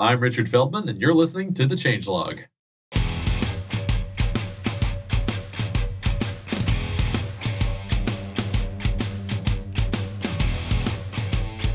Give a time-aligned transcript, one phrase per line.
[0.00, 2.44] I'm Richard Feldman, and you're listening to The Changelog.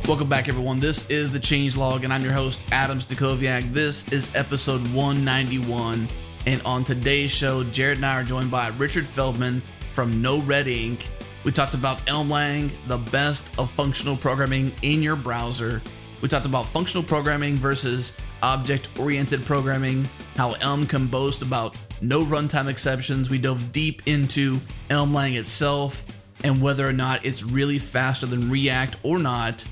[0.07, 0.79] Welcome back, everyone.
[0.79, 3.73] This is the Change Log, and I'm your host, Adam Stacoviak.
[3.73, 6.07] This is episode 191.
[6.47, 9.61] And on today's show, Jared and I are joined by Richard Feldman
[9.91, 11.07] from NoRedInk.
[11.43, 15.81] We talked about Elmlang, the best of functional programming in your browser.
[16.23, 22.23] We talked about functional programming versus object oriented programming, how Elm can boast about no
[22.23, 23.29] runtime exceptions.
[23.29, 26.05] We dove deep into Elm Lang itself
[26.45, 29.65] and whether or not it's really faster than React or not.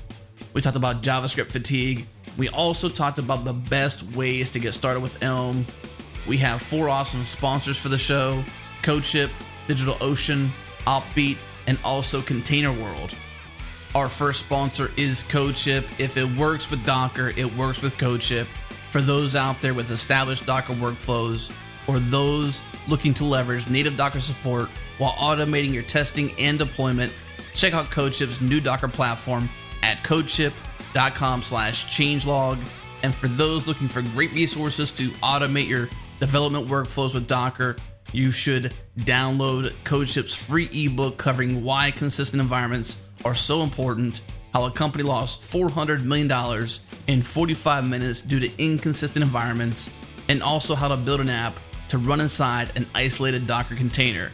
[0.52, 2.06] We talked about JavaScript fatigue.
[2.36, 5.66] We also talked about the best ways to get started with Elm.
[6.28, 8.44] We have four awesome sponsors for the show
[8.82, 9.30] CodeShip,
[9.68, 10.50] DigitalOcean,
[10.86, 13.14] Opbeat, and also Container World.
[13.94, 15.84] Our first sponsor is CodeShip.
[15.98, 18.46] If it works with Docker, it works with CodeShip.
[18.90, 21.52] For those out there with established Docker workflows
[21.86, 27.12] or those looking to leverage native Docker support while automating your testing and deployment,
[27.54, 29.46] check out CodeShip's new Docker platform
[29.82, 32.64] at codeship.com slash changelog.
[33.02, 37.76] And for those looking for great resources to automate your development workflows with Docker,
[38.12, 44.70] you should download CodeShip's free ebook covering why consistent environments are so important, how a
[44.70, 46.30] company lost $400 million
[47.06, 49.90] in 45 minutes due to inconsistent environments,
[50.28, 51.54] and also how to build an app
[51.88, 54.30] to run inside an isolated Docker container.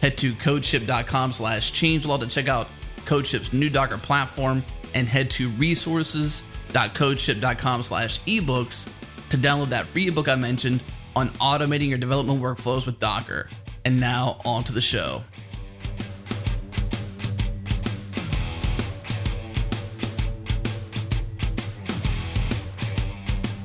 [0.00, 2.68] Head to codeship.com slash changelog to check out
[3.04, 4.62] CodeShip's new Docker platform
[4.94, 8.88] and head to resources.codeship.com slash ebooks
[9.30, 10.82] to download that free ebook I mentioned
[11.14, 13.48] on automating your development workflows with Docker.
[13.84, 15.24] And now on to the show.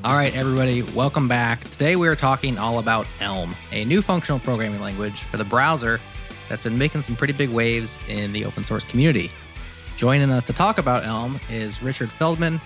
[0.08, 1.70] All right, everybody, welcome back.
[1.70, 6.00] Today we are talking all about Elm, a new functional programming language for the browser
[6.48, 9.30] that's been making some pretty big waves in the open source community.
[9.98, 12.62] Joining us to talk about Elm is Richard Feldman,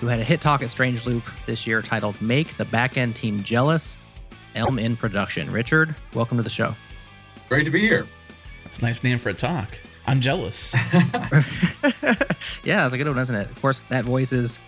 [0.00, 3.42] who had a hit talk at Strange Loop this year titled Make the Backend Team
[3.42, 3.96] Jealous
[4.54, 5.50] Elm in Production.
[5.50, 6.74] Richard, welcome to the show.
[7.48, 8.06] Great to be here.
[8.64, 9.78] That's a nice name for a talk.
[10.06, 10.74] I'm jealous.
[12.64, 13.50] yeah, it's a good one, isn't it?
[13.50, 14.58] Of course, that voice is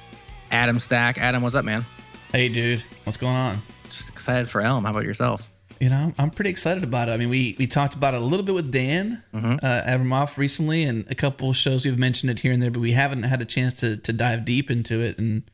[0.50, 1.18] Adam Stack.
[1.18, 1.84] Adam, what's up, man?
[2.34, 3.62] Hey, dude, what's going on?
[3.90, 4.82] Just excited for Elm.
[4.82, 5.48] How about yourself?
[5.78, 7.12] You know, I'm pretty excited about it.
[7.12, 9.60] I mean, we we talked about it a little bit with Dan Mhm.
[9.62, 12.80] uh, Abramov recently, and a couple of shows we've mentioned it here and there, but
[12.80, 15.16] we haven't had a chance to to dive deep into it.
[15.16, 15.44] And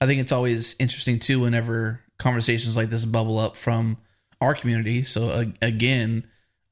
[0.00, 3.98] I think it's always interesting too whenever conversations like this bubble up from
[4.40, 5.02] our community.
[5.02, 6.24] So uh, again,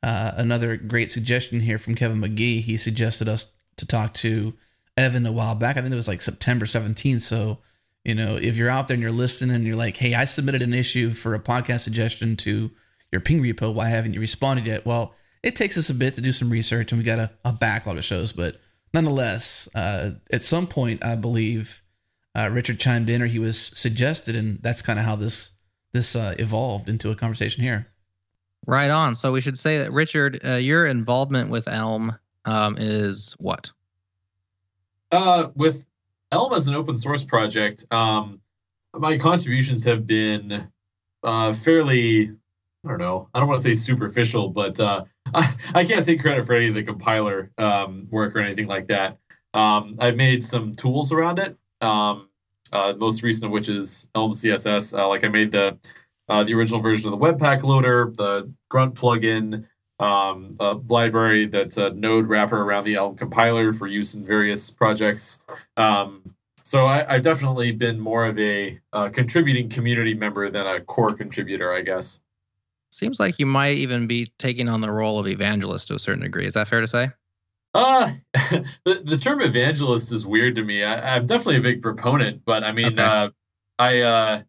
[0.04, 2.60] uh, another great suggestion here from Kevin McGee.
[2.62, 4.54] He suggested us to talk to
[4.96, 5.76] Evan a while back.
[5.76, 7.22] I think it was like September 17th.
[7.22, 7.58] So
[8.04, 10.62] you know, if you're out there and you're listening and you're like, hey, I submitted
[10.62, 12.70] an issue for a podcast suggestion to
[13.12, 13.72] your ping repo.
[13.72, 14.86] Why haven't you responded yet?
[14.86, 17.52] Well, it takes us a bit to do some research and we got a, a
[17.52, 18.60] backlog of shows, but
[18.92, 21.82] nonetheless, uh, at some point, I believe
[22.36, 25.52] uh, Richard chimed in or he was suggested, and that's kind of how this
[25.92, 27.88] this uh, evolved into a conversation here.
[28.66, 29.16] Right on.
[29.16, 33.70] So we should say that Richard, uh, your involvement with Elm um, is what?
[35.10, 35.86] Uh, with
[36.32, 38.40] Elm as an open source project, um,
[38.94, 40.68] my contributions have been
[41.22, 42.30] uh, fairly,
[42.84, 45.04] I don't know, I don't want to say superficial, but uh,
[45.34, 48.86] I, I can't take credit for any of the compiler um, work or anything like
[48.88, 49.18] that.
[49.54, 51.56] Um, I've made some tools around it.
[51.80, 52.28] Um,
[52.72, 54.96] uh, most recent of which is Elm CSS.
[54.96, 55.76] Uh, like I made the
[56.28, 59.66] uh, the original version of the Webpack loader, the Grunt plugin,
[60.00, 64.70] um, a library that's a node wrapper around the Elm compiler for use in various
[64.70, 65.42] projects.
[65.76, 70.80] Um, so I, I've definitely been more of a uh, contributing community member than a
[70.80, 72.22] core contributor, I guess.
[72.90, 76.22] Seems like you might even be taking on the role of evangelist to a certain
[76.22, 76.46] degree.
[76.46, 77.10] Is that fair to say?
[77.72, 78.12] Uh,
[78.84, 80.82] the, the term evangelist is weird to me.
[80.82, 83.02] I, I'm definitely a big proponent, but I mean, Okay.
[83.02, 83.28] uh,
[83.78, 84.42] I, uh,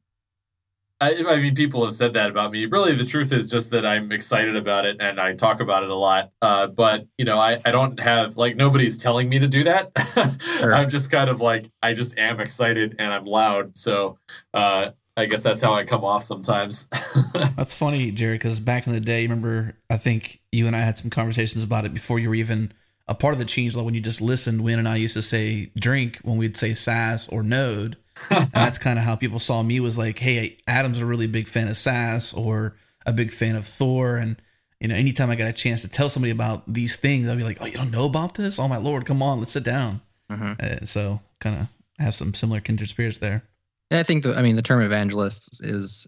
[1.01, 2.67] I, I mean, people have said that about me.
[2.67, 5.89] Really, the truth is just that I'm excited about it and I talk about it
[5.89, 6.31] a lot.
[6.43, 9.91] Uh, but you know, I, I don't have like nobody's telling me to do that.
[10.61, 10.75] Sure.
[10.75, 13.75] I'm just kind of like I just am excited and I'm loud.
[13.75, 14.19] So
[14.53, 16.87] uh, I guess that's how I come off sometimes.
[17.33, 20.99] That's funny, Jared, because back in the day, remember, I think you and I had
[20.99, 22.73] some conversations about it before you were even
[23.07, 24.63] a part of the change log when you just listened.
[24.63, 27.97] When and I used to say drink when we'd say Sass or Node.
[28.29, 31.47] and that's kind of how people saw me was like, hey, Adam's a really big
[31.47, 32.75] fan of Sass or
[33.05, 34.17] a big fan of Thor.
[34.17, 34.41] And,
[34.79, 37.43] you know, anytime I got a chance to tell somebody about these things, I'd be
[37.43, 38.59] like, oh, you don't know about this?
[38.59, 40.01] Oh, my Lord, come on, let's sit down.
[40.29, 40.59] Mhm.
[40.61, 41.67] Uh, so kind of
[42.03, 43.43] have some similar kindred spirits there.
[43.89, 46.07] And I think the, I mean, the term evangelist is,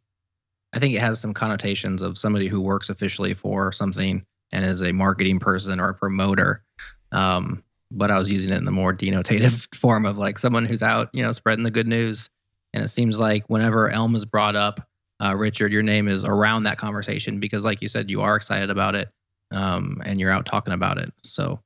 [0.73, 4.81] I think it has some connotations of somebody who works officially for something and is
[4.81, 6.63] a marketing person or a promoter.
[7.11, 7.63] Um,
[7.93, 11.09] but I was using it in the more denotative form of like someone who's out,
[11.13, 12.29] you know, spreading the good news.
[12.73, 14.87] And it seems like whenever Elm is brought up,
[15.23, 18.71] uh, Richard, your name is around that conversation because, like you said, you are excited
[18.71, 19.09] about it
[19.51, 21.13] um, and you're out talking about it.
[21.23, 21.61] So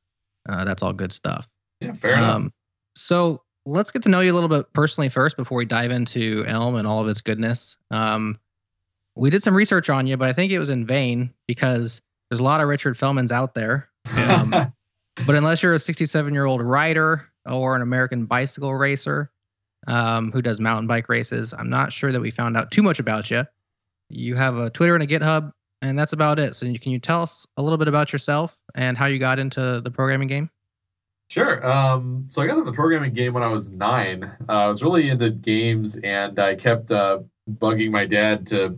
[0.47, 1.47] uh, that's all good stuff.
[1.79, 2.35] Yeah, fair enough.
[2.35, 2.53] Um,
[2.95, 6.43] so let's get to know you a little bit personally first before we dive into
[6.45, 7.77] Elm and all of its goodness.
[7.89, 8.39] Um,
[9.15, 12.39] we did some research on you, but I think it was in vain because there's
[12.39, 13.89] a lot of Richard Feldmans out there.
[14.17, 14.73] Um,
[15.25, 19.31] but unless you're a 67 year old rider or an American bicycle racer
[19.87, 22.99] um, who does mountain bike races, I'm not sure that we found out too much
[22.99, 23.43] about you.
[24.09, 26.55] You have a Twitter and a GitHub, and that's about it.
[26.55, 29.81] So, can you tell us a little bit about yourself and how you got into
[29.83, 30.49] the programming game?
[31.29, 31.69] Sure.
[31.69, 34.31] Um, so I got into the programming game when I was nine.
[34.47, 37.19] Uh, I was really into games, and I kept uh,
[37.49, 38.77] bugging my dad to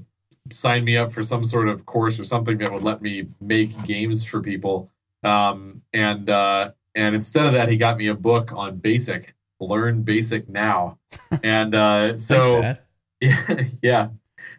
[0.52, 3.84] sign me up for some sort of course or something that would let me make
[3.86, 4.90] games for people.
[5.24, 9.36] Um, and uh, and instead of that, he got me a book on Basic.
[9.60, 10.98] Learn Basic now.
[11.44, 12.82] And uh, so Thanks,
[13.22, 14.08] yeah, yeah.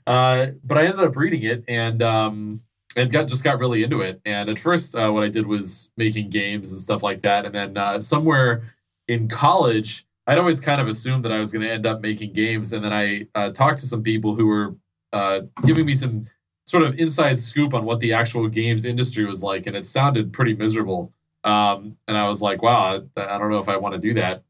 [0.06, 2.62] Uh, but I ended up reading it and um,
[2.96, 4.20] and got just got really into it.
[4.24, 7.46] And at first, uh, what I did was making games and stuff like that.
[7.46, 8.74] And then uh, somewhere
[9.08, 12.32] in college, I'd always kind of assumed that I was going to end up making
[12.32, 12.72] games.
[12.72, 14.74] And then I uh, talked to some people who were
[15.12, 16.26] uh, giving me some
[16.66, 20.32] sort of inside scoop on what the actual games industry was like, and it sounded
[20.32, 21.12] pretty miserable.
[21.42, 24.14] Um, and I was like, wow, I, I, don't know if I want to do
[24.14, 24.42] that.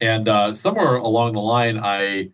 [0.00, 2.32] And uh, somewhere along the line, I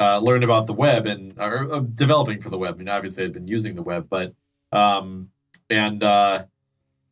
[0.00, 2.74] uh, learned about the web and uh, developing for the web.
[2.74, 4.34] I mean, obviously, I'd been using the web, but
[4.72, 5.30] um,
[5.68, 6.44] and uh,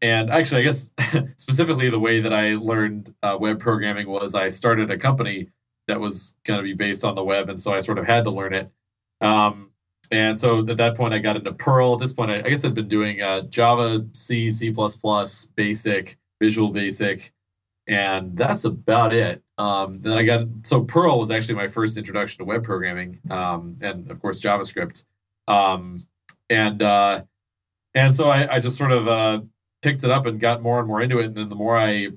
[0.00, 0.92] and actually, I guess
[1.36, 5.50] specifically the way that I learned uh, web programming was I started a company
[5.86, 8.24] that was going to be based on the web, and so I sort of had
[8.24, 8.70] to learn it.
[9.20, 9.70] Um,
[10.10, 11.94] and so at that point, I got into Perl.
[11.94, 14.72] At this point, I, I guess I'd been doing uh, Java, C, C++,
[15.54, 17.32] Basic, Visual Basic,
[17.86, 19.42] and that's about it.
[19.56, 23.76] Um, then I got so Perl was actually my first introduction to web programming, um,
[23.80, 25.04] and of course JavaScript.
[25.46, 26.06] Um,
[26.50, 27.22] and uh,
[27.94, 29.40] and so I, I just sort of uh,
[29.82, 31.26] picked it up and got more and more into it.
[31.26, 32.08] And then the more I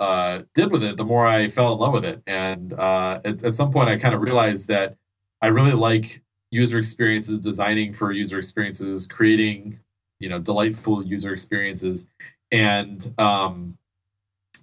[0.00, 2.22] uh, did with it, the more I fell in love with it.
[2.26, 4.96] And uh, at, at some point, I kind of realized that
[5.40, 6.22] I really like
[6.52, 9.80] user experiences, designing for user experiences, creating
[10.20, 12.10] you know delightful user experiences,
[12.52, 13.76] and um,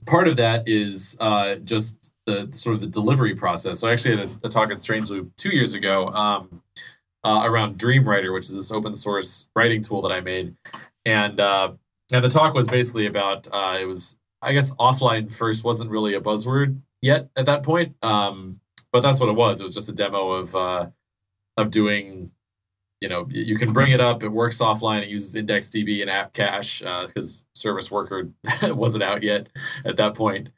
[0.05, 3.79] part of that is uh, just the sort of the delivery process.
[3.79, 6.61] So I actually had a, a talk at Strange Loop two years ago um,
[7.25, 10.55] uh, around Dreamwriter, which is this open source writing tool that I made,
[11.05, 11.73] and uh,
[12.13, 16.13] and the talk was basically about uh, it was I guess offline first wasn't really
[16.13, 18.59] a buzzword yet at that point, um,
[18.91, 19.59] but that's what it was.
[19.59, 20.87] It was just a demo of uh,
[21.57, 22.31] of doing
[23.01, 26.33] you know you can bring it up it works offline it uses IndexedDB and app
[26.33, 28.29] cache because uh, service worker
[28.63, 29.47] wasn't out yet
[29.85, 30.49] at that point.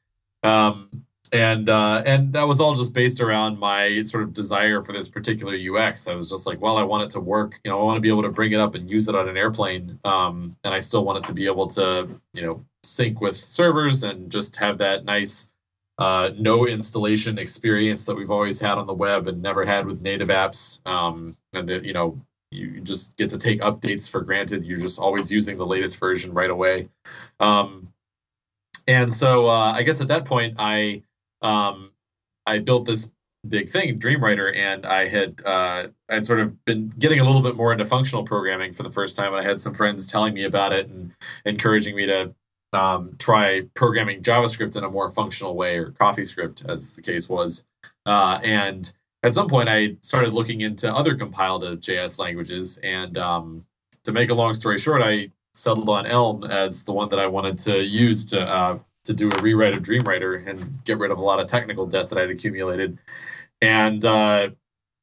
[0.44, 4.92] Um, and uh, and that was all just based around my sort of desire for
[4.92, 7.80] this particular ux i was just like well i want it to work you know
[7.80, 9.98] i want to be able to bring it up and use it on an airplane
[10.04, 14.04] um, and i still want it to be able to you know sync with servers
[14.04, 15.51] and just have that nice
[16.02, 20.02] uh, no installation experience that we've always had on the web and never had with
[20.02, 20.86] native apps.
[20.88, 24.66] Um, and that you know you just get to take updates for granted.
[24.66, 26.90] You're just always using the latest version right away.
[27.40, 27.90] Um,
[28.88, 31.04] and so uh, I guess at that point I
[31.44, 31.92] um,
[32.48, 33.14] I built this
[33.48, 37.56] big thing, Dreamwriter, and I had uh, I'd sort of been getting a little bit
[37.56, 39.36] more into functional programming for the first time.
[39.36, 41.14] And I had some friends telling me about it and
[41.46, 42.34] encouraging me to
[42.74, 47.68] um, try programming JavaScript in a more functional way, or CoffeeScript, as the case was.
[48.06, 52.80] Uh, and at some point, I started looking into other compiled JS languages.
[52.84, 53.66] And um,
[54.04, 57.28] to make a long story short, I settled on Elm as the one that I
[57.28, 61.18] wanted to use to uh, to do a rewrite of Dreamwriter and get rid of
[61.18, 63.00] a lot of technical debt that I'd accumulated.
[63.60, 64.52] And uh,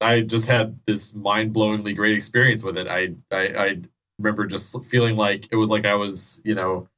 [0.00, 2.86] I just had this mind blowingly great experience with it.
[2.86, 3.80] I, I I
[4.18, 6.88] remember just feeling like it was like I was you know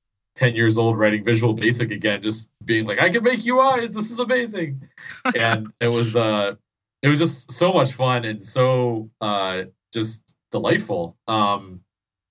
[0.40, 3.92] 10 years old writing Visual Basic again, just being like, I can make UIs.
[3.92, 4.88] This is amazing.
[5.36, 6.54] and it was, uh,
[7.02, 11.14] it was just so much fun and so, uh, just delightful.
[11.28, 11.82] Um,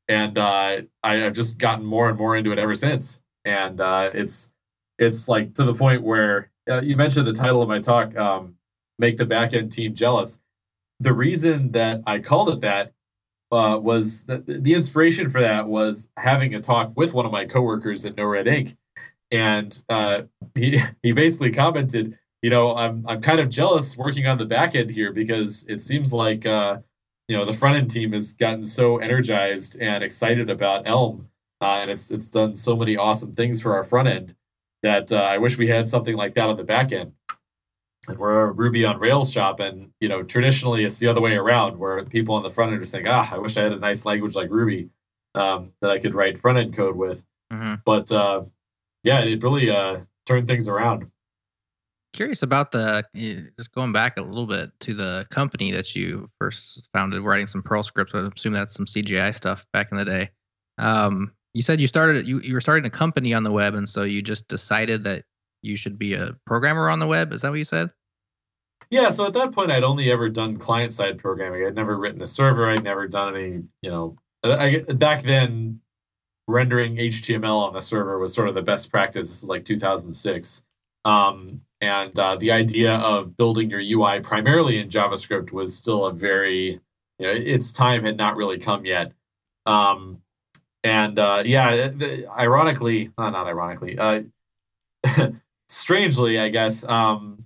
[0.07, 3.21] and, uh, I, have just gotten more and more into it ever since.
[3.45, 4.53] And, uh, it's,
[4.97, 8.55] it's like to the point where uh, you mentioned the title of my talk, um,
[8.97, 10.41] make the backend team jealous.
[10.99, 12.91] The reason that I called it that
[13.51, 17.45] uh, was the, the inspiration for that was having a talk with one of my
[17.45, 18.75] coworkers at NoRedInk,
[19.31, 20.23] and uh,
[20.55, 24.75] he he basically commented, you know, I'm I'm kind of jealous working on the back
[24.75, 26.77] end here because it seems like uh,
[27.27, 31.27] you know the front end team has gotten so energized and excited about Elm,
[31.61, 34.35] uh, and it's it's done so many awesome things for our front end
[34.83, 37.13] that uh, I wish we had something like that on the back end.
[38.07, 41.35] And we're a Ruby on Rails shop, and you know traditionally it's the other way
[41.35, 43.79] around, where people on the front end are saying, "Ah, I wish I had a
[43.79, 44.89] nice language like Ruby
[45.35, 47.75] um, that I could write front end code with." Mm-hmm.
[47.85, 48.43] But uh,
[49.03, 51.11] yeah, it really uh, turned things around.
[52.13, 53.03] Curious about the
[53.57, 57.61] just going back a little bit to the company that you first founded, writing some
[57.61, 58.15] Perl scripts.
[58.15, 60.29] I assume that's some CGI stuff back in the day.
[60.77, 63.87] Um, you said you started you you were starting a company on the web, and
[63.87, 65.25] so you just decided that
[65.61, 67.33] you should be a programmer on the web.
[67.33, 67.91] Is that what you said?
[68.89, 69.09] Yeah.
[69.09, 71.65] So at that point, I'd only ever done client side programming.
[71.65, 72.69] I'd never written a server.
[72.69, 73.63] I'd never done any.
[73.81, 75.81] You know, I, back then,
[76.47, 79.27] rendering HTML on the server was sort of the best practice.
[79.27, 80.65] This is like 2006.
[81.05, 86.13] Um, and uh, the idea of building your UI primarily in JavaScript was still a
[86.13, 86.81] very,
[87.19, 89.13] you know, its time had not really come yet.
[89.65, 90.21] Um,
[90.83, 94.23] and uh, yeah, the, ironically, uh, not ironically, uh,
[95.69, 97.45] strangely, I guess, um,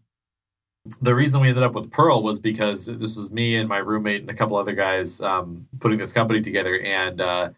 [1.01, 4.21] the reason we ended up with Perl was because this was me and my roommate
[4.21, 7.49] and a couple other guys um, putting this company together, and uh,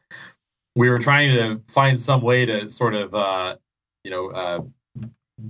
[0.76, 3.56] we were trying to find some way to sort of, uh,
[4.04, 4.62] you know, uh,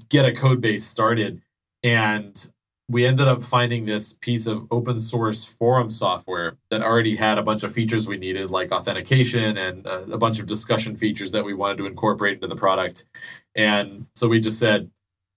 [0.10, 1.42] get a code base started.
[1.84, 2.52] And
[2.88, 7.44] we ended up finding this piece of open source forum software that already had a
[7.44, 11.44] bunch of features we needed, like authentication and a, a bunch of discussion features that
[11.44, 13.08] we wanted to incorporate into the product.
[13.56, 14.90] And so we just said,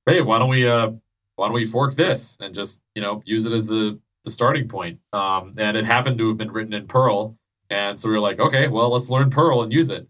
[0.09, 0.91] "Hey, why don't we uh,
[1.37, 4.69] why don't we fork this and just you know use it as the the starting
[4.69, 7.37] point?" Um, and it happened to have been written in Perl,
[7.71, 10.07] and so we were like, "Okay, well, let's learn Perl and use it."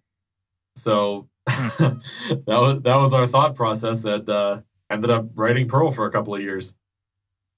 [0.76, 2.00] So that
[2.46, 6.34] was that was our thought process, and uh, ended up writing Perl for a couple
[6.34, 6.76] of years.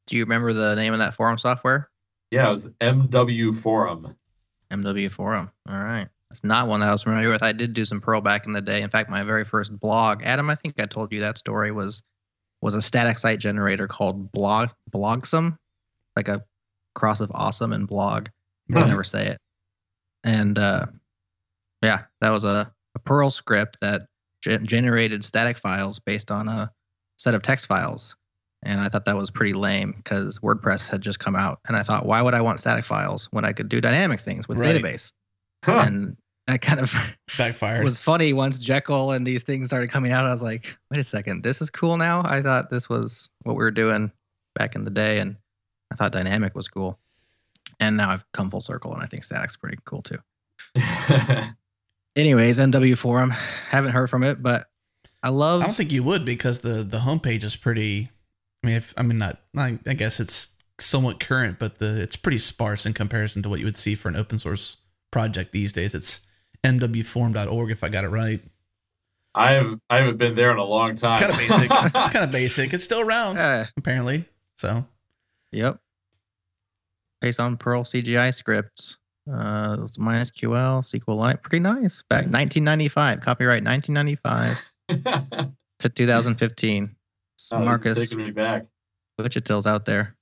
[0.07, 1.91] Do you remember the name of that forum software?
[2.31, 4.17] Yeah, it was MW Forum.
[4.71, 5.51] MW Forum.
[5.69, 6.09] All right.
[6.31, 7.43] That's not one that I was familiar with.
[7.43, 8.83] I did do some Perl back in the day.
[8.83, 12.03] In fact, my very first blog, Adam, I think I told you that story was
[12.63, 15.57] was a static site generator called Blog Blogsome,
[16.17, 16.43] like a
[16.95, 18.29] cross of awesome and blog.
[18.75, 19.39] I never say it.
[20.23, 20.87] And uh,
[21.83, 24.03] yeah, that was a, a Perl script that
[24.45, 26.71] ge- generated static files based on a
[27.19, 28.17] set of text files.
[28.63, 31.61] And I thought that was pretty lame because WordPress had just come out.
[31.67, 34.47] And I thought, why would I want static files when I could do dynamic things
[34.47, 34.77] with Right.
[34.77, 35.13] database?
[35.65, 35.83] Huh.
[35.87, 36.17] And
[36.51, 36.93] that kind of
[37.39, 37.83] Backfired.
[37.83, 40.27] It was funny once Jekyll and these things started coming out.
[40.27, 42.23] I was like, wait a second, this is cool now.
[42.25, 44.11] I thought this was what we were doing
[44.55, 45.37] back in the day, and
[45.93, 46.99] I thought dynamic was cool.
[47.79, 50.19] And now I've come full circle, and I think static's pretty cool too.
[52.17, 54.67] Anyways, MW forum, haven't heard from it, but
[55.23, 55.63] I love.
[55.63, 58.11] I don't think you would because the the homepage is pretty.
[58.63, 62.17] I mean, if I mean not, I, I guess it's somewhat current, but the it's
[62.17, 64.79] pretty sparse in comparison to what you would see for an open source
[65.11, 65.95] project these days.
[65.95, 66.21] It's
[66.65, 68.43] mwforum.org if I got it right.
[69.35, 71.19] I have I haven't been there in a long time.
[71.19, 71.71] Kind of basic.
[71.95, 72.73] it's kind of basic.
[72.73, 74.25] It's still around Eh, apparently.
[74.59, 74.85] So
[75.53, 75.79] yep.
[77.21, 78.97] Based on Perl CGI scripts.
[79.31, 82.03] Uh, it's MySQL, SQLite, pretty nice.
[82.09, 86.85] Back 1995, copyright 1995 to 2015.
[86.85, 88.67] Oh, this is Marcus taking me back.
[89.19, 90.17] Wichita's out there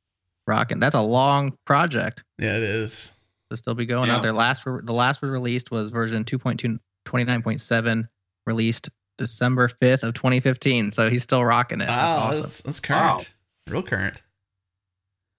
[0.46, 0.80] rocking.
[0.80, 3.14] That's a long project yeah, it is.
[3.50, 4.16] To still be going Yeah.
[4.16, 4.32] out there.
[4.32, 8.08] Last re- the last was released was version 2.2
[8.46, 10.90] released December 5th of 2015.
[10.92, 11.88] So he's still rocking it.
[11.88, 12.40] That's awesome.
[12.42, 13.34] that's, that's current.
[13.68, 14.22] Real current.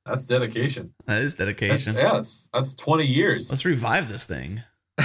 [0.06, 0.94] That's dedication.
[1.06, 1.96] That is That's, dedication.
[1.96, 3.52] yeah, that's that's twenty years.
[3.52, 4.64] Let's revive this thing.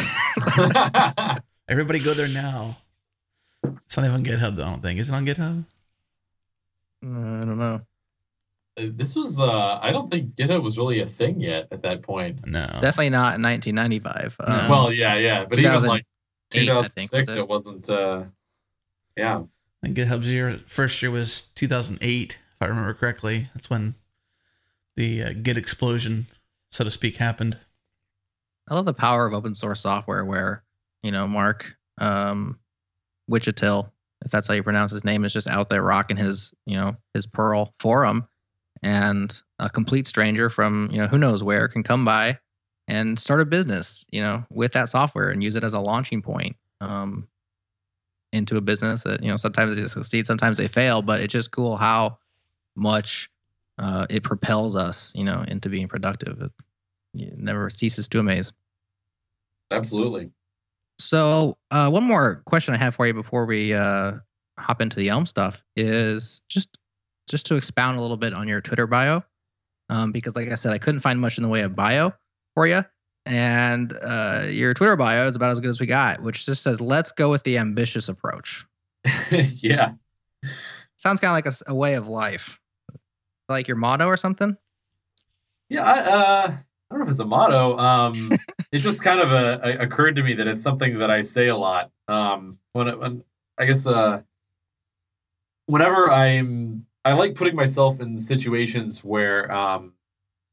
[1.69, 2.79] Everybody go there now.
[3.85, 4.99] It's not even on GitHub, though, I don't think.
[5.01, 5.65] Is it on GitHub?
[7.05, 7.81] Uh, I don't know.
[8.77, 12.45] This was uh I don't think GitHub was really a thing yet at that point.
[12.47, 12.67] No.
[12.67, 14.37] Definitely not in 1995.
[14.41, 14.55] No.
[14.55, 17.49] Um, Well, yeah, yeah, but even 2008, like I think, 2006, was it it?
[17.49, 17.91] wasn't.
[17.91, 18.25] uh
[19.17, 19.47] Yeah, I
[19.87, 23.49] think GitHub's year, first year was 2008, if I remember correctly.
[23.55, 23.95] That's when
[24.97, 26.27] the uh, Git explosion,
[26.71, 27.59] so to speak, happened.
[28.69, 30.63] I love the power of open source software where,
[31.03, 32.59] you know, Mark um,
[33.31, 33.91] Wichitill,
[34.25, 36.97] if that's how you pronounce his name, is just out there rocking his, you know,
[37.13, 38.27] his Perl forum.
[38.85, 42.39] And a complete stranger from, you know, who knows where can come by
[42.87, 46.21] and start a business, you know, with that software and use it as a launching
[46.21, 47.27] point um,
[48.31, 51.51] into a business that, you know, sometimes they succeed, sometimes they fail, but it's just
[51.51, 52.19] cool how
[52.77, 53.31] much
[53.79, 56.43] uh, it propels us, you know, into being productive.
[56.43, 56.53] It,
[57.15, 58.53] it never ceases to amaze.
[59.71, 60.31] absolutely.
[60.99, 64.13] So, uh, one more question I have for you before we uh,
[64.59, 66.77] hop into the Elm stuff is just
[67.29, 69.23] just to expound a little bit on your Twitter bio,
[69.89, 72.13] um, because like I said, I couldn't find much in the way of bio
[72.55, 72.85] for you,
[73.27, 76.81] and uh, your Twitter bio is about as good as we got, which just says,
[76.81, 78.67] "Let's go with the ambitious approach."
[79.31, 79.93] yeah,
[80.97, 82.59] sounds kind of like a, a, way of life,
[83.49, 84.57] like your motto or something.
[85.69, 86.57] Yeah, I, uh,
[86.95, 87.79] I don't know if it's a motto.
[87.79, 88.31] Um,
[88.73, 91.57] it just kind of uh, occurred to me that it's something that I say a
[91.57, 91.91] lot.
[92.09, 93.25] Um, when, it, when
[93.59, 94.23] I guess uh,
[95.67, 99.93] whenever I'm, I like putting myself in situations where um,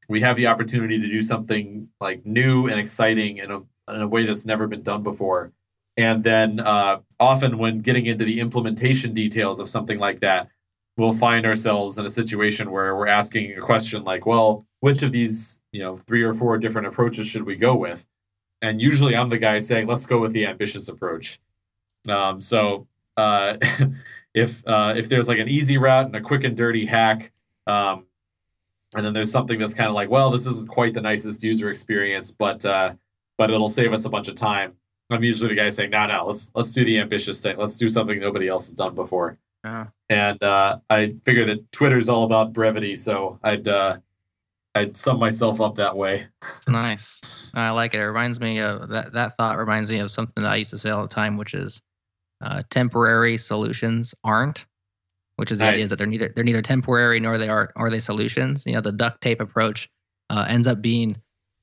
[0.08, 4.06] we have the opportunity to do something like new and exciting in a in a
[4.06, 5.52] way that's never been done before.
[5.96, 10.48] And then uh, often when getting into the implementation details of something like that,
[10.96, 15.12] we'll find ourselves in a situation where we're asking a question like, well, which of
[15.12, 18.06] these, you know, three or four different approaches should we go with?
[18.62, 21.40] And usually I'm the guy saying, let's go with the ambitious approach.
[22.08, 23.56] Um, so uh,
[24.34, 27.32] if uh, if there's like an easy route and a quick and dirty hack,
[27.66, 28.06] um,
[28.96, 31.70] and then there's something that's kind of like, well, this isn't quite the nicest user
[31.70, 32.94] experience, but uh,
[33.38, 34.74] but it'll save us a bunch of time.
[35.10, 37.56] I'm usually the guy saying, no, no, let's let's do the ambitious thing.
[37.56, 39.38] Let's do something nobody else has done before.
[39.64, 39.84] Uh-huh.
[40.08, 43.98] And uh, I figure that Twitter's all about brevity, so I'd uh,
[44.74, 46.26] I'd sum myself up that way.
[46.68, 47.20] nice.
[47.54, 48.00] I like it.
[48.00, 49.12] It reminds me of that.
[49.12, 51.54] That thought reminds me of something that I used to say all the time, which
[51.54, 51.80] is
[52.42, 54.66] uh, temporary solutions aren't,
[55.36, 55.74] which is the nice.
[55.74, 58.64] idea that they're neither they're neither temporary nor they are are they solutions.
[58.66, 59.88] You know, the duct tape approach
[60.28, 61.16] uh, ends up being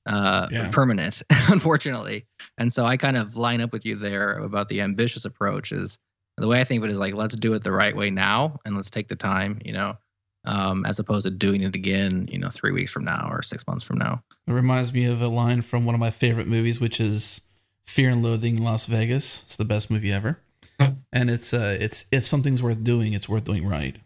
[0.05, 0.69] uh, yeah.
[0.71, 2.25] permanent, unfortunately.
[2.57, 5.71] And so I kind of line up with you there about the ambitious approach.
[5.71, 5.97] Is
[6.37, 8.59] the way I think of it is like let's do it the right way now,
[8.65, 9.61] and let's take the time.
[9.63, 9.97] You know,
[10.45, 13.67] um, as opposed to doing it again, you know, three weeks from now or six
[13.67, 14.23] months from now.
[14.47, 17.41] It reminds me of a line from one of my favorite movies, which is
[17.85, 19.43] Fear and Loathing in Las Vegas.
[19.43, 20.39] It's the best movie ever,
[21.13, 23.97] and it's uh, it's if something's worth doing, it's worth doing right.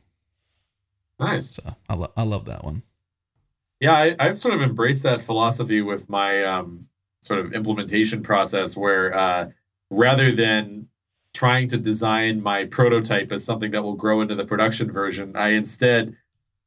[1.19, 1.51] Nice.
[1.51, 2.83] So I, lo- I love that one.
[3.79, 6.87] Yeah, I, I've sort of embraced that philosophy with my um,
[7.21, 9.49] sort of implementation process, where uh,
[9.91, 10.87] rather than
[11.33, 15.49] trying to design my prototype as something that will grow into the production version, I
[15.49, 16.15] instead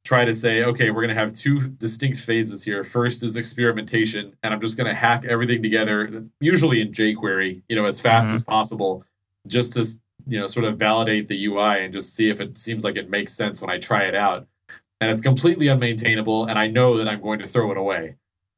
[0.04, 2.84] try to say, okay, we're going to have two distinct phases here.
[2.84, 7.76] First is experimentation, and I'm just going to hack everything together, usually in jQuery, you
[7.76, 8.36] know, as fast mm-hmm.
[8.36, 9.04] as possible,
[9.46, 9.86] just to
[10.26, 13.10] you know sort of validate the UI and just see if it seems like it
[13.10, 14.46] makes sense when I try it out.
[15.00, 18.16] And it's completely unmaintainable, and I know that I'm going to throw it away.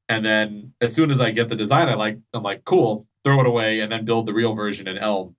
[0.08, 3.40] And then as soon as I get the design I like, I'm like, cool, throw
[3.40, 5.34] it away, and then build the real version in Elm.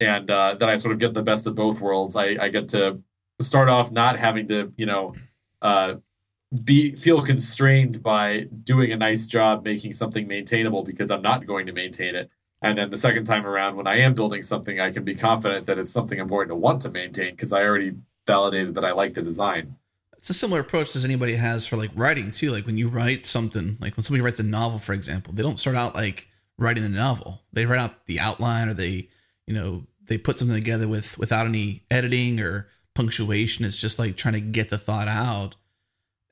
[0.00, 2.16] And uh, then I sort of get the best of both worlds.
[2.16, 3.00] I, I get to
[3.40, 5.14] start off not having to, you know,
[5.62, 5.94] uh,
[6.64, 11.66] be feel constrained by doing a nice job making something maintainable because I'm not going
[11.66, 12.30] to maintain it.
[12.62, 15.66] And then the second time around, when I am building something, I can be confident
[15.66, 17.94] that it's something I'm going to want to maintain because I already
[18.26, 19.76] validated that I like the design.
[20.18, 22.50] It's a similar approach as anybody has for like writing too.
[22.50, 25.58] Like when you write something, like when somebody writes a novel, for example, they don't
[25.58, 27.40] start out like writing the novel.
[27.54, 29.08] They write out the outline or they,
[29.46, 33.64] you know, they put something together with without any editing or punctuation.
[33.64, 35.56] It's just like trying to get the thought out.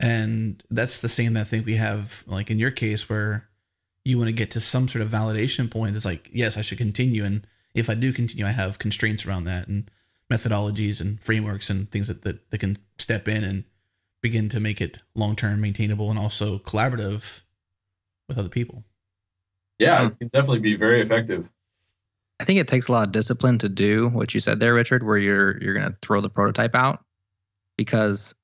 [0.01, 3.48] And that's the same I think we have like in your case where
[4.05, 5.95] you want to get to some sort of validation point.
[5.95, 7.25] It's like, yes, I should continue.
[7.25, 9.91] And if I do continue, I have constraints around that and
[10.31, 13.65] methodologies and frameworks and things that, that, that can step in and
[14.23, 17.43] begin to make it long term maintainable and also collaborative
[18.29, 18.85] with other people.
[19.79, 21.49] Yeah, it can definitely be very effective.
[22.41, 25.05] I think it takes a lot of discipline to do what you said there, Richard,
[25.05, 27.05] where you're you're gonna throw the prototype out
[27.77, 28.35] because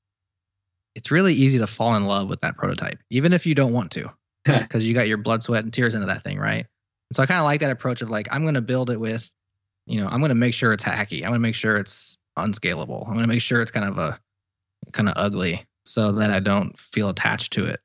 [0.94, 3.90] it's really easy to fall in love with that prototype, even if you don't want
[3.92, 4.10] to,
[4.62, 6.66] because you got your blood, sweat, and tears into that thing, right?
[7.12, 9.32] so I kind of like that approach of like, I'm going to build it with,
[9.86, 11.18] you know, I'm going to make sure it's hacky.
[11.18, 13.04] I'm going to make sure it's unscalable.
[13.06, 14.18] I'm going to make sure it's kind of a
[14.92, 17.80] kind of ugly so that I don't feel attached to it.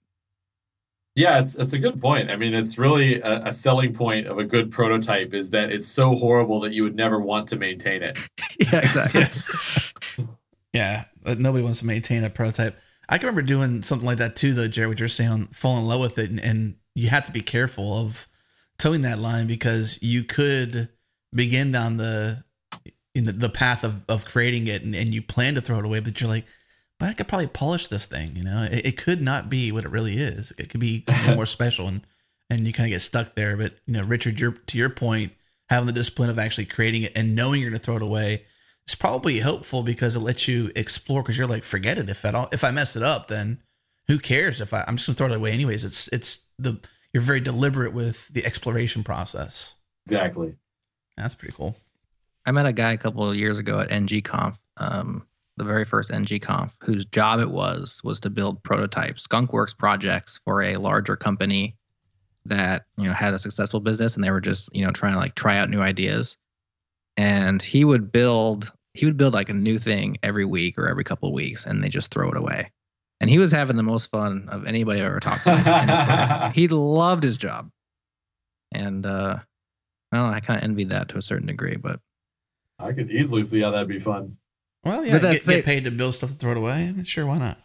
[1.16, 2.32] Yeah, it's it's a good point.
[2.32, 5.86] I mean, it's really a, a, selling point of a good prototype is that it's
[5.86, 8.18] so horrible that you would never want to maintain it.
[8.60, 10.28] yeah, exactly.
[10.74, 12.80] yeah, nobody wants to maintain a prototype.
[13.10, 14.90] I can remember doing something like that too, though, Jared.
[14.90, 17.98] What you're saying, fall in love with it, and, and you have to be careful
[17.98, 18.28] of
[18.78, 20.90] towing that line because you could
[21.34, 22.44] begin down the
[23.16, 25.86] in the, the path of, of creating it, and, and you plan to throw it
[25.86, 26.46] away, but you're like,
[27.00, 28.36] but I could probably polish this thing.
[28.36, 30.54] You know, it, it could not be what it really is.
[30.60, 32.02] It could be more special, and
[32.52, 33.58] and you kind of get stuck there.
[33.58, 35.34] But you know, Richard, your to your point,
[35.68, 38.44] having the discipline of actually creating it and knowing you're going to throw it away
[38.90, 42.10] it's probably helpful because it lets you explore because you're like forget it.
[42.10, 43.62] If I don't if I mess it up then
[44.08, 44.62] who cares?
[44.62, 45.86] If I I'm just gonna throw it away anyways.
[45.86, 46.80] It's it's the
[47.14, 49.76] you're very deliberate with the exploration process.
[50.08, 50.56] Exactly.
[51.18, 51.78] That's pretty cool.
[52.48, 56.10] I met a guy a couple of years ago at NGConf um, the very first
[56.10, 61.78] ngconf whose job it was was to build prototypes skunkworks projects for a larger company
[62.44, 65.20] that you know had a successful business and they were just you know trying to
[65.20, 66.38] like try out new ideas.
[67.18, 71.04] And he would build he would build like a new thing every week or every
[71.04, 72.72] couple of weeks and they just throw it away
[73.22, 77.24] and he was having the most fun of anybody I've ever talked to he loved
[77.24, 77.70] his job
[78.74, 79.40] and uh
[80.12, 82.00] I don't know, I kind of envied that to a certain degree, but
[82.80, 84.38] I could easily see how that'd be fun.
[84.84, 86.96] Well, yeah, But get, get paid to build stuff to throw it away.
[87.04, 87.60] Sure, why not?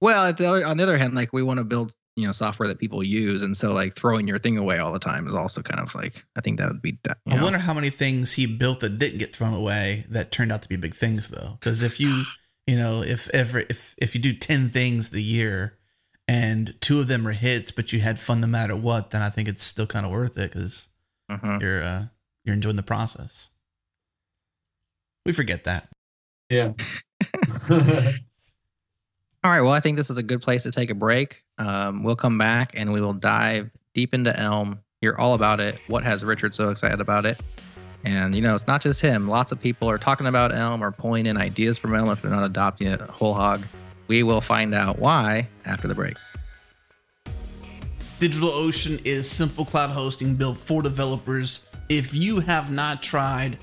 [0.00, 2.32] well, at the other, on the other hand, like we want to build you know
[2.32, 5.34] software that people use, and so like throwing your thing away all the time is
[5.34, 6.92] also kind of like I think that would be.
[7.02, 10.30] da- You I wonder how many things he built that didn't get thrown away that
[10.30, 11.56] turned out to be big things though.
[11.60, 12.24] Because if you,
[12.66, 15.78] you know, if ever if if you do ten things the year
[16.26, 19.30] and two of them are hits, but you had fun no matter what, then I
[19.30, 20.88] think it's still kind of worth it because
[21.30, 21.60] Mhm.
[21.60, 22.06] you're uh,
[22.44, 23.50] you're enjoying the process.
[25.26, 25.88] We forget that.
[26.48, 26.72] Yeah.
[29.46, 29.60] All right.
[29.60, 31.44] Well, I think this is a good place to take a break.
[31.56, 35.78] Um, we'll come back and we will dive deep into Elm, hear all about it.
[35.86, 37.40] What has Richard so excited about it?
[38.04, 39.28] And, you know, it's not just him.
[39.28, 42.30] Lots of people are talking about Elm or pulling in ideas from Elm if they're
[42.32, 43.64] not adopting it whole hog.
[44.08, 46.16] We will find out why after the break.
[48.18, 51.64] DigitalOcean is simple cloud hosting built for developers.
[51.88, 53.58] If you have not tried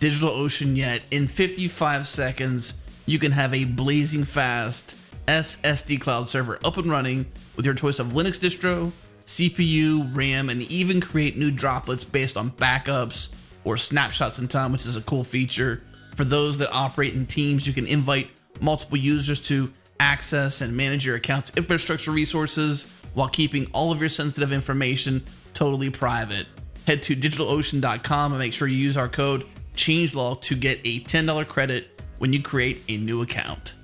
[0.00, 2.74] DigitalOcean yet, in 55 seconds,
[3.06, 4.96] you can have a blazing fast
[5.28, 10.62] SSD cloud server up and running with your choice of Linux distro, CPU, RAM, and
[10.62, 13.28] even create new droplets based on backups
[13.64, 15.82] or snapshots in time, which is a cool feature.
[16.16, 21.04] For those that operate in teams, you can invite multiple users to access and manage
[21.04, 26.46] your account's infrastructure resources while keeping all of your sensitive information totally private.
[26.86, 31.46] Head to digitalocean.com and make sure you use our code CHANGELOG to get a $10
[31.46, 33.74] credit when you create a new account.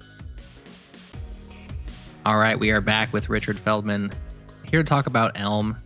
[2.27, 4.11] All right, we are back with Richard Feldman
[4.71, 5.77] here to talk about Elm.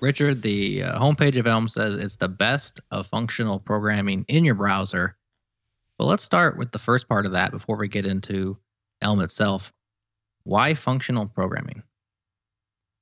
[0.00, 4.54] Richard, the uh, homepage of Elm says it's the best of functional programming in your
[4.54, 5.16] browser.
[5.98, 8.58] But let's start with the first part of that before we get into
[9.02, 9.72] Elm itself.
[10.44, 11.82] Why functional programming?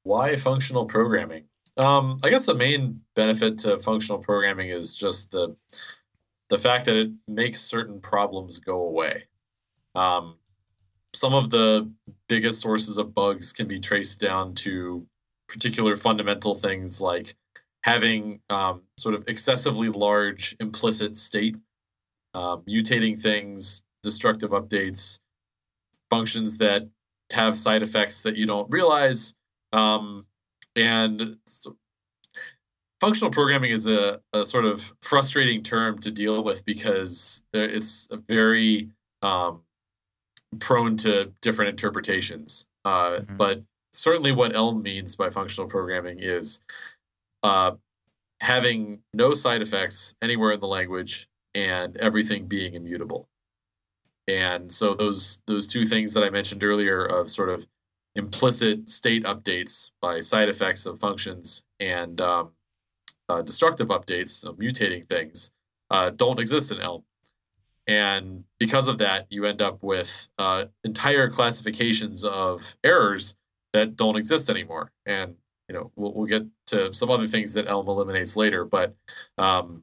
[0.05, 1.45] Why functional programming?
[1.77, 5.55] Um, I guess the main benefit to functional programming is just the
[6.49, 9.25] the fact that it makes certain problems go away.
[9.95, 10.37] Um,
[11.15, 11.91] some of the
[12.29, 15.07] biggest sources of bugs can be traced down to
[15.49, 17.37] particular fundamental things like
[17.83, 21.57] having um, sort of excessively large implicit state,
[22.33, 25.21] uh, mutating things, destructive updates,
[26.11, 26.89] functions that
[27.33, 29.35] have side effects that you don't realize.
[29.73, 30.27] Um,
[30.77, 31.77] and so
[33.01, 38.17] functional programming is a, a sort of frustrating term to deal with because it's a
[38.17, 39.61] very um,
[40.59, 42.67] prone to different interpretations.
[42.85, 43.37] Uh, Mhm.
[43.37, 43.63] But
[43.93, 46.63] certainly, what Elm means by functional programming is
[47.43, 47.77] uh,
[48.41, 53.29] having no side effects anywhere in the language and everything being immutable.
[54.27, 57.67] And so those those two things that I mentioned earlier of sort of
[58.17, 62.53] implicit state updates by side effects of functions and um,
[63.29, 65.53] uh, destructive updates, so mutating things,
[65.91, 67.05] uh, don't exist in Elm.
[67.87, 73.37] And because of that, you end up with uh, entire classifications of errors
[73.75, 74.91] that don't exist anymore.
[75.05, 75.35] And
[75.69, 78.95] you know, we'll, we'll get to some other things that Elm eliminates later, but
[79.39, 79.83] um,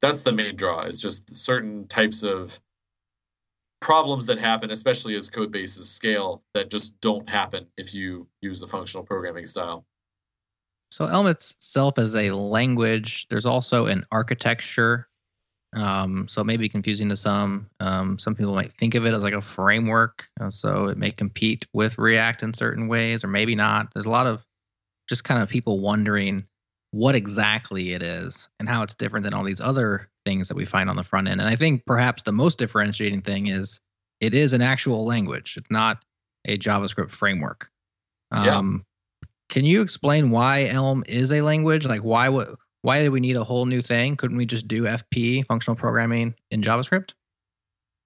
[0.00, 0.82] that's the main draw.
[0.82, 2.60] Is just certain types of
[3.80, 8.60] problems that happen, especially as code bases scale, that just don't happen if you use
[8.60, 9.86] the functional programming style.
[10.90, 13.26] So Elm itself is a language.
[13.30, 15.08] There's also an architecture.
[15.72, 17.70] Um, so it may be confusing to some.
[17.78, 20.26] Um, some people might think of it as like a framework.
[20.40, 23.92] uh, so it may compete with React in certain ways, or maybe not.
[23.94, 24.44] There's a lot of
[25.08, 26.44] just kind of people wondering
[26.92, 30.64] what exactly it is and how it's different than all these other things that we
[30.64, 31.40] find on the front end.
[31.40, 33.80] And I think perhaps the most differentiating thing is
[34.20, 35.54] it is an actual language.
[35.56, 36.02] It's not
[36.46, 37.70] a JavaScript framework.
[38.32, 38.56] Yeah.
[38.56, 38.84] Um,
[39.48, 41.86] Can you explain why Elm is a language?
[41.86, 44.16] Like why would why did we need a whole new thing?
[44.16, 47.12] Couldn't we just do FP functional programming in JavaScript?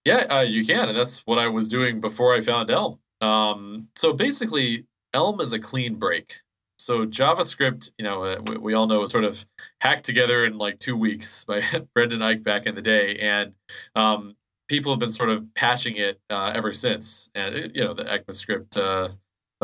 [0.04, 2.98] Yeah, uh, you can, and that's what I was doing before I found Elm.
[3.20, 6.40] Um, so basically, Elm is a clean break.
[6.78, 9.46] So JavaScript, you know, uh, we, we all know, was sort of
[9.80, 11.62] hacked together in like two weeks by
[11.94, 13.54] Brendan Eich back in the day, and
[13.94, 14.36] um,
[14.68, 17.30] people have been sort of patching it uh, ever since.
[17.34, 19.08] And uh, you know, the ECMAScript, uh,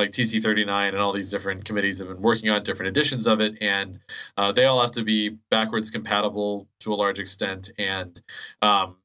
[0.00, 3.56] like TC39, and all these different committees have been working on different editions of it,
[3.60, 4.00] and
[4.36, 7.70] uh, they all have to be backwards compatible to a large extent.
[7.78, 8.20] And
[8.62, 8.96] um,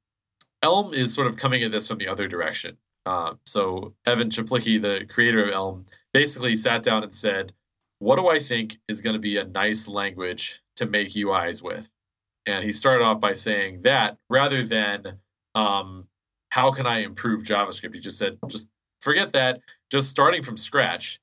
[0.64, 2.78] Elm is sort of coming at this from the other direction.
[3.06, 7.54] Uh, so Evan Czaplicki, the creator of Elm, basically sat down and said,
[8.00, 11.90] "What do I think is going to be a nice language to make UIs with?"
[12.48, 15.20] And he started off by saying that rather than
[15.56, 16.08] um,
[16.50, 18.72] how can I improve JavaScript, he just said, just
[19.06, 19.62] forget that.
[19.92, 21.20] Just starting from scratch,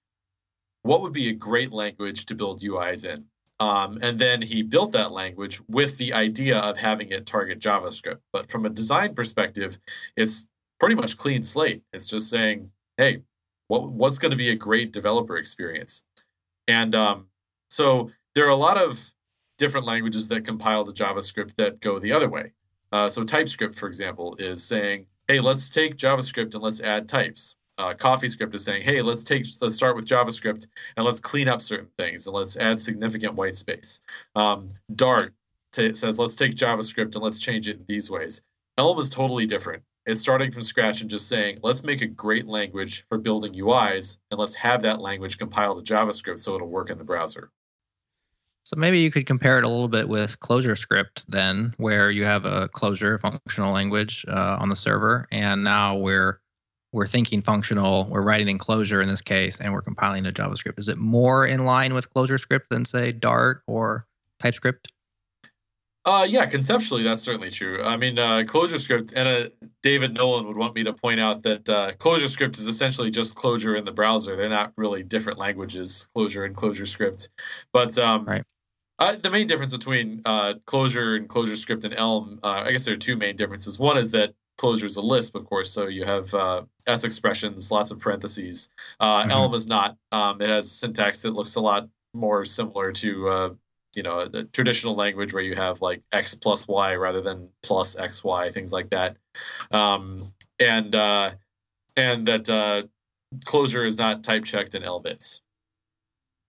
[0.82, 3.26] what would be a great language to build UIs in?
[3.60, 8.20] Um, and then he built that language with the idea of having it target JavaScript.
[8.32, 9.78] But from a design perspective,
[10.16, 10.48] it's
[10.80, 11.82] pretty much clean slate.
[11.92, 13.22] It's just saying, hey,
[13.68, 16.04] what, what's going to be a great developer experience?
[16.66, 17.26] And um,
[17.68, 19.12] so there are a lot of
[19.58, 22.52] different languages that compile to JavaScript that go the other way.
[22.90, 27.56] Uh, so TypeScript, for example, is saying, hey, let's take JavaScript and let's add types
[27.78, 31.60] uh, CoffeeScript is saying, hey, let's take let's start with JavaScript and let's clean up
[31.62, 34.00] certain things and let's add significant white space.
[34.34, 35.34] Um, Dart
[35.72, 38.42] t- says, let's take JavaScript and let's change it in these ways.
[38.78, 39.82] Elm is totally different.
[40.04, 44.18] It's starting from scratch and just saying, let's make a great language for building UIs
[44.30, 47.50] and let's have that language compiled to JavaScript so it'll work in the browser.
[48.64, 52.44] So maybe you could compare it a little bit with ClojureScript then, where you have
[52.44, 56.40] a Clojure functional language uh, on the server, and now we're
[56.92, 60.78] we're thinking functional, we're writing in Clojure in this case, and we're compiling to JavaScript.
[60.78, 64.06] Is it more in line with ClojureScript than say Dart or
[64.40, 64.92] TypeScript?
[66.04, 67.80] Uh, yeah, conceptually that's certainly true.
[67.82, 69.48] I mean, uh, ClojureScript and uh,
[69.82, 73.78] David Nolen would want me to point out that uh, ClojureScript is essentially just Clojure
[73.78, 74.34] in the browser.
[74.34, 77.28] They're not really different languages, Clojure and ClojureScript.
[77.72, 78.42] But um, right.
[78.98, 82.94] Uh, the main difference between uh, Clojure and ClojureScript and Elm, uh, I guess there
[82.94, 83.78] are two main differences.
[83.78, 87.70] One is that Clojure is a Lisp, of course, so you have uh, S expressions,
[87.70, 88.70] lots of parentheses.
[89.00, 89.30] Uh, mm-hmm.
[89.30, 89.96] Elm is not.
[90.12, 93.50] Um, it has syntax that looks a lot more similar to uh,
[93.94, 97.48] you know a, a, traditional language where you have like x plus y rather than
[97.62, 99.16] plus x y things like that,
[99.70, 101.30] um, and uh,
[101.96, 102.82] and that uh,
[103.44, 105.40] Clojure is not type checked in Elm is.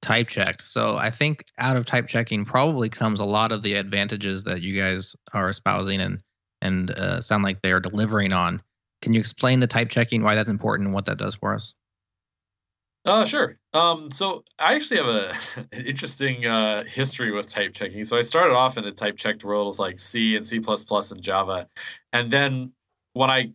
[0.02, 0.62] Type checked.
[0.62, 4.62] So I think out of type checking probably comes a lot of the advantages that
[4.62, 6.22] you guys are espousing and
[6.64, 8.62] and uh, sound like they are delivering on.
[9.02, 11.74] Can you explain the type checking, why that's important, and what that does for us?
[13.06, 13.58] Uh, sure.
[13.74, 15.34] Um, so I actually have a
[15.74, 18.06] an interesting uh, history with type checking.
[18.06, 21.22] So I started off in a type checked world with like C and C and
[21.22, 21.68] Java,
[22.14, 22.72] and then
[23.12, 23.52] when I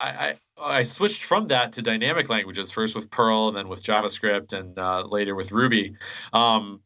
[0.00, 4.52] I, I switched from that to dynamic languages first with Perl and then with JavaScript
[4.52, 5.96] and uh, later with Ruby.
[6.32, 6.80] Um,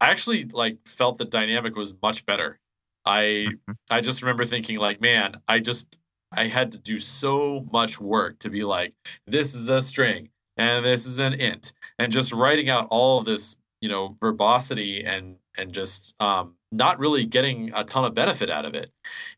[0.00, 2.58] I actually like felt that dynamic was much better.
[3.06, 3.72] I mm-hmm.
[3.90, 5.96] I just remember thinking like, man, I just
[6.32, 8.94] I had to do so much work to be like,
[9.26, 13.24] this is a string and this is an int, and just writing out all of
[13.24, 18.50] this, you know, verbosity and and just um, not really getting a ton of benefit
[18.50, 18.90] out of it.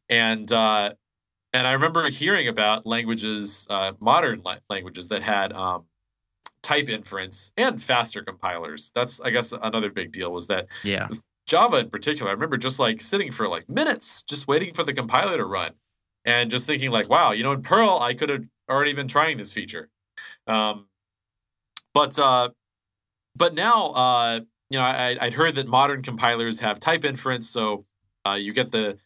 [0.09, 0.93] And uh,
[1.53, 5.85] and I remember hearing about languages, uh, modern la- languages that had um,
[6.63, 8.93] type inference and faster compilers.
[8.95, 11.09] That's I guess another big deal was that yeah.
[11.49, 14.93] Java in particular, I remember just like sitting for like minutes, just waiting for the
[14.93, 15.73] compiler to run,
[16.25, 19.39] and just thinking like, wow, you know, in Perl I could have already been trying
[19.39, 19.89] this feature,
[20.47, 20.89] um,
[21.95, 22.51] but uh,
[23.35, 27.87] but now uh, you know I, I'd heard that modern compilers have type inference, so
[28.27, 28.99] uh, you get the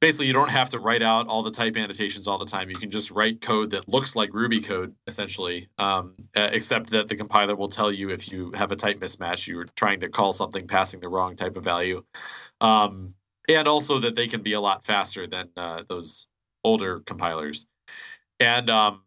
[0.00, 2.70] basically you don't have to write out all the type annotations all the time.
[2.70, 7.16] You can just write code that looks like Ruby code essentially, um, except that the
[7.16, 10.66] compiler will tell you if you have a type mismatch, you're trying to call something
[10.66, 12.02] passing the wrong type of value,
[12.60, 13.14] um,
[13.48, 16.28] and also that they can be a lot faster than uh, those
[16.64, 17.66] older compilers.
[18.38, 19.02] And um,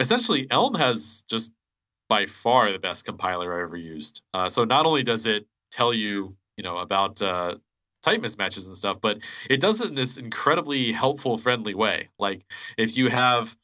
[0.00, 1.54] essentially, Elm has just
[2.08, 4.22] by far the best compiler I ever used.
[4.32, 7.56] Uh, so not only does it tell you, you know, about uh,
[8.16, 9.18] mismatches and stuff, but
[9.50, 12.08] it does it in this incredibly helpful, friendly way.
[12.18, 12.44] Like
[12.76, 13.56] if you have,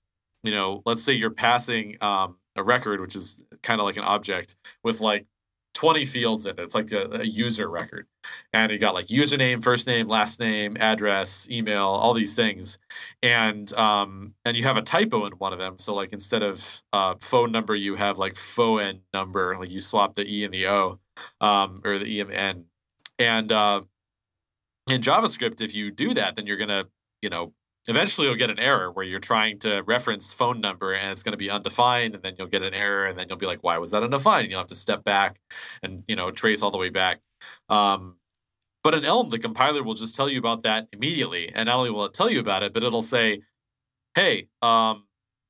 [0.42, 4.04] you know, let's say you're passing um, a record, which is kind of like an
[4.04, 5.26] object with like
[5.74, 6.60] 20 fields in it.
[6.60, 8.06] It's like a, a, user record.
[8.52, 12.78] And you got like username, first name, last name, address, email, all these things.
[13.22, 15.78] And um and you have a typo in one of them.
[15.78, 20.14] So like instead of uh phone number, you have like phone number, like you swap
[20.14, 21.00] the E and the O,
[21.40, 22.64] um, or the E and N.
[23.18, 23.82] And uh
[24.88, 26.84] in JavaScript, if you do that, then you're gonna,
[27.22, 27.54] you know,
[27.86, 31.32] eventually you'll get an error where you're trying to reference phone number and it's going
[31.32, 33.78] to be undefined, and then you'll get an error, and then you'll be like, why
[33.78, 34.44] was that undefined?
[34.44, 35.40] And you'll have to step back
[35.82, 37.20] and you know trace all the way back.
[37.68, 38.16] Um,
[38.82, 41.90] but in Elm, the compiler will just tell you about that immediately, and not only
[41.90, 43.42] will it tell you about it, but it'll say,
[44.14, 45.04] hey, um,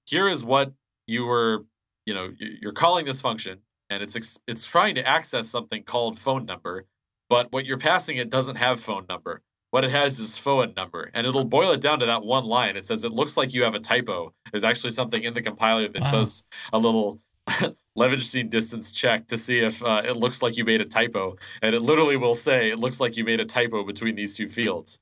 [0.06, 0.72] here is what
[1.06, 1.64] you were,
[2.06, 6.46] you know, you're calling this function, and it's it's trying to access something called phone
[6.46, 6.86] number
[7.34, 9.42] but what you're passing it doesn't have phone number.
[9.70, 12.76] what it has is phone number, and it'll boil it down to that one line.
[12.76, 14.32] It says it looks like you have a typo.
[14.52, 16.10] There's actually something in the compiler that Wow.
[16.12, 17.18] does a little
[17.98, 21.74] Levenshtein distance check to see if uh, it looks like you made a typo, and
[21.74, 25.00] it literally will say it looks like you made a typo between these two fields.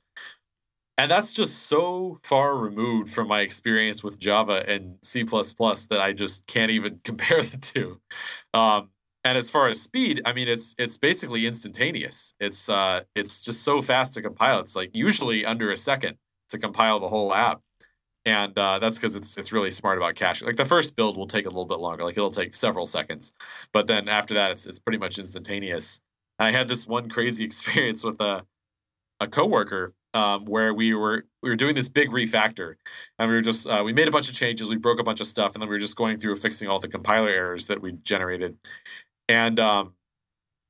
[0.97, 6.13] And that's just so far removed from my experience with Java and C that I
[6.13, 8.01] just can't even compare the two.
[8.55, 8.89] Um,
[9.25, 12.35] and as far as speed, I mean, it's it's basically instantaneous.
[12.41, 14.59] It's uh, it's just so fast to compile.
[14.61, 16.17] It's like usually under a second
[16.49, 17.61] to compile the whole app,
[18.25, 20.47] and uh, that's because it's it's really smart about caching.
[20.47, 22.05] Like the first build will take a little bit longer.
[22.05, 23.33] Like it'll take several seconds,
[23.73, 26.01] but then after that, it's it's pretty much instantaneous.
[26.39, 28.45] And I had this one crazy experience with a
[29.21, 32.75] a coworker um, where we were we were doing this big refactor,
[33.19, 35.21] and we were just uh, we made a bunch of changes, we broke a bunch
[35.21, 37.81] of stuff, and then we were just going through fixing all the compiler errors that
[37.81, 38.57] we generated,
[39.29, 39.95] and um,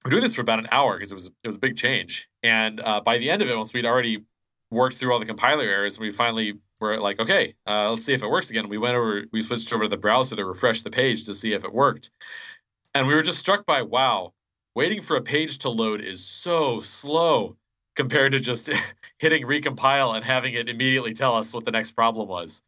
[0.05, 2.29] we're doing this for about an hour because it was it was a big change.
[2.43, 4.25] And uh, by the end of it, once we'd already
[4.71, 8.23] worked through all the compiler errors, we finally were like, okay, uh, let's see if
[8.23, 8.69] it works again.
[8.69, 11.53] We went over, we switched over to the browser to refresh the page to see
[11.53, 12.11] if it worked,
[12.95, 14.33] and we were just struck by wow,
[14.75, 17.57] waiting for a page to load is so slow
[17.95, 18.71] compared to just
[19.19, 22.62] hitting recompile and having it immediately tell us what the next problem was.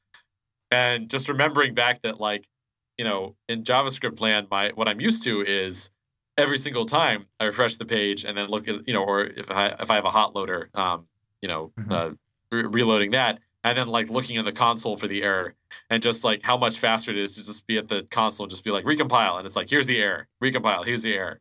[0.70, 2.49] And just remembering back that like,
[2.98, 5.90] you know, in JavaScript land, my what I'm used to is
[6.37, 9.50] every single time I refresh the page and then look at, you know, or if
[9.50, 11.07] I if I have a hot loader, um,
[11.42, 11.92] you know, Mhm.
[11.92, 12.14] uh,
[12.50, 15.54] re- reloading that and then like looking in the console for the error
[15.90, 18.50] and just like how much faster it is to just be at the console and
[18.50, 21.40] just be like recompile and it's like here's the error, recompile, here's the error.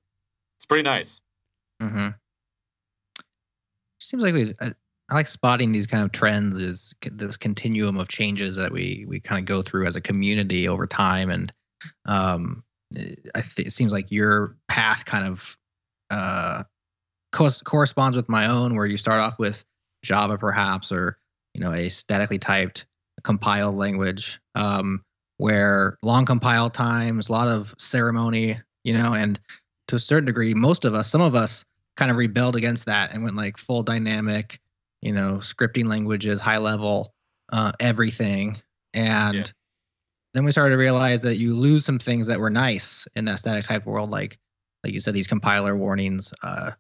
[0.58, 1.22] It's pretty nice.
[1.82, 2.10] Mm-hmm.
[4.00, 4.54] Seems like we.
[5.14, 6.60] I like spotting these kind of trends.
[6.60, 10.68] Is this continuum of changes that we we kind of go through as a community
[10.68, 11.54] over time, and
[12.06, 12.64] um,
[12.96, 15.56] I th- it seems like your path kind of
[16.10, 16.64] uh
[17.32, 19.64] cos- corresponds with my own, where you start off with
[20.04, 21.20] Java, perhaps, or
[21.54, 22.88] you know, a statically typed
[23.24, 25.04] compiled language, um,
[25.38, 29.40] where long compile times, a lot of ceremony, you know, and
[29.90, 31.66] to a certain degree, most of us, some of us
[31.98, 34.60] kind of rebelled against that and went like full dynamic,
[35.04, 37.14] you know, scripting languages, high level,
[37.52, 38.62] uh, everything.
[38.94, 39.52] And Yeah.
[40.34, 43.40] then we started to realize that you lose some things that were nice in that
[43.40, 44.40] static type world, like
[44.84, 46.72] like you said, these compiler warnings, uh,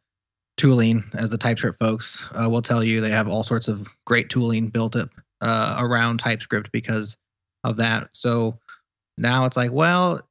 [0.57, 4.29] tooling, as the TypeScript folks uh, will tell you, they have all sorts of great
[4.29, 5.09] tooling built up
[5.41, 7.15] uh, around TypeScript because
[7.63, 8.09] of that.
[8.11, 8.59] So
[9.17, 10.21] now it's like, well,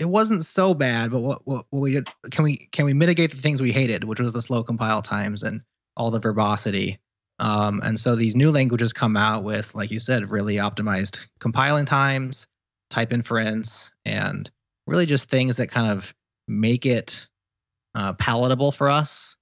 [0.00, 3.30] it wasn't so bad, but what, what, what we did, can we can we mitigate
[3.30, 5.62] the things we hated, which was the slow compile times and
[5.96, 6.98] all the verbosity.
[7.40, 11.86] Um, and so these new languages come out with, like you said, really optimized compiling
[11.86, 12.46] times,
[12.90, 14.50] type inference, and
[14.86, 16.14] really just things that kind of
[16.46, 17.28] make it
[17.94, 19.36] uh, palatable for us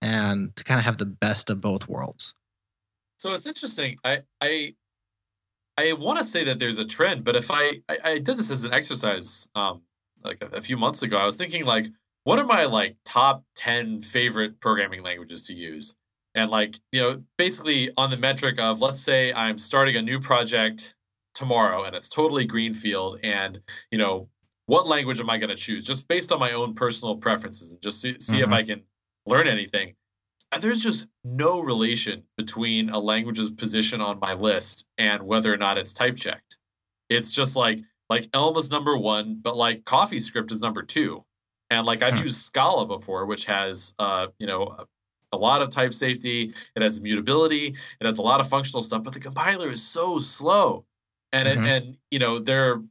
[0.00, 2.34] and to kind of have the best of both worlds.
[3.18, 3.98] So it's interesting.
[4.02, 4.74] I I
[5.76, 8.50] I want to say that there's a trend, but if I I, I did this
[8.50, 9.82] as an exercise um
[10.24, 11.86] like a, a few months ago, I was thinking like,
[12.24, 15.96] what are my like top ten favorite programming languages to use?
[16.34, 20.18] And like you know, basically on the metric of let's say I'm starting a new
[20.20, 20.94] project
[21.34, 24.28] tomorrow and it's totally greenfield, and you know,
[24.66, 25.84] what language am I going to choose?
[25.86, 28.52] Just based on my own personal preferences, and just see, see if Mhm.
[28.54, 28.82] I can
[29.26, 29.94] learn anything.
[30.50, 35.56] And there's just no relation between a language's position on my list and whether or
[35.56, 36.58] not it's type checked.
[37.08, 41.24] It's just like like Elm is number one, but like CoffeeScript is number two.
[41.70, 44.76] And like I've used Scala before, which has uh, you know,
[45.32, 47.68] a, lot of type safety, it has immutability,
[48.00, 50.84] it has a lot of functional stuff, but the compiler is so slow.
[51.32, 51.52] And Mhm.
[51.66, 52.82] it, and you know, there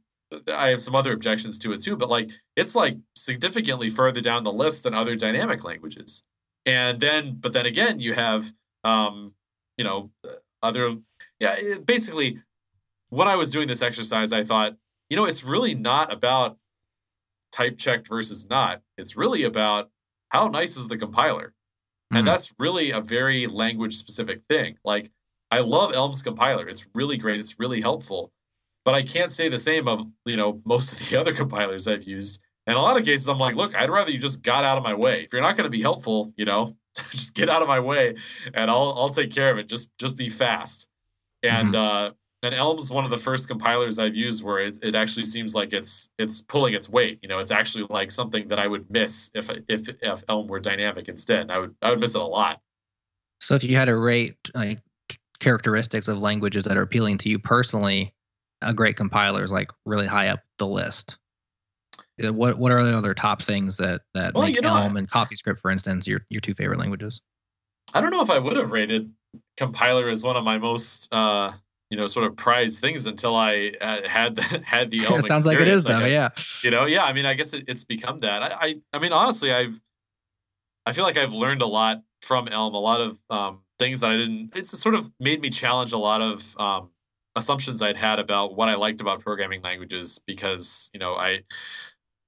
[0.52, 4.42] I have some other objections to it too, but like it's like significantly further down
[4.44, 6.24] the list than other dynamic languages
[6.64, 8.52] and then but then again you have
[8.84, 9.34] um
[9.76, 10.10] you know
[10.62, 10.96] other
[11.40, 12.40] yeah it- basically
[13.10, 14.76] when i was doing this exercise i thought
[15.10, 16.56] you know it's really not about
[17.50, 19.90] type checked versus not it's really about
[20.30, 21.51] how nice is the compiler
[22.12, 22.26] and Mhm.
[22.26, 24.78] that's really a very language specific thing.
[24.84, 25.10] Like
[25.50, 26.66] i love elm's compiler.
[26.68, 27.38] It's really great.
[27.40, 28.32] It's really helpful.
[28.84, 32.04] But i can't say the same of you know most of the other compilers i've
[32.04, 32.40] used.
[32.66, 34.84] In a lot of cases i'm like look i'd rather you just got out of
[34.84, 35.22] my way.
[35.24, 36.76] If you're not going to be helpful you know
[37.10, 38.14] just get out of my way
[38.54, 39.68] and i'll i'll take care of it.
[39.68, 40.88] Just just be fast.
[41.42, 45.24] And uh and elm's one of the first compilers i've used where it, it actually
[45.24, 48.66] seems like it's it's pulling its weight you know it's actually like something that i
[48.66, 52.20] would miss if if if elm were dynamic instead i would i would miss it
[52.20, 52.60] a lot
[53.40, 54.80] So if you had to rate like
[55.40, 58.14] characteristics of languages that are appealing to you personally,
[58.62, 61.18] a great compiler is like really high up the list.
[62.22, 64.96] Uh, What what are the other top things that that Well, make you know, Elm
[64.96, 67.20] and CoffeeScript, for instance, your your two favorite languages?
[67.92, 69.12] I don't know if I would have rated
[69.56, 71.50] compiler as one of my most uh,
[71.92, 75.20] you know sort of prized things until I uh, had had the Elm.
[75.20, 76.06] Sounds like it is though.
[76.06, 76.30] Yeah.
[76.64, 77.04] You know, yeah.
[77.04, 78.42] I mean, I guess it, it's become that.
[78.42, 79.78] I, I, I mean, honestly, I've
[80.86, 82.74] I feel like I've learned a lot from Elm.
[82.74, 84.56] A lot of um, things that I didn't.
[84.56, 86.88] It's sort of made me challenge a lot of um,
[87.36, 91.40] assumptions I'd had about what I liked about programming languages because you know I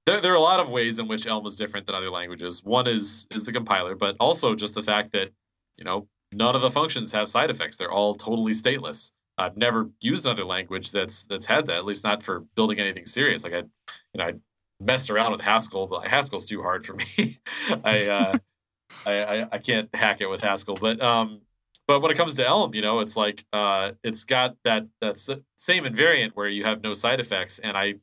[0.05, 2.63] there, there are a lot of ways in which Elm is different than other languages.
[2.63, 5.31] One is is the compiler, but also just the fact that
[5.79, 7.77] you know none of the functions have side effects.
[7.77, 9.13] They're all totally stateless.
[9.37, 11.77] I've never used another language that's that's had that.
[11.77, 13.43] At least not for building anything serious.
[13.43, 14.33] Like I, you know, I
[14.79, 17.39] messed around with Haskell, but Haskell's too hard for me.
[17.83, 18.37] I, uh,
[19.05, 20.75] I, I I can't hack it with Haskell.
[20.75, 21.41] But um,
[21.87, 25.17] but when it comes to Elm, you know, it's like uh, it's got that that
[25.55, 27.95] same invariant where you have no side effects, and I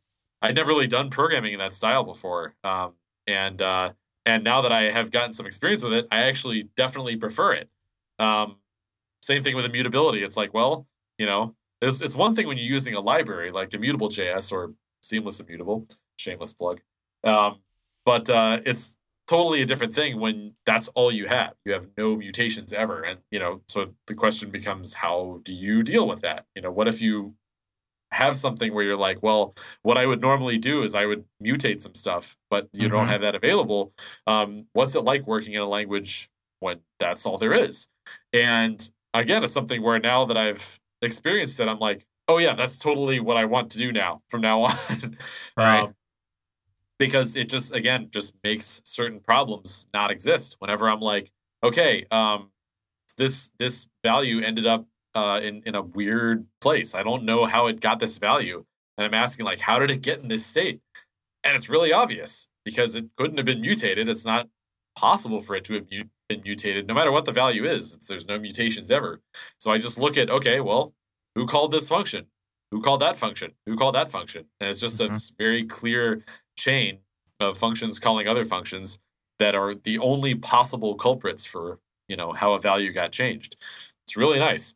[0.43, 2.55] I'd never really done programming in that style before.
[2.62, 2.95] Um,
[3.26, 3.93] and uh,
[4.26, 7.70] and now that I have gotten some experience with it, I actually definitely prefer it.
[8.18, 8.57] Um,
[9.22, 10.22] same thing with immutability.
[10.22, 10.87] It's like, well,
[11.18, 14.72] you know, it's, it's one thing when you're using a library like Immutable JS or
[15.02, 15.86] Seamless Immutable,
[16.16, 16.80] shameless plug.
[17.24, 17.60] Um,
[18.04, 21.54] but uh, it's totally a different thing when that's all you have.
[21.64, 25.82] You have no mutations ever, and you know, so the question becomes, how do you
[25.82, 26.46] deal with that?
[26.54, 27.34] You know, what if you
[28.12, 31.80] have something where you're like, well, what I would normally do is I would mutate
[31.80, 32.96] some stuff, but you mm-hmm.
[32.96, 33.92] don't have that available.
[34.26, 36.28] Um, what's it like working in a language
[36.60, 37.88] when that's all there is?
[38.32, 42.78] And again, it's something where now that I've experienced it, I'm like, oh yeah, that's
[42.78, 44.76] totally what I want to do now from now on.
[45.57, 45.84] right.
[45.84, 45.94] Um,
[46.98, 50.57] because it just again just makes certain problems not exist.
[50.61, 51.32] Whenever I'm like,
[51.64, 52.50] okay, um,
[53.18, 56.94] this this value ended up uh, in in a weird place.
[56.94, 58.64] I don't know how it got this value,
[58.96, 60.80] and I'm asking like, how did it get in this state?
[61.44, 64.09] And it's really obvious because it couldn't have been mutated.
[64.09, 64.48] It's not
[64.97, 67.99] possible for it to have been mutated, no matter what the value is.
[68.09, 69.20] there's no mutations ever.
[69.59, 70.95] So I just look at okay, well,
[71.34, 72.26] who called this function?
[72.70, 73.53] Who called that function?
[73.66, 74.47] Who called that function?
[74.61, 75.14] And it's just mm-hmm.
[75.14, 76.22] a very clear
[76.57, 76.99] chain
[77.40, 78.99] of functions calling other functions
[79.38, 81.78] that are the only possible culprits for
[82.09, 83.57] you know how a value got changed.
[84.07, 84.74] It's really nice.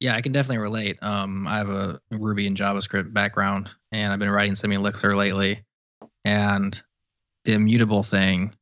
[0.00, 1.02] Yeah, I can definitely relate.
[1.02, 5.62] Um, I have a Ruby and JavaScript background, and I've been writing Elixir lately.
[6.24, 6.82] And
[7.44, 8.54] the immutable thing,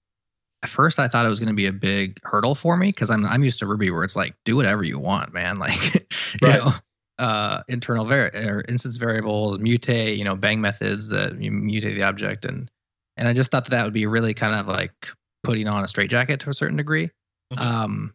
[0.63, 3.11] at first I thought it was going to be a big hurdle for me because
[3.11, 5.59] I'm I'm used to Ruby where it's like do whatever you want, man.
[5.69, 5.95] Like,
[6.41, 6.63] you right.
[6.63, 6.73] know,
[7.19, 12.03] uh, internal var- or instance variables, mutate, you know, bang methods that you mutate the
[12.03, 12.71] object, and
[13.17, 15.09] and I just thought that that would be really kind of like
[15.43, 17.11] putting on a straitjacket to a certain degree.
[17.53, 17.63] Mm-hmm.
[17.63, 18.15] Um,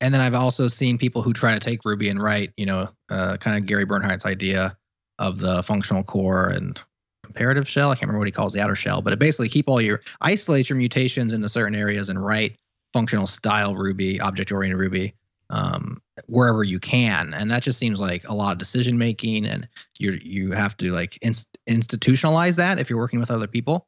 [0.00, 2.88] and then I've also seen people who try to take Ruby and write, you know,
[3.10, 4.76] uh, kind of Gary Bernhardt's idea
[5.18, 6.82] of the functional core and
[7.26, 7.90] imperative shell.
[7.90, 10.00] I can't remember what he calls the outer shell, but it basically keep all your
[10.20, 12.56] isolate your mutations into certain areas and write
[12.92, 15.14] functional style Ruby, object oriented Ruby,
[15.50, 17.34] um, wherever you can.
[17.34, 19.68] And that just seems like a lot of decision making, and
[19.98, 23.86] you you have to like inst- institutionalize that if you're working with other people.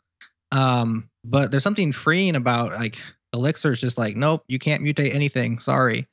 [0.50, 2.98] Um, but there's something freeing about like
[3.32, 5.58] Elixir is just like, nope, you can't mutate anything.
[5.58, 6.06] Sorry.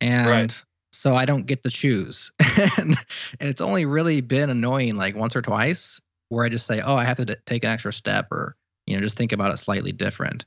[0.00, 0.64] And right.
[0.92, 2.32] so I don't get to choose.
[2.78, 2.96] and,
[3.40, 6.00] and it's only really been annoying like once or twice
[6.34, 8.56] where I just say, oh, I have to d- take an extra step or,
[8.86, 10.44] you know, just think about it slightly different.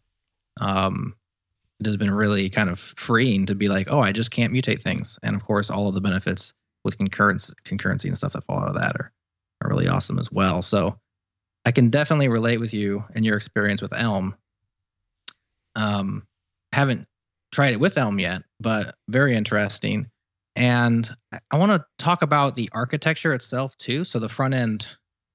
[0.60, 1.16] Um,
[1.80, 4.82] it has been really kind of freeing to be like, oh, I just can't mutate
[4.82, 5.20] things.
[5.24, 8.70] And of course, all of the benefits with concurrence, concurrency and stuff that fall out
[8.70, 9.12] of that are,
[9.62, 10.62] are really awesome as well.
[10.62, 11.00] So
[11.66, 14.36] I can definitely relate with you and your experience with Elm
[15.76, 16.26] um,
[16.72, 17.06] haven't
[17.52, 20.10] tried it with Elm yet, but very interesting.
[20.56, 21.16] And
[21.52, 24.04] I want to talk about the architecture itself too.
[24.04, 24.88] So the front end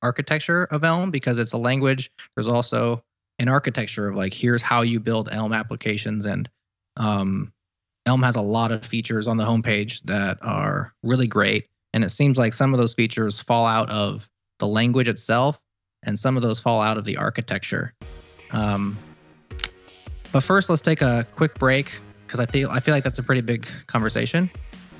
[0.03, 2.11] architecture of Elm, because it's a language.
[2.37, 3.03] There's also
[3.39, 6.49] an architecture of like here's how you build Elm applications, and
[6.97, 7.53] um,
[8.07, 11.69] Elm has a lot of features on the homepage that are really great.
[11.95, 14.29] And it seems like some of those features fall out of
[14.59, 15.61] the language itself,
[16.03, 17.95] and some of those fall out of the architecture.
[18.51, 18.99] Um,
[20.33, 21.93] but first, let's take a quick break
[22.27, 24.51] because I feel I feel like that's a pretty big conversation.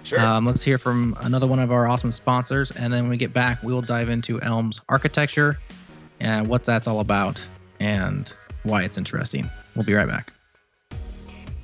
[0.03, 0.21] Sure.
[0.21, 3.33] Um, let's hear from another one of our awesome sponsors, and then when we get
[3.33, 5.59] back, we'll dive into Elm's architecture
[6.21, 7.45] and what that's all about
[7.81, 8.33] and
[8.65, 9.51] why it's interesting.
[9.75, 10.33] We'll be right back.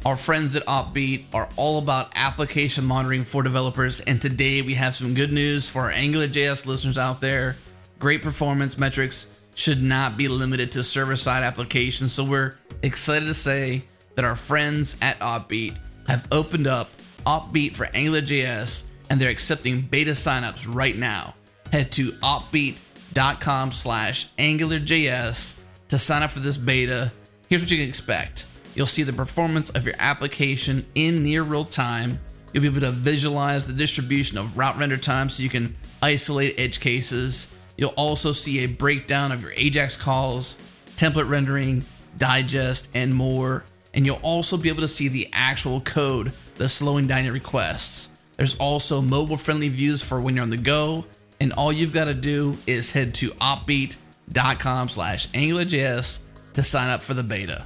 [0.07, 4.95] Our friends at Opbeat are all about application monitoring for developers, and today we have
[4.95, 7.57] some good news for our AngularJS listeners out there.
[7.99, 9.27] Great performance metrics
[9.57, 12.13] should not be limited to server side applications.
[12.13, 13.83] So we're excited to say
[14.15, 15.77] that our friends at Opbeat
[16.07, 16.91] have opened up
[17.25, 21.35] Opbeat for AngularJS and they're accepting beta signups right now.
[21.73, 27.13] Head to opbeat.com slash AngularJS to sign up for this beta.
[27.49, 28.47] Here's what you can expect.
[28.75, 32.21] You'll see the performance of your application in near real time.
[32.53, 36.61] You'll be able to visualize the distribution of route render time so you can isolate
[36.61, 37.55] edge cases.
[37.77, 40.57] You'll also see a breakdown of your Ajax calls,
[40.97, 41.85] template rendering,
[42.17, 43.65] digest, and more.
[43.95, 48.11] And you'll also be able to see the actual code that's slowing down your requests.
[48.37, 51.07] There's also mobile friendly views for when you're on the go.
[51.41, 56.19] And all you've got to do is head to opbeat.com slash AngularJS
[56.55, 57.65] to sign up for the beta.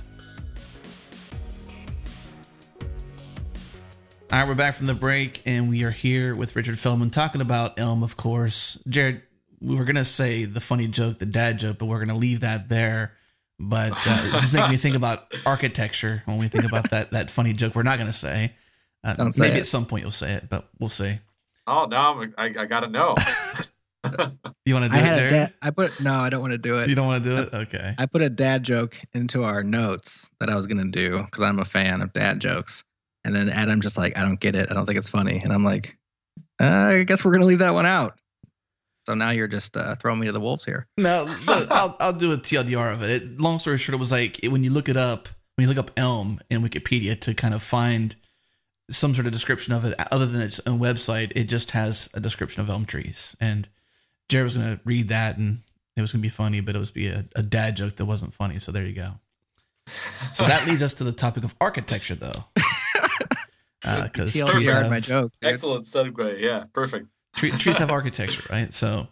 [4.30, 7.42] All right, we're back from the break, and we are here with Richard Feldman talking
[7.42, 8.78] about Elm, of course.
[8.88, 9.20] Jared,
[9.60, 12.70] we were gonna say the funny joke, the dad joke, but we're gonna leave that
[12.70, 13.12] there.
[13.58, 17.52] But uh, just making me think about architecture when we think about that that funny
[17.52, 17.74] joke.
[17.74, 18.54] We're not gonna say.
[19.04, 19.60] Uh, Don't say maybe it.
[19.60, 21.18] at some point you'll say it, but we'll see.
[21.66, 23.14] Oh, no, I'm, I, I gotta know.
[24.66, 25.30] You want to do I it, had Jared?
[25.30, 25.54] dad.
[25.62, 26.14] I put no.
[26.14, 26.88] I don't want to do it.
[26.88, 27.54] You don't want to do it?
[27.54, 27.94] Okay.
[27.98, 31.60] I put a dad joke into our notes that I was gonna do because I'm
[31.60, 32.82] a fan of dad jokes.
[33.24, 34.68] And then Adam just like, I don't get it.
[34.70, 35.40] I don't think it's funny.
[35.42, 35.96] And I'm like,
[36.60, 38.18] uh, I guess we're gonna leave that one out.
[39.06, 40.88] So now you're just uh, throwing me to the wolves here.
[40.96, 43.10] No, no, I'll I'll do a TLDR of it.
[43.22, 43.40] it.
[43.40, 45.92] Long story short, it was like when you look it up, when you look up
[45.96, 48.16] Elm in Wikipedia to kind of find
[48.92, 52.20] some sort of description of it, other than its own website, it just has a
[52.20, 53.36] description of elm trees.
[53.40, 53.68] And
[54.28, 55.58] Jared was gonna read that, and
[55.96, 58.32] it was gonna be funny, but it was be a, a dad joke that wasn't
[58.32, 58.58] funny.
[58.58, 59.12] So there you go.
[59.86, 62.44] So that leads us to the topic of architecture, though,
[63.84, 65.32] uh, because trees, TLDR have- my joke.
[65.40, 65.50] dude.
[65.50, 66.40] Excellent segue.
[66.40, 67.10] Yeah, perfect.
[67.34, 68.72] Tre- trees have architecture, right?
[68.72, 69.08] So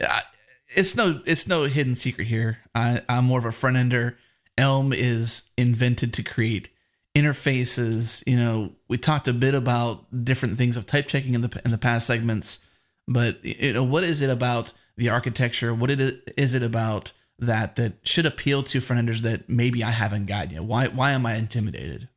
[0.00, 0.22] I,
[0.68, 2.58] it's no it's no hidden secret here.
[2.74, 4.16] I, I'm more of a front ender.
[4.58, 6.70] Elm is invented to create
[7.16, 8.22] interfaces.
[8.26, 11.70] You know, we talked a bit about different things of type checking in the in
[11.70, 12.60] the past segments,
[13.08, 15.74] but you know, what is it about the architecture?
[15.74, 20.26] What it is it about that that should appeal to front that maybe I haven't
[20.26, 20.64] gotten yet?
[20.64, 22.08] Why why am I intimidated?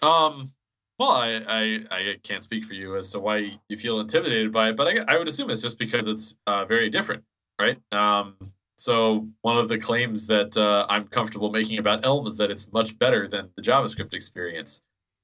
[0.00, 0.52] Um,
[0.98, 4.70] well, I, I I can't speak for you as to why you feel intimidated by
[4.70, 7.24] it, but I, I would assume it's just because it's uh, very different,
[7.60, 7.78] right?
[7.90, 8.36] Um,
[8.82, 12.72] so one of the claims that uh, I'm comfortable making about Elm is that it's
[12.72, 14.82] much better than the JavaScript experience.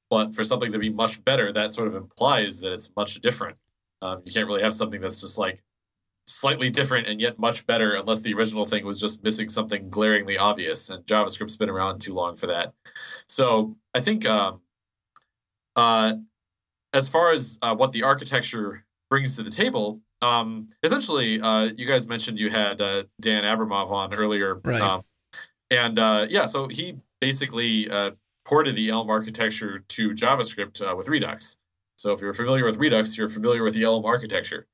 [0.08, 3.56] But for something to be much better, that sort of implies that it's much different.
[4.00, 5.64] Um, you can't really have something that's just like
[6.24, 10.38] slightly different and yet much better unless the original thing was just missing something glaringly
[10.38, 10.88] obvious.
[10.88, 12.74] And JavaScript's been around too long for that.
[13.26, 14.60] So I think um,
[15.74, 16.12] uh,
[16.92, 21.86] as far as uh, what the architecture brings to the table, um, essentially, uh, you
[21.86, 24.80] guys mentioned you had uh, Dan Abramov on earlier, Right.
[24.80, 25.02] Um,
[25.70, 28.12] and uh, yeah, so he basically uh,
[28.46, 31.58] ported the Elm architecture to JavaScript uh, with Redux.
[31.96, 34.66] So if you're familiar with Redux, you're familiar with the Elm architecture.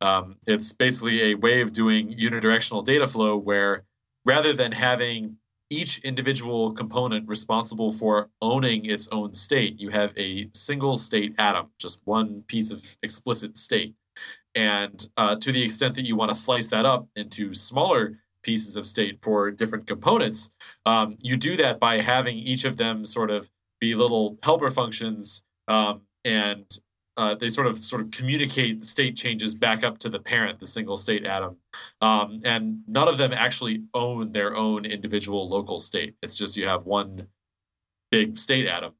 [0.00, 3.84] Um, it's basically a way of doing unidirectional data flow where
[4.24, 5.36] rather than having
[5.68, 11.68] each individual component responsible for owning its own state, you have a single state atom,
[11.78, 13.94] just one piece of explicit state.
[14.54, 18.76] And uh, to the extent that you want to slice that up into smaller pieces
[18.76, 20.50] of state for different components,
[20.86, 25.44] um, you do that by having each of them sort of be little helper functions,
[25.68, 26.66] um, and
[27.16, 30.66] uh, they sort of sort of communicate state changes back up to the parent, the
[30.66, 31.56] single state atom.
[32.00, 36.14] Um, and none of them actually own their own individual local state.
[36.22, 37.26] It's just you have one
[38.10, 38.94] big state atom,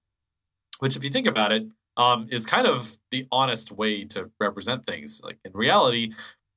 [0.81, 4.86] which, if you think about it, um, is kind of the honest way to represent
[4.86, 5.20] things.
[5.24, 6.12] Like in reality,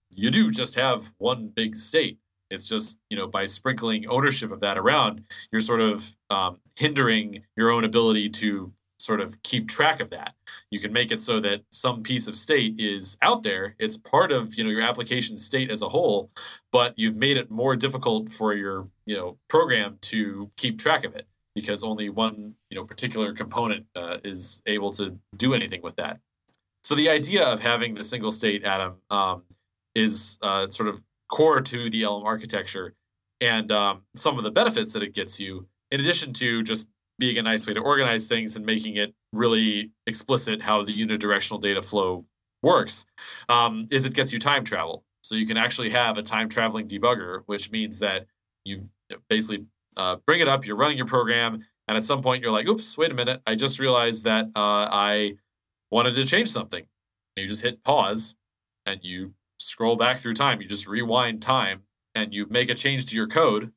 [0.10, 2.20] you do just have one big state.
[2.50, 7.44] It's just, you know, by sprinkling ownership of that around, you're sort of um, hindering
[7.58, 10.34] your own ability to sort of keep track of that.
[10.70, 13.76] You can make it so that some piece of state is out there.
[13.80, 16.32] It's part of, you know, your application state as a whole,
[16.72, 21.16] but you've made it more difficult for your, you know, program to keep track of
[21.16, 25.96] it because only one, you know, particular component uh, is able to do anything with
[25.96, 26.20] that.
[26.84, 29.44] So the idea of having the single state atom um,
[29.96, 32.94] is uh, sort of core to the Elm architecture,
[33.40, 36.90] and um, some of the benefits that it gets you, in addition to just
[37.20, 41.62] being a nice way to organize things and making it really explicit how the unidirectional
[41.62, 42.26] data flow
[42.62, 43.06] works,
[43.50, 45.04] um, is it gets you time travel.
[45.22, 48.26] So you can actually have a time traveling debugger, which means that
[48.66, 48.86] you
[49.30, 49.66] basically
[49.98, 52.98] uh, bring it up, you're running your program, and at some point you're like, oops,
[52.98, 55.36] wait a minute, I just realized that uh, I
[55.92, 56.86] wanted to change something.
[57.36, 58.36] And you just hit pause
[58.86, 60.62] and you scroll back through time.
[60.62, 61.84] You just rewind time
[62.16, 63.72] and you make a change to your code,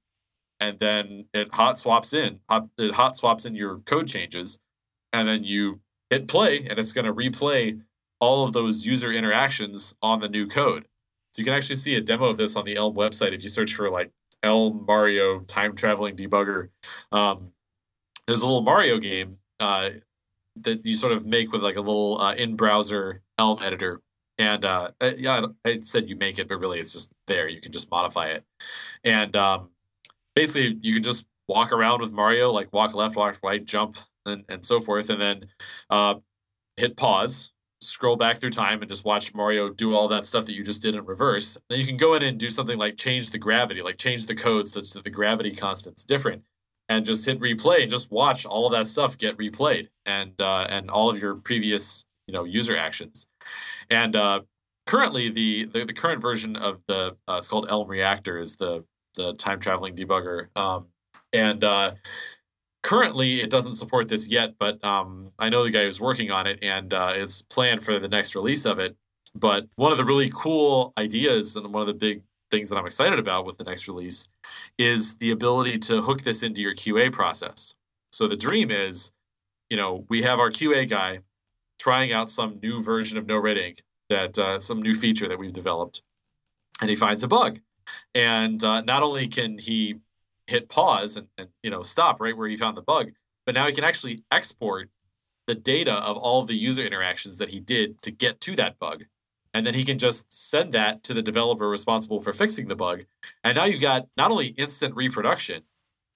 [0.61, 2.41] and then it hot swaps in.
[2.79, 4.61] It hot swaps in your code changes,
[5.13, 7.81] and then you hit play, and it's going to replay
[8.21, 10.87] all of those user interactions on the new code.
[11.33, 13.49] So you can actually see a demo of this on the Elm website if you
[13.49, 14.11] search for like
[14.43, 16.69] Elm Mario time traveling debugger.
[17.13, 17.53] Um,
[18.27, 19.39] there's a little Mario game.
[19.59, 19.91] Uh,
[20.63, 24.01] that you sort of make with like a little uh, in browser Elm editor.
[24.39, 27.49] And uh, yeah, I said you make it, but really it's just there.
[27.49, 28.45] You can just modify it.
[29.05, 29.71] And um,
[30.35, 34.45] basically, you can just walk around with Mario, like walk left, walk right, jump, and,
[34.49, 35.09] and so forth.
[35.09, 35.47] And then
[35.89, 36.15] uh,
[36.77, 37.53] hit pause,
[37.87, 40.83] scroll back through time, and just watch Mario do all that stuff that you just
[40.83, 41.59] did in reverse.
[41.69, 44.35] Then you can go in and do something like change the gravity, like change the
[44.35, 46.43] code such that the gravity constant's different
[46.89, 50.67] and just hit replay and just watch all of that stuff get replayed and uh,
[50.69, 53.29] and all of your previous you know user actions.
[53.91, 54.41] And uh,
[54.87, 58.85] currently, the, the, the current version of the uh, it's called Elm Reactor is the
[59.15, 60.49] the time traveling debugger.
[60.57, 60.87] Um,
[61.33, 61.93] and uh,
[62.83, 66.47] currently, it doesn't support this yet, but um, I know the guy who's working on
[66.47, 68.97] it, and uh, it's planned for the next release of it.
[69.35, 72.87] But one of the really cool ideas and one of the big things that I'm
[72.87, 74.29] excited about with the next release
[74.79, 77.75] is the ability to hook this into your QA process.
[78.13, 79.13] So the dream is,
[79.69, 81.21] you know, we have our QA guy
[81.79, 86.03] trying out some new version of NoRedInk, that uh, some new feature that we've developed,
[86.81, 87.61] and he finds a bug.
[88.15, 89.97] And uh, not only can he
[90.47, 93.13] hit pause and, and you know stop right where he found the bug,
[93.45, 94.91] but now he can actually export
[95.47, 98.79] the data of all of the user interactions that he did to get to that
[98.79, 99.05] bug
[99.57, 103.07] and then he can just send that to the developer responsible for fixing the bug.
[103.43, 105.63] And now you've got not only instant reproduction,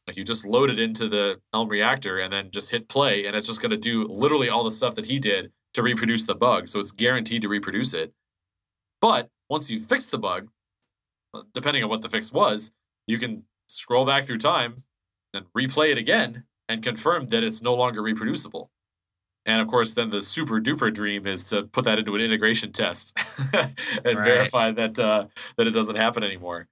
[0.06, 3.34] like you just load it into the Elm reactor and then just hit play, and
[3.34, 6.34] it's just going to do literally all the stuff that he did to reproduce the
[6.34, 6.68] bug.
[6.68, 8.12] So it's guaranteed to reproduce it.
[9.00, 10.48] But once you fix the bug,
[11.32, 12.74] uh, depending on what the fix was,
[13.06, 14.82] you can scroll back through time
[15.32, 18.70] and replay it again and confirm that it's no longer reproducible.
[19.46, 22.72] And of course, then the super duper dream is to put that into an integration
[22.72, 23.18] test
[23.54, 24.24] and right.
[24.24, 26.68] verify that uh, that it doesn't happen anymore.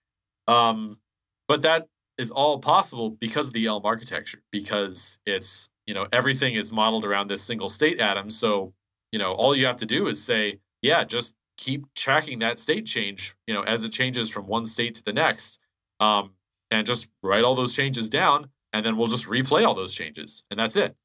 [0.47, 0.99] Um,
[1.47, 1.89] but that
[2.19, 7.05] is all possible because of the Elm architecture, because it's you know everything is modeled
[7.05, 8.29] around this single state atom.
[8.29, 8.75] So
[9.13, 12.87] you know all you have to do is say, yeah, just keep tracking that state
[12.87, 15.59] change, you know, as it changes from one state to the next,
[16.01, 16.31] um,
[16.71, 20.45] and just write all those changes down, and then we'll just replay all those changes,
[20.51, 20.97] and that's it.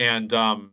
[0.00, 0.72] And um,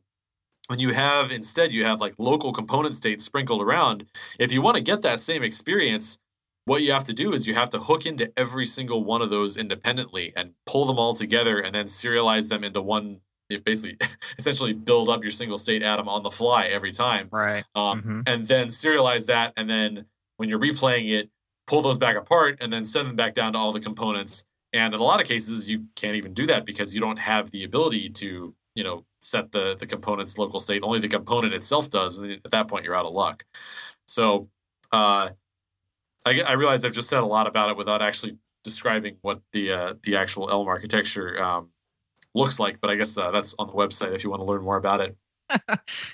[0.67, 4.05] when you have instead you have like local component states sprinkled around
[4.39, 6.19] if you want to get that same experience
[6.65, 9.29] what you have to do is you have to hook into every single one of
[9.29, 13.19] those independently and pull them all together and then serialize them into one
[13.63, 13.97] basically
[14.39, 18.21] essentially build up your single state atom on the fly every time right um, mm-hmm.
[18.25, 20.05] and then serialize that and then
[20.37, 21.29] when you're replaying it
[21.67, 24.93] pull those back apart and then send them back down to all the components and
[24.93, 27.63] in a lot of cases you can't even do that because you don't have the
[27.63, 30.83] ability to you know set the the component's local state.
[30.83, 33.45] Only the component itself does, and at that point you're out of luck.
[34.05, 34.49] So
[34.91, 35.29] uh,
[36.25, 39.71] I, I realize I've just said a lot about it without actually describing what the
[39.71, 41.69] uh, the actual Elm architecture um,
[42.33, 42.79] looks like.
[42.79, 45.01] But I guess uh, that's on the website if you want to learn more about
[45.01, 45.17] it.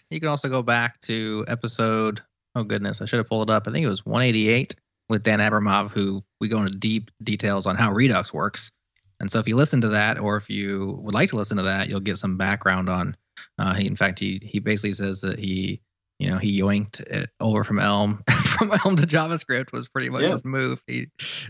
[0.10, 2.22] you can also go back to episode.
[2.56, 3.68] Oh goodness, I should have pulled it up.
[3.68, 4.76] I think it was 188
[5.12, 8.72] with Dan Abramov, who we go into deep details on how Redux works.
[9.20, 11.64] And so if you listen to that, or if you would like to listen to
[11.64, 13.16] that, you'll get some background on.
[13.60, 15.82] Uh, he, in fact, he he basically says that he,
[16.18, 20.24] you know, he yoinked it over from Elm from Elm to JavaScript was pretty much
[20.24, 20.30] yeah.
[20.30, 20.82] his move.
[20.88, 21.08] He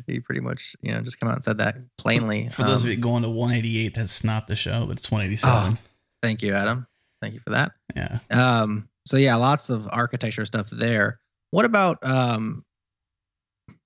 [0.08, 2.50] he pretty much you know just come out and said that plainly.
[2.50, 5.74] For those um, of you going to 188, that's not the show, but it's 187.
[5.74, 5.78] Oh,
[6.22, 6.88] thank you, Adam.
[7.22, 7.72] Thank you for that.
[7.96, 8.20] Yeah.
[8.32, 8.90] Um.
[9.06, 11.20] So yeah, lots of architecture stuff there.
[11.52, 12.66] What about um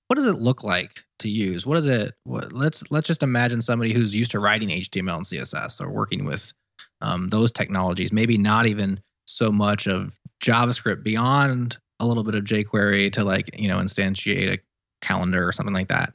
[0.08, 1.66] what does it look like to use?
[1.66, 2.14] What is it?
[2.24, 6.24] What, let's let's just imagine somebody who's used to writing HTML and CSS or working
[6.24, 6.52] with
[7.00, 8.12] um, those technologies.
[8.12, 13.50] Maybe not even so much of JavaScript beyond a little bit of jQuery to like
[13.58, 14.58] you know instantiate a
[15.00, 16.12] calendar or something like that.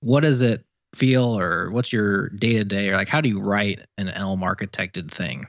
[0.00, 0.64] What does it
[0.94, 4.40] feel, or what's your day to day, or like how do you write an Elm
[4.40, 5.46] architected thing?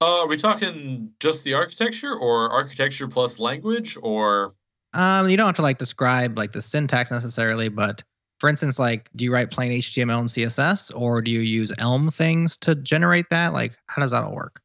[0.00, 4.54] Uh, are we talking just the architecture, or architecture plus language, or
[4.96, 8.02] um, you don't have to like describe like the syntax necessarily, but
[8.40, 12.10] for instance, like, do you write plain HTML and CSS, or do you use Elm
[12.10, 13.52] things to generate that?
[13.52, 14.60] Like, how does that all work?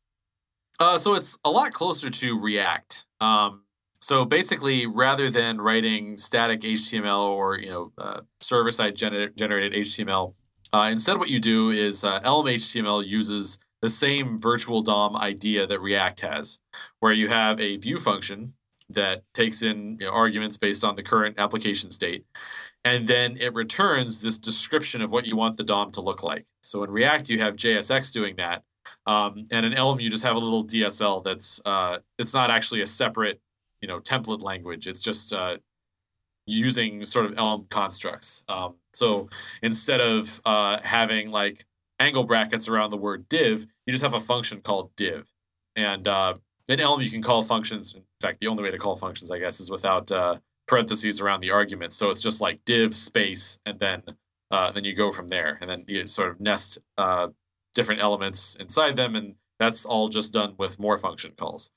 [0.80, 3.06] Uh, so it's a lot closer to React.
[3.20, 3.64] Um,
[4.02, 9.74] so basically, rather than writing static HTML or you know uh, server side gener- generated
[9.74, 10.34] HTML,
[10.74, 15.68] uh, instead what you do is uh, Elm HTML uses the same virtual DOM idea
[15.68, 16.60] that React has,
[17.00, 18.54] where you have a view function
[18.94, 22.26] that takes in you know, arguments based on the current application state.
[22.84, 26.48] And then it returns this description of what you want the DOM to look like.
[26.62, 28.64] So in React, you have JSX doing that.
[29.06, 32.82] Um, and in Elm, you just have a little DSL that's uh, it's not actually
[32.82, 33.40] a separate,
[33.82, 34.88] you know, template language.
[34.88, 35.58] It's just uh,
[36.46, 38.44] using sort of Elm constructs.
[38.50, 39.30] Um, so
[39.62, 41.66] instead of uh, having like
[42.00, 45.32] angle brackets around the word div, you just have a function called div.
[45.76, 46.36] And uh,
[46.72, 47.96] in Elm, you can call functions.
[47.96, 51.42] In fact, the only way to call functions, I guess, is without uh, parentheses around
[51.42, 51.94] the argument.
[51.94, 54.04] So it's just like div space, and then
[54.52, 57.28] uh, then you go from there, and then you sort of nest uh,
[57.74, 61.72] different elements inside them, and that's all just done with more function calls.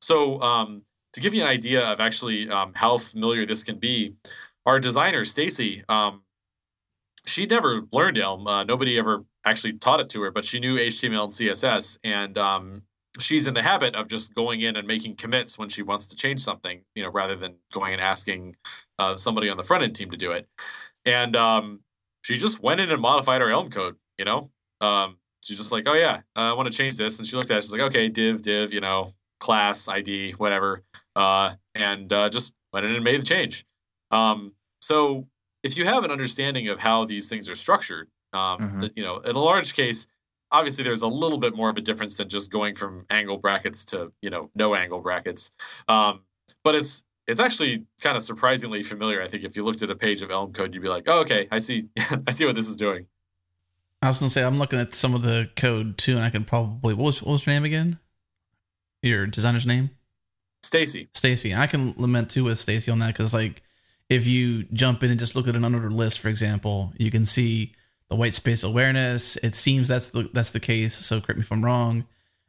[0.00, 4.14] So um, to give you an idea of actually um, how familiar this can be,
[4.66, 6.22] our designer Stacy, um,
[7.26, 8.46] she never learned Elm.
[8.46, 12.38] Uh, nobody ever actually taught it to her, but she knew HTML and CSS, and
[12.38, 12.82] um,
[13.18, 16.16] she's in the habit of just going in and making commits when she wants to
[16.16, 18.56] change something, you know, rather than going and asking
[18.98, 20.48] uh, somebody on the front end team to do it.
[21.04, 21.80] And um,
[22.22, 23.96] she just went in and modified her Elm code.
[24.18, 24.50] You know,
[24.80, 27.50] um, she's just like, oh yeah, uh, I want to change this, and she looked
[27.50, 27.64] at it.
[27.64, 30.82] She's like, okay, div, div, you know, class ID, whatever,
[31.16, 33.64] uh, and uh, just went in and made the change.
[34.10, 35.26] Um, so
[35.62, 38.78] if you have an understanding of how these things are structured, um, mm-hmm.
[38.80, 40.08] that, you know, in a large case,
[40.50, 43.84] obviously there's a little bit more of a difference than just going from angle brackets
[43.86, 45.52] to you know no angle brackets.
[45.88, 46.20] Um,
[46.64, 49.44] but it's it's actually kind of surprisingly familiar i think.
[49.44, 51.58] If you looked at a page of elm code you'd be like oh okay i
[51.58, 51.88] see
[52.26, 53.06] i see what this is doing.
[54.02, 56.44] I was gonna say i'm looking at some of the code too and i can
[56.44, 57.98] probably what was, what was your name again?
[59.02, 59.90] Your designer's name?
[60.62, 61.08] Stacy.
[61.14, 61.54] Stacy.
[61.54, 63.62] I can lament too with stacy on that because like
[64.08, 67.24] if you jump in and just look at an unordered list for example you can
[67.24, 67.74] see
[68.08, 69.36] the white space awareness.
[69.36, 70.94] It seems that's the that's the case.
[70.94, 72.06] So correct me if I'm wrong.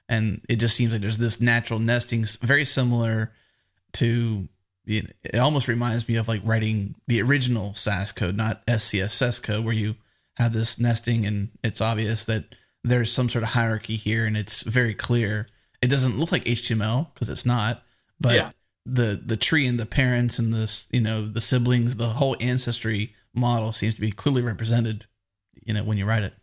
[0.08, 3.32] And it just seems like there's this natural nesting, very similar
[3.94, 4.48] to.
[4.86, 9.74] It almost reminds me of like writing the original Sass code, not SCSS code, where
[9.74, 9.96] you
[10.38, 14.64] have this nesting, and it's obvious that there's some sort of hierarchy here, and it's
[14.64, 15.48] very clear.
[15.84, 17.84] It doesn't look like HTML because it's not,
[18.20, 18.52] but yeah.
[18.84, 23.14] the the tree and the parents and this you know the siblings, the whole ancestry
[23.36, 25.06] model seems to be clearly represented
[25.70, 26.34] you know when you write it.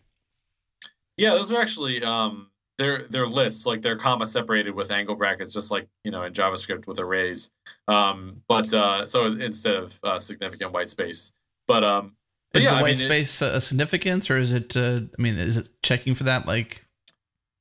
[1.16, 2.48] Yeah, those are actually um,
[2.78, 6.32] they're they're lists like they're comma separated with angle brackets, just like you know in
[6.32, 7.50] JavaScript with arrays.
[7.88, 11.34] Um, but uh, so instead of uh, significant white space,
[11.66, 12.14] but um,
[12.54, 14.76] is yeah, the white I mean, space it, a significance, or is it?
[14.76, 16.46] Uh, I mean, is it checking for that?
[16.46, 16.86] Like,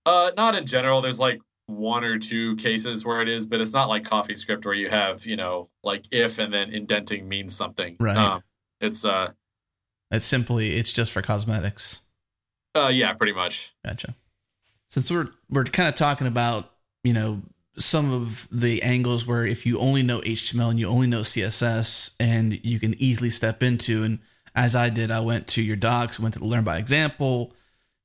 [0.05, 1.01] uh, not in general.
[1.01, 4.75] There's like one or two cases where it is, but it's not like CoffeeScript where
[4.75, 7.97] you have you know like if and then indenting means something.
[7.99, 8.15] Right.
[8.15, 8.43] Um,
[8.81, 9.31] it's uh
[10.11, 12.01] it's simply it's just for cosmetics.
[12.75, 13.73] Uh, yeah, pretty much.
[13.85, 14.15] Gotcha.
[14.89, 16.71] Since we're we're kind of talking about
[17.03, 17.41] you know
[17.77, 22.11] some of the angles where if you only know HTML and you only know CSS
[22.19, 24.19] and you can easily step into and
[24.55, 27.53] as I did, I went to your docs, went to the learn by example,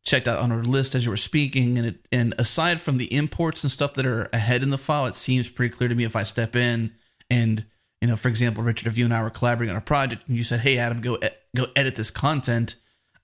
[0.05, 3.12] checked out on our list as you were speaking, and it, and aside from the
[3.14, 6.05] imports and stuff that are ahead in the file, it seems pretty clear to me
[6.05, 6.92] if I step in
[7.30, 7.64] and
[8.01, 10.36] you know, for example, Richard, if you and I were collaborating on a project and
[10.36, 11.18] you said, "Hey, Adam, go
[11.55, 12.76] go edit this content,"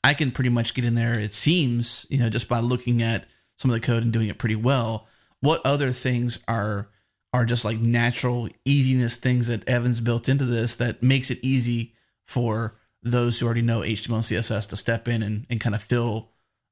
[0.05, 1.19] I can pretty much get in there.
[1.19, 3.27] It seems, you know, just by looking at
[3.59, 5.07] some of the code and doing it pretty well.
[5.41, 6.89] What other things are
[7.33, 11.95] are just like natural easiness things that Evan's built into this that makes it easy
[12.25, 15.83] for those who already know HTML and CSS to step in and, and kind of
[15.83, 16.31] fill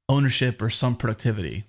[0.09, 1.65] ownership or some productivity?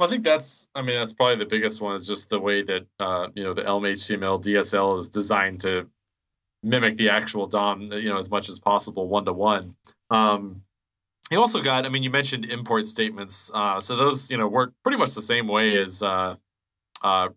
[0.00, 2.86] I think that's, I mean, that's probably the biggest one is just the way that,
[3.00, 5.88] uh, you know, the Elm HTML DSL is designed to
[6.62, 9.74] mimic the actual DOM, you know, as much as possible, one to one.
[11.30, 13.50] You also got, I mean, you mentioned import statements.
[13.52, 16.36] Uh, so those, you know, work pretty much the same way as uh,
[17.02, 17.28] uh,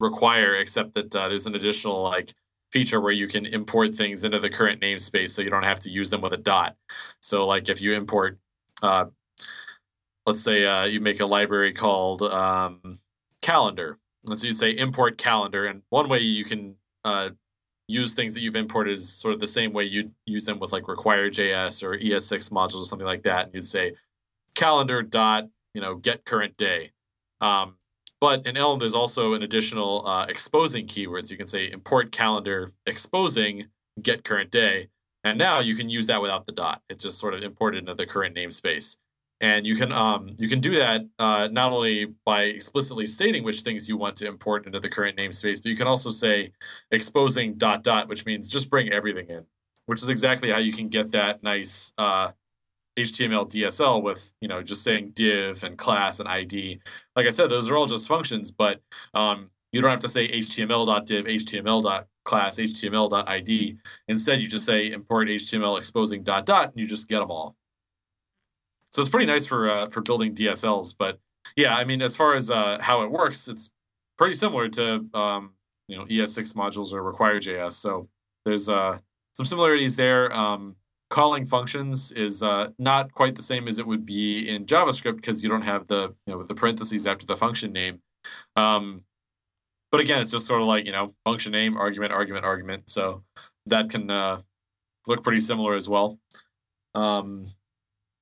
[0.00, 2.34] require, except that uh, there's an additional like
[2.72, 5.90] feature where you can import things into the current namespace so you don't have to
[5.90, 6.76] use them with a dot.
[7.22, 8.38] So like if you import
[8.82, 9.06] uh,
[10.26, 12.98] let's say uh, you make a library called um,
[13.40, 13.98] calendar.
[14.26, 16.74] And so you say import calendar, and one way you can
[17.04, 17.30] uh,
[17.86, 20.72] use things that you've imported is sort of the same way you'd use them with
[20.72, 23.46] like require.js or ES6 modules or something like that.
[23.46, 23.94] And you'd say
[24.56, 26.90] calendar dot you know get current day.
[27.40, 27.76] Um,
[28.18, 31.30] but in Elm, there's also an additional uh, exposing keywords.
[31.30, 33.66] You can say import calendar exposing
[34.00, 34.88] get current day,
[35.22, 36.80] and now you can use that without the dot.
[36.88, 38.96] It's just sort of imported into the current namespace
[39.40, 43.60] and you can um, you can do that uh, not only by explicitly stating which
[43.60, 46.52] things you want to import into the current namespace, but you can also say
[46.90, 49.44] exposing dot dot, which means just bring everything in,
[49.86, 52.30] which is exactly how you can get that nice uh,
[52.98, 56.80] HTML DSL with you know just saying div and class and ID.
[57.14, 58.80] Like I said, those are all just functions, but
[59.12, 63.78] um, you don't have to say html div html HTML.div, HTML.class, HTML.id.
[64.08, 67.54] Instead, you just say import HTML exposing dot dot, and you just get them all.
[68.96, 70.94] So it's pretty nice for uh, for building DSLs.
[70.98, 71.20] But
[71.54, 73.70] yeah, I mean, as far as uh, how it works, it's
[74.16, 75.52] pretty similar to um,
[75.86, 77.72] you know ES6 modules or Require.js.
[77.72, 78.08] So
[78.46, 78.98] there's uh,
[79.34, 80.32] some similarities there.
[80.32, 80.76] Um,
[81.10, 85.42] calling functions is uh, not quite the same as it would be in JavaScript because
[85.42, 88.00] you don't have the you know the parentheses after the function name.
[88.56, 89.02] Um,
[89.92, 92.88] but again, it's just sort of like you know function name, argument, argument, argument.
[92.88, 93.24] So
[93.66, 94.40] that can uh,
[95.06, 96.18] look pretty similar as well.
[96.94, 97.48] Um,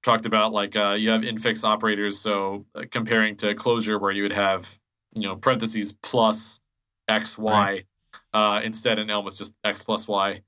[0.05, 4.23] talked about like uh, you have infix operators, so uh, comparing to Clojure where you
[4.23, 4.79] would have
[5.15, 6.61] you know parentheses plus
[7.09, 7.53] x y.
[7.53, 7.85] Right.
[8.33, 10.43] Uh, instead, in Elm it's just x plus y,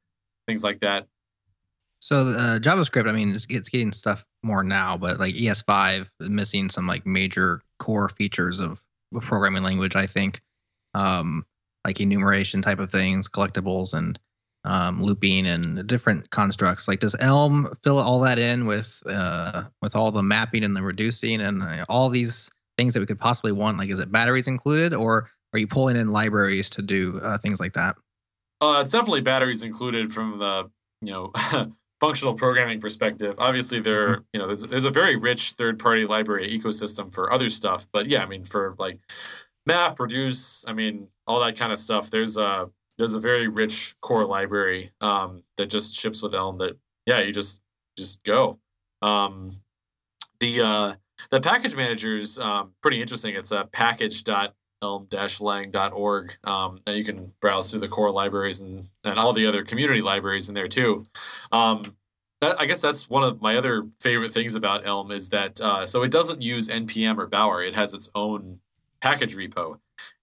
[0.46, 1.06] things like that.
[1.98, 6.68] So uh, JavaScript, I mean, it's, it's getting stuff more now, but like ES5 missing
[6.68, 8.82] some like major core features of
[9.14, 9.96] a programming language.
[9.96, 10.40] I think,
[10.94, 11.44] um,
[11.84, 14.18] like enumeration type of things, collectibles, and
[14.66, 16.88] um, looping and different constructs.
[16.88, 20.82] Like, does Elm fill all that in with uh, with all the mapping and the
[20.82, 23.78] reducing and uh, all these things that we could possibly want?
[23.78, 27.60] Like, is it batteries included, or are you pulling in libraries to do uh, things
[27.60, 27.96] like that?
[28.60, 30.68] Uh, it's definitely batteries included from the
[31.00, 31.32] you know
[32.00, 33.36] functional programming perspective.
[33.38, 34.22] Obviously, there mm-hmm.
[34.32, 38.08] you know there's, there's a very rich third party library ecosystem for other stuff, but
[38.08, 38.98] yeah, I mean for like
[39.64, 42.10] map, reduce, I mean all that kind of stuff.
[42.10, 42.68] There's a
[42.98, 46.58] there's a very rich core library um, that just ships with Elm.
[46.58, 47.62] That yeah, you just
[47.96, 48.58] just go.
[49.02, 49.60] Um,
[50.40, 50.94] the uh,
[51.30, 53.34] the package manager is um, pretty interesting.
[53.34, 59.32] It's a package.elm-lang.org, um, and you can browse through the core libraries and, and all
[59.32, 61.04] the other community libraries in there too.
[61.52, 61.82] Um,
[62.42, 66.02] I guess that's one of my other favorite things about Elm is that uh, so
[66.02, 67.62] it doesn't use npm or Bower.
[67.62, 68.60] It has its own
[69.00, 69.78] package repo,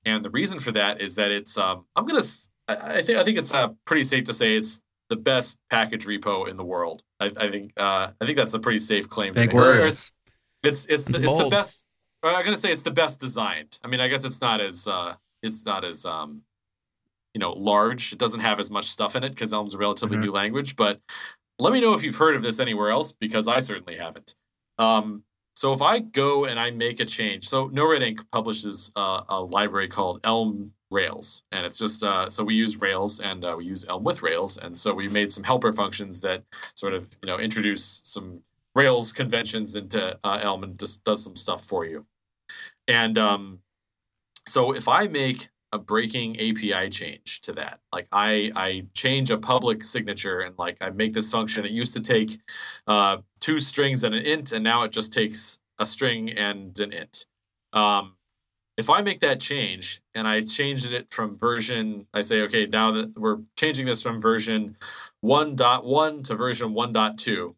[0.06, 2.22] and the reason for that is that it's um, I'm gonna
[2.68, 6.48] I, think I think it's uh, pretty safe to say it's the best package repo
[6.48, 7.04] in the world.
[7.20, 9.34] I, I think uh, I think that's a pretty safe claim.
[9.34, 10.12] Big words.
[10.64, 11.86] It's it's the, it's the best.
[12.24, 13.80] I'm gonna say it's the best designed.
[13.84, 16.42] I mean, I guess it's not as uh, it's not as um,
[17.34, 18.14] you know large.
[18.14, 20.26] It doesn't have as much stuff in it because Elm's a relatively mm-hmm.
[20.26, 20.76] new language.
[20.76, 21.02] But
[21.60, 24.36] let me know if you've heard of this anywhere else because I certainly haven't.
[24.80, 25.24] Um,
[25.56, 29.88] so if I go and I make a change, so NoRedInk publishes uh, a library
[29.88, 33.86] called Elm Rails, and it's just uh, so we use Rails and uh, we use
[33.90, 36.44] Elm with Rails, and so we made some helper functions that
[36.76, 38.42] sort of you know introduce some
[38.76, 42.06] Rails conventions into uh, Elm and just does some stuff for you.
[42.88, 43.60] And um,
[44.48, 49.38] so if I make a breaking API change to that, like I I change a
[49.38, 51.66] public signature and like I make this function.
[51.66, 52.40] It used to take
[52.88, 56.94] uh, two strings and an int, and now it just takes a string and an
[56.94, 57.26] int.
[57.74, 58.14] Um,
[58.78, 62.92] if I make that change and I change it from version, I say, okay, now
[62.92, 64.78] that we're changing this from version
[65.24, 67.56] 1.1 to version 1.2,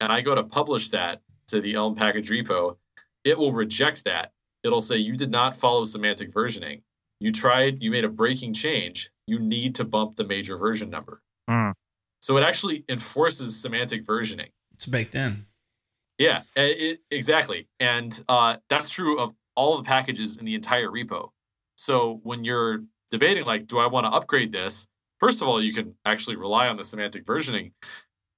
[0.00, 2.76] and I go to publish that to the Elm package repo,
[3.24, 4.32] it will reject that.
[4.64, 6.82] It'll say, you did not follow semantic versioning.
[7.20, 9.10] You tried, you made a breaking change.
[9.26, 11.22] You need to bump the major version number.
[11.48, 11.72] Mm.
[12.20, 14.50] So it actually enforces semantic versioning.
[14.74, 15.46] It's baked in.
[16.18, 17.68] Yeah, it, exactly.
[17.78, 21.30] And uh, that's true of all of the packages in the entire repo.
[21.76, 24.88] So when you're debating, like, do I want to upgrade this?
[25.18, 27.72] First of all, you can actually rely on the semantic versioning.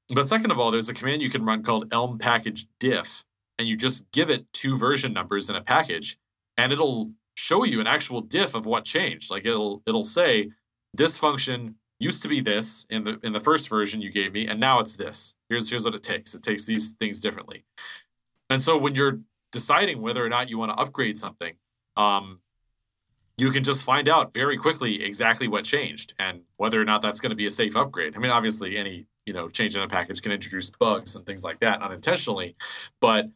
[0.09, 3.23] But second of all, there's a command you can run called elm package diff,
[3.59, 6.19] and you just give it two version numbers in a package,
[6.57, 9.31] and it'll show you an actual diff of what changed.
[9.31, 10.51] Like it'll it'll say
[10.95, 14.47] this function used to be this in the in the first version you gave me,
[14.47, 15.35] and now it's this.
[15.51, 16.35] Here's here's what it takes.
[16.35, 17.65] It takes these things differently.
[18.49, 19.21] And so when you're
[19.53, 21.55] deciding whether or not you want to upgrade something,
[21.97, 22.41] um,
[23.37, 27.21] you can just find out very quickly exactly what changed and whether or not that's
[27.21, 28.15] going to be a safe upgrade.
[28.15, 31.43] I mean, obviously, any you know change in a package can introduce bugs and things
[31.43, 32.57] like that unintentionally,
[33.01, 33.27] but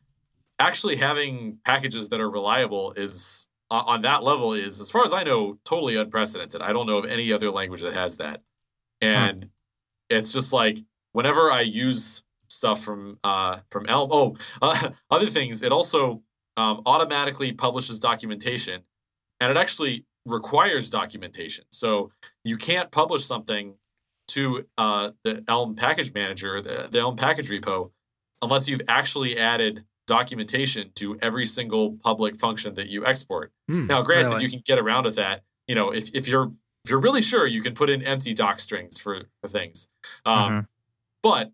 [0.58, 5.24] actually having packages that are reliable is on that level is, as far as I
[5.24, 6.60] know, totally unprecedented.
[6.60, 8.42] I don't know of any other language that has that,
[9.00, 9.48] and hmm.
[10.10, 10.78] it's just like
[11.12, 12.24] whenever I use
[12.54, 14.08] stuff from uh, from Elm.
[14.12, 15.62] Oh, uh, other things.
[15.62, 16.22] It also
[16.56, 18.82] um, automatically publishes documentation,
[19.40, 21.64] and it actually requires documentation.
[21.70, 22.10] So
[22.44, 23.74] you can't publish something
[24.28, 27.90] to uh, the Elm package manager, the, the Elm package repo,
[28.40, 33.52] unless you've actually added documentation to every single public function that you export.
[33.68, 34.44] Hmm, now, granted, really?
[34.44, 35.42] you can get around with that.
[35.66, 36.52] You know, if, if you're
[36.84, 39.88] if you're really sure, you can put in empty doc strings for, for things.
[40.26, 40.60] Um, mm-hmm.
[41.22, 41.52] But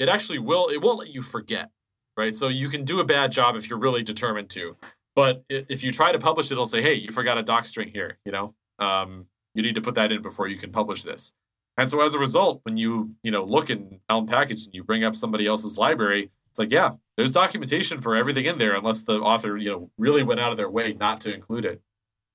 [0.00, 1.70] it actually will it won't let you forget
[2.16, 2.34] right?
[2.34, 4.76] So you can do a bad job if you're really determined to
[5.14, 7.90] but if you try to publish it it'll say hey you forgot a doc string
[7.92, 8.54] here you know?
[8.80, 11.34] Um, you need to put that in before you can publish this.
[11.76, 14.82] And so as a result when you you know look in elm package and you
[14.82, 19.02] bring up somebody else's library it's like yeah there's documentation for everything in there unless
[19.02, 21.80] the author you know really went out of their way not to include it.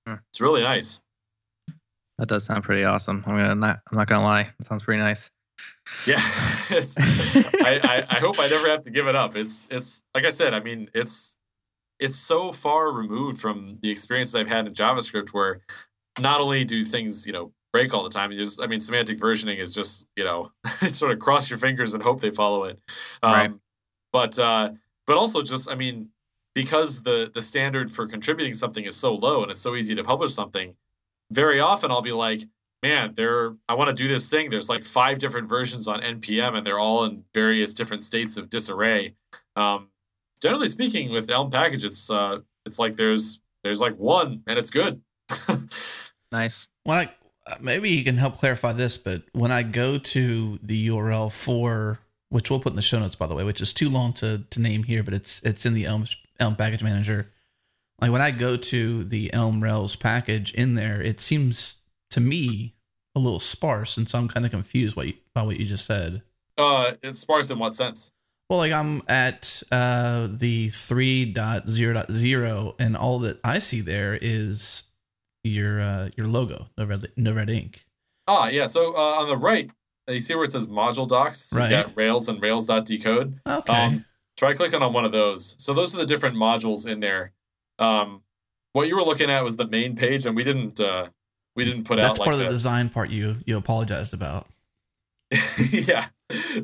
[0.08, 0.16] Hmm.
[0.30, 1.02] it's really nice.
[2.18, 3.24] That does sound pretty awesome.
[3.28, 4.54] I'm gonna not i'm not gonna lie.
[4.60, 5.30] It sounds pretty nice
[6.06, 9.36] Yeah, I, I, I hope I never have to give it up.
[9.36, 10.54] It's it's like I said.
[10.54, 11.38] I mean, it's
[12.00, 15.62] it's so far removed from the experiences I've had in JavaScript, where
[16.20, 19.18] not only do things you know break all the time, you just I mean, semantic
[19.20, 20.52] versioning is just you know
[20.88, 22.80] sort of cross your fingers and hope they follow it.
[23.22, 23.52] Um, right.
[24.12, 24.72] But uh,
[25.08, 26.10] but also just I mean,
[26.54, 30.04] because the the standard for contributing something is so low and it's so easy to
[30.04, 30.76] publish something,
[31.32, 32.44] very often I'll be like,
[32.86, 34.52] man, there I want to do this thing.
[34.52, 38.50] There's like five different versions on npm, and they're all in various different states of
[38.50, 39.16] disarray.
[39.56, 39.90] Um,
[40.40, 44.70] generally speaking, with Elm package, it's uh, it's like there's there's like one, and it's
[44.70, 45.02] good.
[46.32, 46.68] nice.
[46.84, 47.10] When I
[47.60, 52.50] maybe you can help clarify this, but when I go to the URL for which
[52.52, 54.62] we'll put in the show notes, by the way, which is too long to to
[54.62, 56.06] name here, but it's it's in the Elm
[56.40, 57.32] Elm package manager.
[58.00, 61.76] Like when I go to the Elm Rails package in there, it seems
[62.12, 62.75] to me
[63.16, 66.22] a little sparse, and so I'm kind of confused by, by what you just said.
[66.58, 68.12] Uh, it's sparse in what sense?
[68.50, 74.84] Well, like I'm at uh, the 3.0.0, and all that I see there is
[75.44, 77.86] your uh, your logo, no red, no red ink.
[78.28, 78.66] Ah, yeah.
[78.66, 79.70] So uh, on the right,
[80.08, 81.40] you see where it says module docs.
[81.40, 81.72] So right.
[81.72, 83.40] You got Rails and Rails.decode.
[83.48, 83.74] Okay.
[83.74, 84.06] Um,
[84.38, 85.56] try clicking on one of those.
[85.60, 87.32] So those are the different modules in there.
[87.80, 88.22] Um,
[88.74, 91.08] what you were looking at was the main page, and we didn't uh,
[91.56, 92.10] we didn't put That's out.
[92.10, 94.48] That's part like of the design part you you apologized about.
[95.72, 96.08] yeah.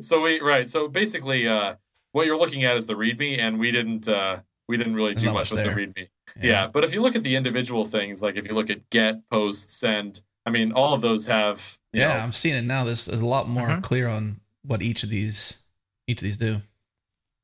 [0.00, 0.68] So we right.
[0.68, 1.76] So basically, uh,
[2.12, 5.32] what you're looking at is the README, and we didn't uh, we didn't really do
[5.32, 6.08] much with the README.
[6.36, 6.50] Yeah.
[6.50, 6.66] yeah.
[6.66, 9.70] But if you look at the individual things, like if you look at get, post,
[9.70, 11.78] send, I mean, all of those have.
[11.92, 12.84] yeah, know, I'm seeing it now.
[12.84, 13.80] This is a lot more uh-huh.
[13.80, 15.58] clear on what each of these
[16.06, 16.62] each of these do.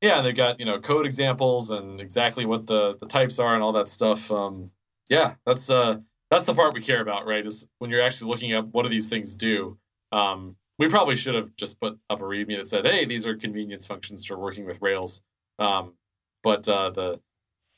[0.01, 3.63] Yeah, they've got you know code examples and exactly what the the types are and
[3.63, 4.31] all that stuff.
[4.31, 4.71] Um,
[5.09, 5.99] yeah, that's uh
[6.29, 7.45] that's the part we care about, right?
[7.45, 9.77] Is when you're actually looking at what do these things do.
[10.11, 13.35] Um, we probably should have just put up a README that said, "Hey, these are
[13.35, 15.23] convenience functions for working with Rails."
[15.57, 15.93] Um,
[16.41, 17.19] but uh, the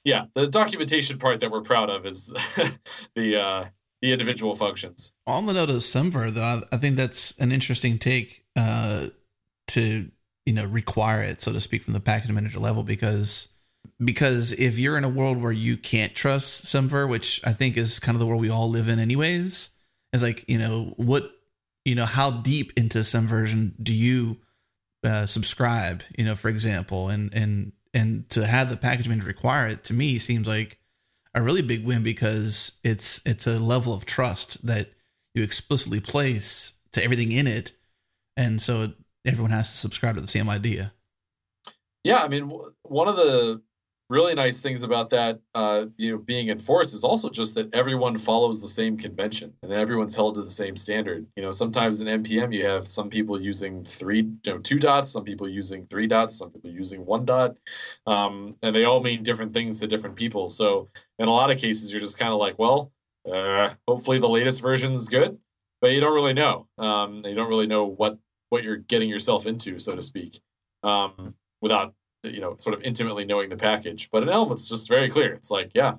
[0.04, 2.28] yeah, the documentation part that we're proud of is
[3.16, 3.66] the uh,
[4.02, 5.14] the individual functions.
[5.28, 9.08] On the note of Semver, though, I think that's an interesting take uh,
[9.70, 10.12] to
[10.46, 13.51] you know require it, so to speak, from the package manager level because
[14.04, 18.00] because if you're in a world where you can't trust Semver, which I think is
[18.00, 19.70] kind of the world we all live in anyways,
[20.14, 21.32] is like, you know, what,
[21.86, 24.38] you know, how deep into Semversion do you
[25.04, 29.68] uh, subscribe, you know, for example, and, and, and to have the package manager require
[29.68, 30.80] it to me seems like
[31.34, 34.92] a really big win because it's, it's a level of trust that
[35.34, 37.72] you explicitly place to everything in it.
[38.36, 38.94] And so
[39.26, 40.94] everyone has to subscribe to the same idea.
[42.04, 42.52] Yeah, I mean,
[42.84, 43.62] one of the
[44.12, 48.18] really nice things about that, uh, you know, being enforced is also just that everyone
[48.18, 51.26] follows the same convention and everyone's held to the same standard.
[51.38, 55.10] You know, sometimes in npm you have some people using three, you know, two dots,
[55.10, 57.56] some people using three dots, some people using one dot,
[58.06, 60.50] um, and they all mean different things to different people.
[60.50, 62.92] So in a lot of cases, you're just kind of like, well,
[63.32, 65.38] uh, hopefully the latest version is good,
[65.80, 66.68] but you don't really know.
[66.78, 68.18] Um, you don't really know what
[68.50, 70.42] what you're getting yourself into, so to speak,
[70.84, 71.94] um, without
[72.24, 74.10] you know, sort of intimately knowing the package.
[74.12, 75.34] But in Elm, it's just very clear.
[75.34, 75.96] It's like, yeah,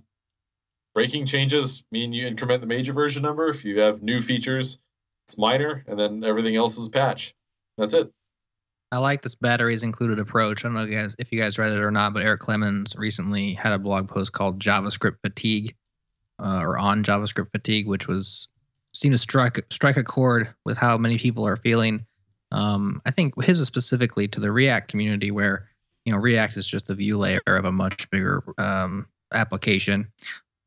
[0.95, 3.49] breaking changes mean you increment the major version number.
[3.49, 4.81] If you have new features,
[5.27, 7.35] it's minor, and then everything else is patch.
[7.79, 8.12] That's it.
[8.91, 10.64] I like this batteries included approach.
[10.64, 12.43] I don't know if you guys, if you guys read it or not, but Eric
[12.43, 15.75] Clemmons recently had a blog post called JavaScript Fatigue,
[16.39, 18.49] uh, or on JavaScript Fatigue, which was
[18.93, 22.05] seemed to strike strike a chord with how many people are feeling.
[22.51, 25.70] Um, I think his was specifically to the React community, where
[26.05, 30.09] you know React is just the view layer of a much bigger um, application.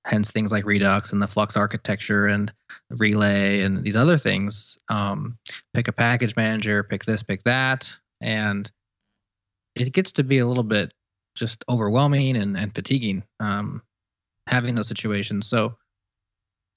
[0.06, 2.54] Hence, things like Redux and the Flux architecture and
[2.92, 4.78] Relay and these other things.
[4.88, 5.40] Um,
[5.74, 8.72] pick a package manager, pick this, pick that, and
[9.76, 10.94] it gets to be a little bit
[11.36, 13.82] just overwhelming and, and fatiguing um,
[14.48, 15.48] having those situations.
[15.48, 15.76] So,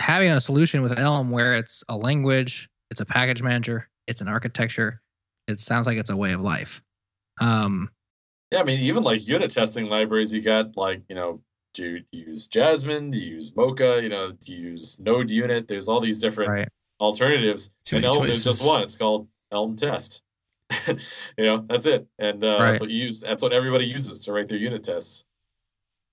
[0.01, 4.29] having a solution with Elm where it's a language, it's a package manager, it's an
[4.29, 5.01] architecture,
[5.47, 6.83] it sounds like it's a way of life.
[7.41, 7.91] Um,
[8.51, 11.41] yeah, I mean, even like unit testing libraries, you got like, you know,
[11.75, 13.11] do you use Jasmine?
[13.11, 14.01] Do you use Mocha?
[14.03, 15.69] You know, do you use Node Unit?
[15.69, 16.69] There's all these different right.
[16.99, 17.73] alternatives.
[17.85, 18.83] Too and Elm, there's just one.
[18.83, 20.23] It's called Elm Test.
[20.87, 20.97] you
[21.39, 22.07] know, that's it.
[22.19, 22.67] And uh, right.
[22.69, 23.21] that's what you use.
[23.21, 25.25] That's what everybody uses to write their unit tests.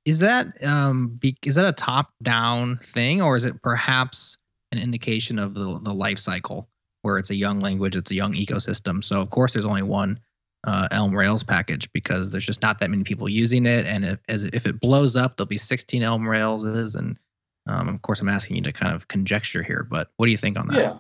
[0.06, 4.38] Is that um be, is that a top down thing, or is it perhaps
[4.72, 6.70] an indication of the the life cycle
[7.02, 9.04] where it's a young language, it's a young ecosystem?
[9.04, 10.20] So of course, there's only one
[10.66, 13.86] uh, Elm Rails package because there's just not that many people using it.
[13.86, 16.96] And if, as, if it blows up, there'll be 16 Elm Railses.
[16.96, 17.20] And
[17.68, 20.38] um, of course, I'm asking you to kind of conjecture here, but what do you
[20.38, 20.78] think on that?
[20.78, 20.98] Yeah.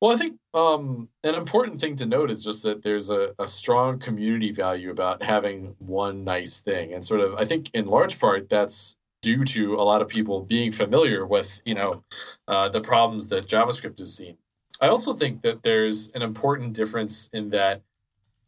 [0.00, 3.46] Well, I think um, an important thing to note is just that there's a, a
[3.46, 6.92] strong community value about having one nice thing.
[6.92, 10.42] And sort of, I think in large part, that's due to a lot of people
[10.42, 12.02] being familiar with, you know,
[12.46, 14.36] uh, the problems that JavaScript has seen.
[14.80, 17.82] I also think that there's an important difference in that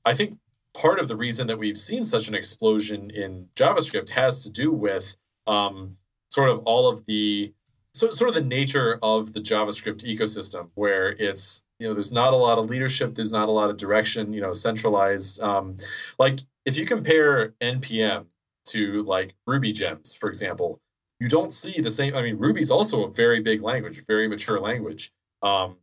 [0.05, 0.39] I think
[0.75, 4.71] part of the reason that we've seen such an explosion in JavaScript has to do
[4.73, 5.17] with
[5.47, 5.97] um,
[6.31, 7.53] sort of all of the
[7.93, 12.33] so sort of the nature of the JavaScript ecosystem, where it's you know there's not
[12.33, 15.43] a lot of leadership, there's not a lot of direction, you know, centralized.
[15.43, 15.77] Um,
[16.19, 18.27] like if you compare npm
[18.67, 20.81] to like Ruby gems, for example,
[21.19, 22.15] you don't see the same.
[22.15, 25.13] I mean, Ruby's also a very big language, very mature language.
[25.43, 25.77] Um,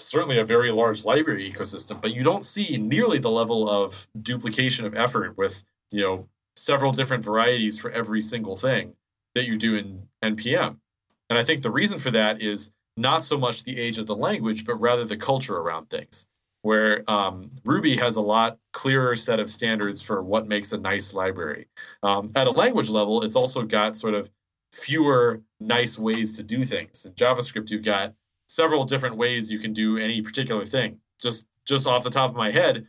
[0.00, 4.86] certainly a very large library ecosystem, but you don't see nearly the level of duplication
[4.86, 8.94] of effort with you know several different varieties for every single thing
[9.34, 10.76] that you do in npm.
[11.28, 14.16] And I think the reason for that is not so much the age of the
[14.16, 16.26] language, but rather the culture around things.
[16.62, 21.14] Where um, Ruby has a lot clearer set of standards for what makes a nice
[21.14, 21.68] library.
[22.02, 24.30] Um, at a language level, it's also got sort of
[24.70, 27.06] fewer nice ways to do things.
[27.06, 28.12] In JavaScript, you've got
[28.50, 30.98] several different ways you can do any particular thing.
[31.20, 32.86] Just just off the top of my head,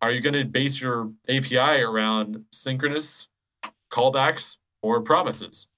[0.00, 3.28] are you going to base your API around synchronous
[3.90, 5.68] callbacks or promises?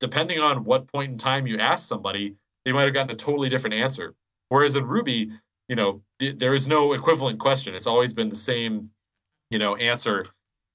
[0.00, 3.48] depending on what point in time you ask somebody, they might have gotten a totally
[3.48, 4.14] different answer.
[4.48, 5.30] Whereas in Ruby,
[5.68, 7.74] you know, there is no equivalent question.
[7.74, 8.90] It's always been the same,
[9.50, 10.26] you know, answer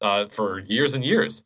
[0.02, 1.46] uh, for years and years.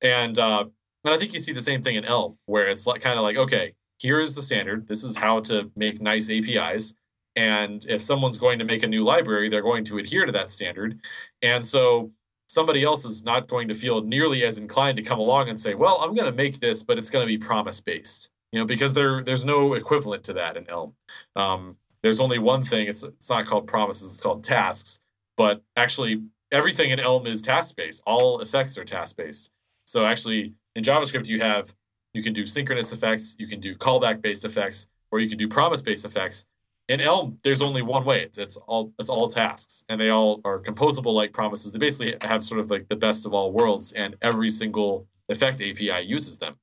[0.00, 0.64] And uh,
[1.04, 3.22] and I think you see the same thing in Elm, where it's like kind of
[3.22, 4.86] like, okay, here is the standard.
[4.86, 6.94] This is how to make nice APIs.
[7.34, 10.50] And if someone's going to make a new library, they're going to adhere to that
[10.50, 11.00] standard.
[11.42, 12.10] And so
[12.48, 15.74] somebody else is not going to feel nearly as inclined to come along and say,
[15.74, 18.66] "Well, I'm going to make this, but it's going to be promise based." You know,
[18.66, 20.94] because there there's no equivalent to that in Elm.
[21.34, 22.88] Um, there's only one thing.
[22.88, 24.08] It's it's not called promises.
[24.08, 25.02] It's called tasks.
[25.36, 28.02] But actually, everything in Elm is task based.
[28.06, 29.52] All effects are task based.
[29.86, 31.74] So actually, in JavaScript, you have
[32.16, 35.46] you can do synchronous effects, you can do callback based effects, or you can do
[35.46, 36.48] promise based effects
[36.88, 38.22] in Elm, there's only one way.
[38.22, 41.72] It's, it's all it's all tasks, and they all are composable like promises.
[41.72, 45.60] They basically have sort of like the best of all worlds, and every single effect
[45.60, 46.56] API uses them.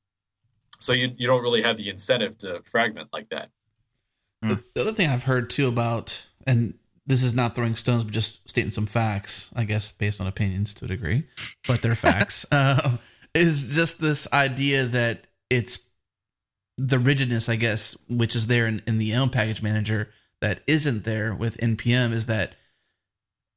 [0.80, 3.50] So you you don't really have the incentive to fragment like that.
[4.42, 6.74] The, the other thing I've heard too about, and
[7.06, 10.74] this is not throwing stones, but just stating some facts, I guess, based on opinions
[10.76, 11.26] to a degree,
[11.66, 12.98] but they're facts, uh,
[13.34, 15.80] is just this idea that it's
[16.78, 20.10] the rigidness, I guess, which is there in, in the Elm package manager
[20.42, 22.56] that isn't there with npm is that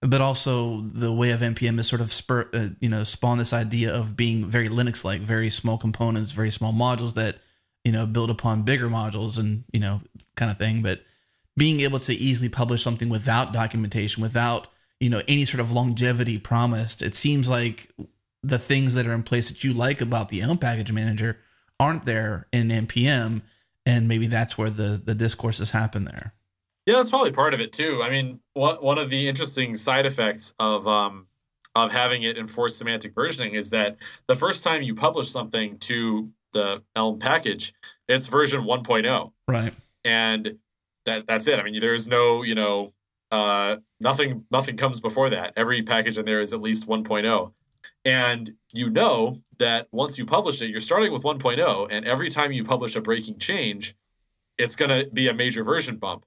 [0.03, 3.53] but also the way of npm is sort of spur uh, you know spawn this
[3.53, 7.39] idea of being very linux like very small components very small modules that
[7.87, 10.01] you know build upon bigger modules and you know
[10.35, 10.83] kind of thing.
[10.83, 11.03] But
[11.57, 14.67] being able to easily publish something without documentation without
[14.99, 17.89] you know any sort of longevity promised it seems like
[18.43, 21.39] the things that are in place that you like about the elm package manager
[21.79, 23.43] aren't there in npm
[23.87, 26.35] and maybe that's where the the discourses happen there.
[26.85, 28.03] Yeah that's probably part of it too.
[28.03, 31.29] I mean one, one of the interesting side effects of um
[31.75, 33.97] of having it enforce semantic versioning is that
[34.27, 37.73] the first time you publish something to the elm package
[38.09, 39.75] it's version 1.0 right.
[40.05, 40.59] And
[41.05, 41.59] that that's it.
[41.59, 42.93] I mean there's no you know
[43.31, 45.53] uh nothing nothing comes before that.
[45.57, 47.53] Every package in there is at least 1.0
[48.07, 52.53] and you know that once you publish it, you're starting with 1.0, and every time
[52.53, 53.97] you publish a breaking change,
[54.57, 56.25] it's going to be a major version bump.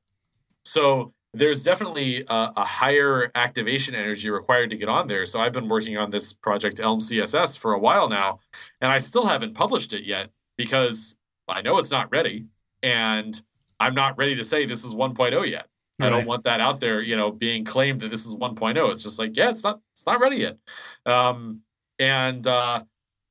[0.66, 5.26] So there's definitely a, a, higher activation energy required to get on there.
[5.26, 8.40] So I've been working on this project Elm CSS for a while now,
[8.82, 12.48] and I still haven't published it yet because I know it's not ready,
[12.84, 13.42] and
[13.80, 15.68] I'm not ready to say this is 1.0 yet.
[15.98, 16.08] Right.
[16.08, 18.92] I don't want that out there, you know, being claimed that this is 1.0.
[18.92, 20.58] It's just like, yeah, it's not, it's not ready yet.
[21.06, 21.62] Um,
[22.00, 22.84] and uh,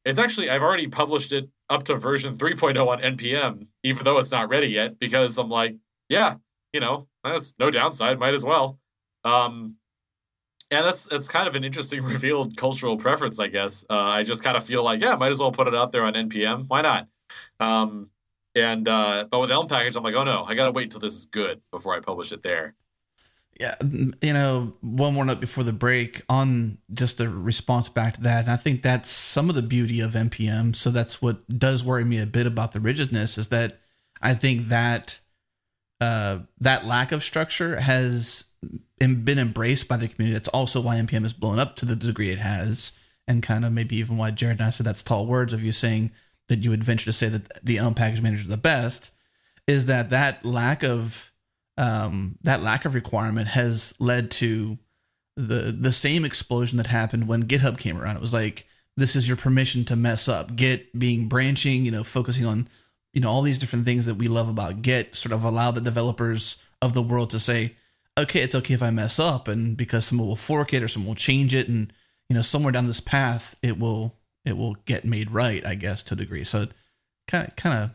[0.05, 4.33] it's actually I've already published it up to version 3.0 on npm, even though it's
[4.33, 5.77] not ready yet, because I'm like,
[6.09, 6.37] yeah,
[6.73, 8.79] you know, that's no downside, might as well.
[9.25, 9.77] Um,
[10.71, 13.87] and that's that's kind of an interesting revealed cultural preference, I guess.
[13.89, 16.05] Uh, I just kind of feel like, yeah, might as well put it out there
[16.05, 16.67] on npm.
[16.69, 17.09] Why not?
[17.61, 18.11] Um,
[18.55, 21.15] and uh, but with Elm package, I'm like, oh no, I gotta wait until this
[21.15, 22.75] is good before I publish it there.
[23.59, 28.21] Yeah, you know, one more note before the break on just a response back to
[28.21, 30.77] that, and I think that's some of the beauty of npm.
[30.77, 33.81] So that's what does worry me a bit about the rigidness is that
[34.23, 35.19] I think that
[36.01, 38.45] uh, that lack of structure has
[39.01, 40.35] been embraced by the community.
[40.35, 42.93] That's also why npm has blown up to the degree it has,
[43.27, 45.73] and kind of maybe even why Jared and I said that's tall words of you
[45.73, 46.13] saying
[46.47, 49.11] that you would venture to say that the package manager is the best.
[49.67, 51.28] Is that that lack of
[51.79, 54.79] um, that lack of requirement has led to
[55.37, 58.17] the the same explosion that happened when GitHub came around.
[58.17, 60.57] It was like this is your permission to mess up.
[60.57, 62.69] Git being branching, you know, focusing on
[63.15, 65.81] you know all these different things that we love about Git, sort of allow the
[65.81, 67.77] developers of the world to say,
[68.19, 71.09] okay, it's okay if I mess up, and because someone will fork it or someone
[71.09, 71.93] will change it, and
[72.29, 76.03] you know somewhere down this path it will it will get made right, I guess,
[76.05, 76.43] to a degree.
[76.43, 76.67] So
[77.29, 77.91] kind of kind of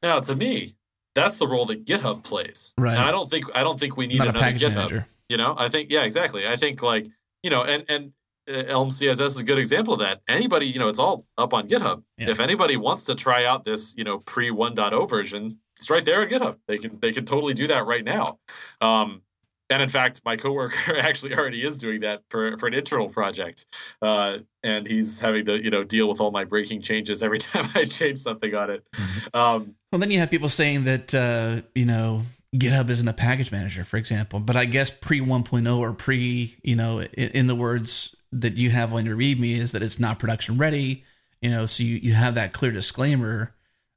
[0.00, 0.74] now to me,
[1.18, 2.72] that's the role that GitHub plays.
[2.78, 2.96] Right.
[2.96, 4.74] And I don't think I don't think we need not another GitHub.
[4.74, 5.06] manager.
[5.28, 6.46] You know, I think yeah, exactly.
[6.46, 7.06] I think like
[7.42, 8.12] you know, and and
[8.48, 10.20] uh, Elm CSS is a good example of that.
[10.28, 12.02] Anybody, you know, it's all up on GitHub.
[12.16, 12.30] Yeah.
[12.30, 16.22] If anybody wants to try out this, you know, pre 1.0 version, it's right there
[16.22, 16.56] at GitHub.
[16.66, 18.38] They can they can totally do that right now.
[18.80, 19.22] Um,
[19.70, 23.66] and in fact, my coworker actually already is doing that for, for an internal project,
[24.02, 27.66] uh, and he's having to you know deal with all my breaking changes every time
[27.74, 28.86] I change something on it.
[29.34, 32.22] Um, Well, then you have people saying that uh, you know
[32.56, 34.40] GitHub isn't a package manager, for example.
[34.40, 38.70] But I guess pre 1.0 or pre, you know, in, in the words that you
[38.70, 41.04] have on your README is that it's not production ready.
[41.40, 43.54] You know, so you, you have that clear disclaimer.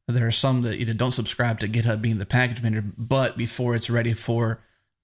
[0.07, 3.37] There are some that you know don't subscribe to GitHub being the package manager, but
[3.37, 4.61] before it's ready for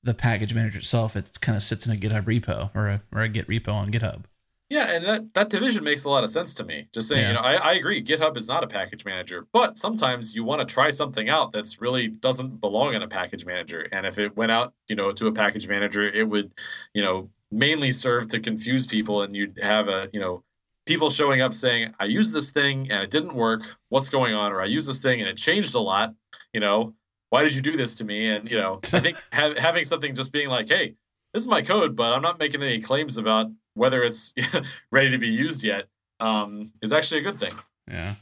[0.07, 3.21] the package manager itself, it kind of sits in a GitHub repo or a or
[3.21, 4.23] a Git repo on GitHub.
[4.69, 6.89] Yeah, and that, that division makes a lot of sense to me.
[6.93, 7.27] Just saying, Yeah.
[7.29, 10.59] you know, I, I agree, GitHub is not a package manager, but sometimes you want
[10.59, 13.87] to try something out that's really doesn't belong in a package manager.
[13.93, 16.51] And if it went out, you know, to a package manager, it would,
[16.93, 20.43] you know, mainly serve to confuse people and you'd have a, you know,
[20.85, 23.61] people showing up saying, I used this thing and it didn't work.
[23.87, 24.51] What's going on?
[24.51, 26.13] Or I used this thing and it changed a lot.
[26.51, 26.93] You know,
[27.29, 28.29] why did you do this to me?
[28.29, 30.95] And, you know, I think ha- having something just being like, hey,
[31.33, 34.33] this is my code, but I'm not making any claims about whether it's
[34.91, 35.87] ready to be used yet
[36.19, 37.53] um, is actually a good thing.
[37.87, 38.15] Yeah.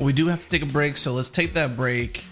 [0.00, 2.24] We do have to take a break, so let's take that break.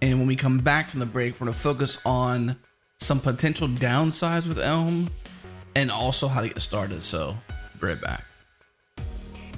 [0.00, 2.56] And when we come back from the break, we're going to focus on
[3.00, 5.10] some potential downsides with Elm
[5.76, 7.02] and also how to get started.
[7.02, 7.36] So,
[7.80, 8.24] be right back.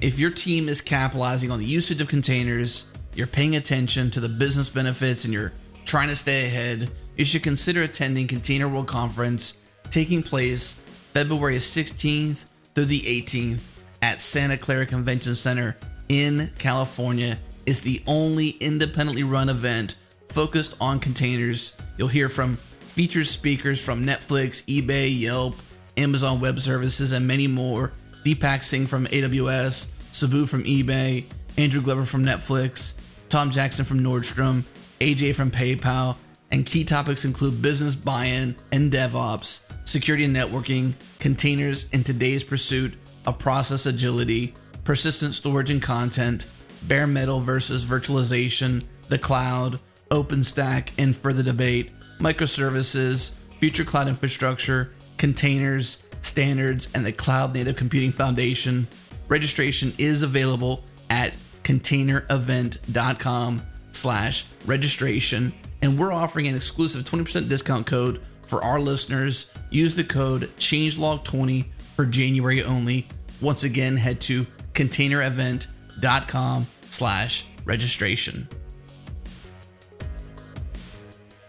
[0.01, 2.85] If your team is capitalizing on the usage of containers,
[3.17, 5.51] you're paying attention to the business benefits, and you're
[5.85, 12.45] trying to stay ahead, you should consider attending Container World Conference taking place February 16th
[12.75, 15.75] through the 18th at Santa Clara Convention Center
[16.09, 17.39] in California.
[17.65, 19.95] It's the only independently run event
[20.29, 21.75] focused on containers.
[21.97, 25.55] You'll hear from featured speakers from Netflix, eBay, Yelp,
[25.97, 27.91] Amazon Web Services, and many more.
[28.23, 31.25] Deepak Singh from AWS, Sabu from eBay,
[31.57, 32.93] Andrew Glover from Netflix,
[33.29, 34.61] Tom Jackson from Nordstrom,
[34.99, 36.15] AJ from PayPal,
[36.51, 42.43] and key topics include business buy in and DevOps, security and networking, containers in today's
[42.43, 42.93] pursuit
[43.25, 44.53] of process agility,
[44.85, 46.45] persistent storage and content,
[46.83, 56.01] bare metal versus virtualization, the cloud, OpenStack, and further debate, microservices, future cloud infrastructure, containers,
[56.21, 58.87] standards, and the Cloud Native Computing Foundation.
[59.27, 61.33] Registration is available at
[61.67, 63.61] containerevent.com
[63.91, 65.53] slash registration.
[65.81, 69.51] And we're offering an exclusive 20% discount code for our listeners.
[69.69, 71.65] Use the code changelog20
[71.95, 73.05] for january only.
[73.41, 78.47] Once again head to containerevent.com slash registration.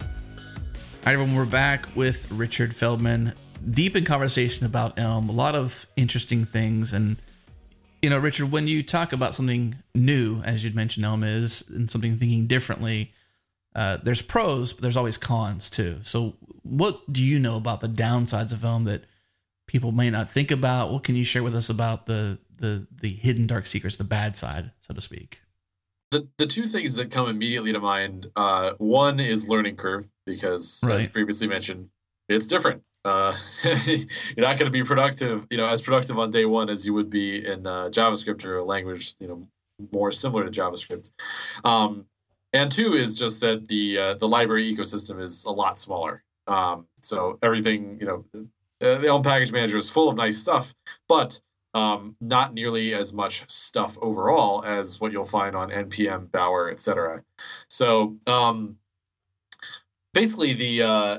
[0.03, 3.35] All right everyone we're back with richard feldman.
[3.71, 7.19] Deep in conversation about elm a lot of interesting things and
[8.03, 11.91] you know, Richard, when you talk about something new, as you'd mentioned, Elm is, and
[11.91, 13.13] something thinking differently,
[13.75, 15.99] uh, there's pros, but there's always cons too.
[16.03, 19.05] So, what do you know about the downsides of Elm that
[19.67, 20.91] people may not think about?
[20.91, 24.37] What can you share with us about the the the hidden dark secrets, the bad
[24.37, 25.43] side, so to speak?
[26.11, 30.83] The the two things that come immediately to mind, uh, one is learning curve because,
[30.85, 31.91] as previously mentioned,
[32.29, 32.83] it's different.
[33.05, 33.37] Uh,
[33.87, 34.07] you're
[34.37, 37.11] not going to be productive, you know, as productive on day one as you would
[37.11, 39.49] be in uh, JavaScript or a language, you know,
[39.93, 41.11] more similar to JavaScript.
[41.65, 42.07] Um,
[42.53, 46.25] and two is just that the uh, the library ecosystem is a lot smaller.
[46.47, 48.25] Um, so everything, you know,
[48.81, 50.75] the Elm Package Manager is full of nice stuff,
[51.09, 51.41] but
[51.75, 57.23] um, not nearly as much stuff overall as what you'll find on npm, Bower, etc.
[57.69, 58.77] So um,
[60.15, 61.19] basically, the uh,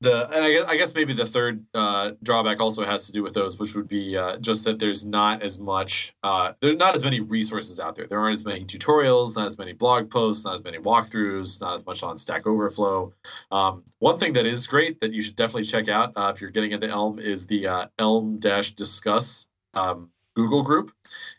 [0.00, 3.22] the and I guess, I guess maybe the third uh, drawback also has to do
[3.22, 6.76] with those, which would be uh, just that there's not as much, uh, there are
[6.76, 8.06] not as many resources out there.
[8.06, 11.74] There aren't as many tutorials, not as many blog posts, not as many walkthroughs, not
[11.74, 13.12] as much on Stack Overflow.
[13.50, 16.50] Um, one thing that is great that you should definitely check out uh, if you're
[16.50, 20.92] getting into Elm is the uh, Elm Dash Discuss um, Google group.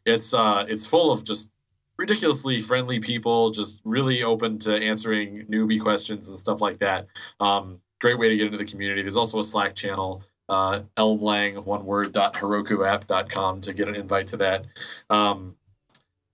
[0.05, 1.53] It's uh, it's full of just
[1.97, 7.07] ridiculously friendly people, just really open to answering newbie questions and stuff like that.
[7.39, 9.01] Um, great way to get into the community.
[9.01, 14.27] There's also a Slack channel, uh, elmlang, one word, dot herokuapp.com to get an invite
[14.27, 14.65] to that.
[15.09, 15.55] Um,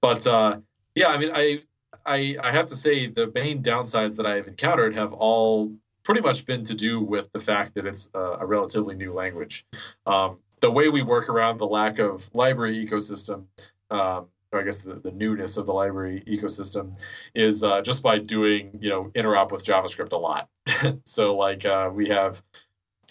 [0.01, 0.59] but uh,
[0.93, 1.63] yeah, I mean, I,
[2.05, 5.73] I, I have to say the main downsides that I've encountered have all
[6.03, 9.65] pretty much been to do with the fact that it's uh, a relatively new language.
[10.05, 13.45] Um, the way we work around the lack of library ecosystem
[13.89, 16.97] um, I guess the, the newness of the library ecosystem
[17.33, 20.49] is uh, just by doing you know interop with JavaScript a lot.
[21.05, 22.41] so like uh, we have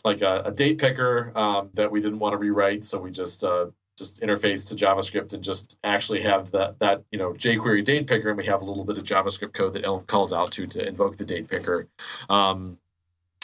[0.05, 3.45] like a, a date picker um, that we didn't want to rewrite, so we just
[3.45, 3.67] uh,
[3.97, 8.29] just interface to JavaScript and just actually have that that you know jQuery date picker,
[8.29, 10.87] and we have a little bit of JavaScript code that Elm calls out to to
[10.87, 11.89] invoke the date picker.
[12.29, 12.79] Um,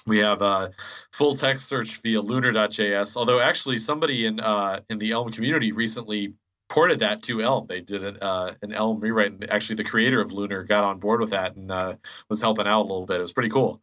[0.06, 0.72] we have a
[1.12, 3.16] full text search via Lunr.js.
[3.16, 6.34] Although actually, somebody in uh, in the Elm community recently
[6.70, 7.66] ported that to Elm.
[7.66, 9.44] They did an, uh, an Elm rewrite.
[9.50, 11.96] Actually, the creator of Lunr got on board with that and uh,
[12.30, 13.18] was helping out a little bit.
[13.18, 13.82] It was pretty cool.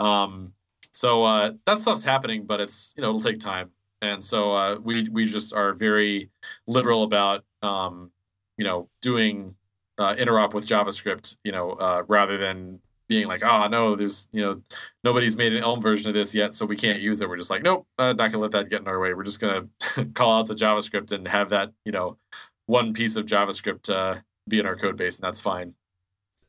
[0.00, 0.54] Um,
[0.92, 3.70] so uh, that stuff's happening, but it's you know it'll take time.
[4.00, 6.30] And so uh, we we just are very
[6.66, 8.12] liberal about um,
[8.56, 9.56] you know doing
[9.98, 14.42] uh, interop with JavaScript, you know, uh, rather than being like, oh no, there's you
[14.42, 14.62] know
[15.04, 17.28] nobody's made an Elm version of this yet, so we can't use it.
[17.28, 19.14] We're just like, nope, uh, not gonna let that get in our way.
[19.14, 19.68] We're just gonna
[20.14, 22.18] call out to JavaScript and have that you know
[22.66, 25.74] one piece of JavaScript uh, be in our code base, and that's fine.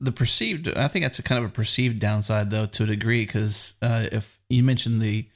[0.01, 3.25] The perceived, I think that's a kind of a perceived downside though to a degree
[3.25, 5.27] because uh, if you mentioned the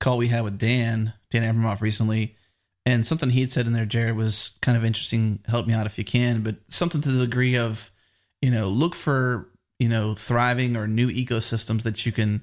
[0.00, 2.36] call we had with Dan Dan Abramov recently.
[2.84, 5.38] And something he had said in there, Jared, was kind of interesting.
[5.46, 7.90] Help me out if you can, but something to the degree of,
[8.40, 9.48] you know, look for
[9.82, 12.40] you know, thriving or new ecosystems that you can,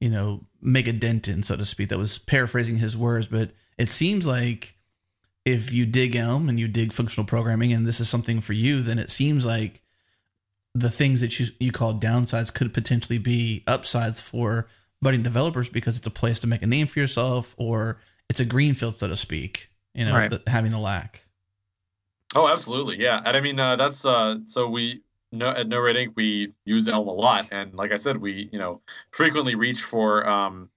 [0.00, 1.88] you know, make a dent in, so to speak.
[1.88, 4.76] That was paraphrasing his words, but it seems like
[5.46, 8.82] if you dig Elm and you dig functional programming, and this is something for you,
[8.82, 9.80] then it seems like
[10.74, 14.68] the things that you you call downsides could potentially be upsides for
[15.00, 17.98] budding developers because it's a place to make a name for yourself, or
[18.28, 19.70] it's a greenfield, so to speak.
[19.94, 20.30] You know, right.
[20.30, 21.24] the, having the lack.
[22.34, 23.22] Oh, absolutely, yeah.
[23.24, 25.00] And I mean, uh, that's uh, so we
[25.34, 28.80] no, at NoRedInk, we use Elm a lot, and like I said, we you know
[29.10, 30.70] frequently reach for um,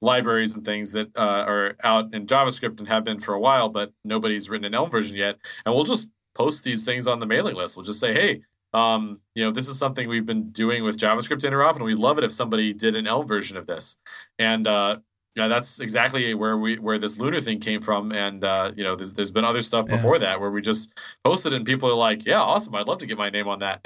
[0.00, 3.68] libraries and things that uh, are out in JavaScript and have been for a while,
[3.68, 7.26] but nobody's written an Elm version yet, and we'll just post these things on the
[7.26, 7.76] mailing list.
[7.76, 11.42] We'll just say, hey, um, you know, this is something we've been doing with JavaScript
[11.42, 13.98] interop, and we'd love it if somebody did an Elm version of this.
[14.38, 14.98] And uh,
[15.34, 18.94] yeah, that's exactly where we where this Lunr thing came from, and uh, you know,
[18.94, 20.20] there's there's been other stuff before yeah.
[20.20, 22.74] that where we just posted and people are like, "Yeah, awesome!
[22.74, 23.80] I'd love to get my name on that."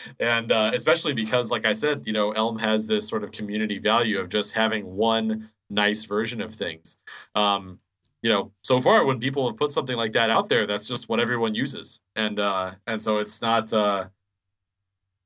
[0.20, 3.78] and uh, especially because, like I said, you know, Elm has this sort of community
[3.78, 6.96] value of just having one nice version of things.
[7.36, 7.78] Um,
[8.22, 11.08] you know, so far when people have put something like that out there, that's just
[11.08, 13.72] what everyone uses, and uh, and so it's not.
[13.72, 14.06] Uh,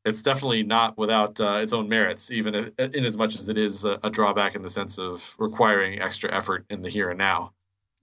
[0.04, 3.84] it's definitely not without uh, its own merits, even in as much as it is
[3.84, 7.52] a, a, drawback in the sense of requiring extra effort in the here and now.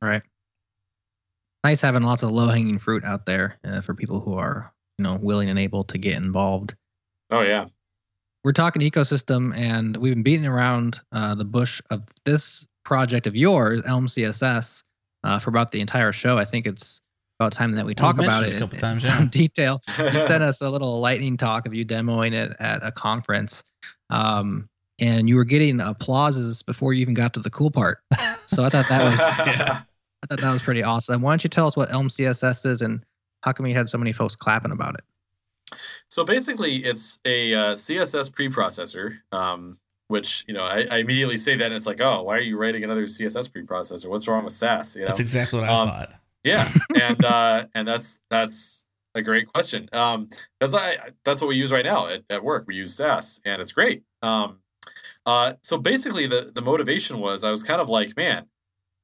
[0.01, 0.21] Right.
[1.63, 5.03] Nice having lots of low hanging fruit out there uh, for people who are, you
[5.03, 6.76] know, willing and able to get involved.
[7.31, 7.65] Oh yeah.
[8.45, 13.35] We're talking ecosystem, and we've been beating around uh, the bush of this project of
[13.35, 14.84] yours, Elm CSS,
[15.26, 16.38] uh, for about the entire show.
[16.38, 17.01] I think it's
[17.40, 19.18] about time that we talk about it, a couple in, times, in yeah.
[19.18, 19.82] some detail.
[19.98, 23.64] you sent us a little lightning talk of you demoing it at a conference,
[24.10, 24.68] um,
[24.99, 27.99] and you were getting applauses before you even got to the cool part.
[28.48, 29.20] So I thought that was
[29.57, 29.82] yeah.
[30.22, 31.22] I thought that was pretty awesome.
[31.22, 33.06] Why don't you tell us what Elm CSS is and
[33.44, 35.78] how come you had so many folks clapping about it?
[36.10, 39.20] So basically, it's a uh, CSS preprocessor.
[39.32, 39.78] Um,
[40.10, 42.57] which you know I, I, immediately say that and it's like oh why are you
[42.57, 45.88] writing another css preprocessor what's wrong with sass you know that's exactly what i um,
[45.88, 46.72] thought yeah,
[47.02, 48.86] and uh, and that's that's
[49.16, 49.90] a great question.
[49.94, 50.30] Um,
[50.60, 52.66] that's I that's what we use right now at, at work.
[52.68, 54.03] We use Sass, and it's great.
[54.22, 54.60] Um,
[55.26, 58.45] uh, so basically, the the motivation was I was kind of like, man,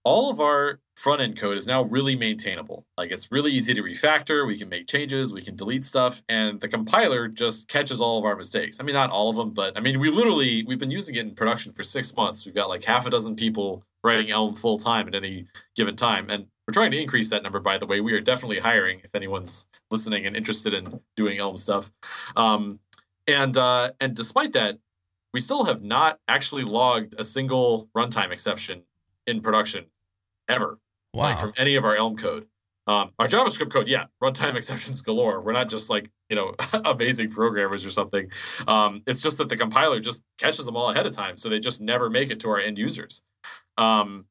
[0.03, 2.85] all of our front end code is now really maintainable.
[2.97, 4.47] Like it's really easy to refactor.
[4.47, 5.33] We can make changes.
[5.33, 8.79] We can delete stuff, and the compiler just catches all of our mistakes.
[8.79, 11.25] I mean, not all of them, but I mean, we literally we've been using it
[11.25, 12.45] in production for six months.
[12.45, 16.29] We've got like half a dozen people writing Elm full time at any given time,
[16.29, 18.01] and we're trying to increase that number, by the way.
[18.01, 21.91] We are definitely hiring if anyone's listening and interested in doing Elm stuff.
[22.35, 22.79] Um,
[23.27, 24.79] and uh, and despite that,
[25.33, 28.83] we still have not actually logged a single runtime exception
[29.27, 29.85] in production
[30.47, 30.79] ever,
[31.13, 31.23] wow.
[31.23, 32.47] like from any of our Elm code.
[32.87, 35.41] Um, our JavaScript code, yeah, runtime exceptions galore.
[35.41, 36.53] We're not just like you know
[36.85, 38.31] amazing programmers or something.
[38.67, 41.59] Um, it's just that the compiler just catches them all ahead of time, so they
[41.59, 43.23] just never make it to our end users.
[43.77, 44.25] Um,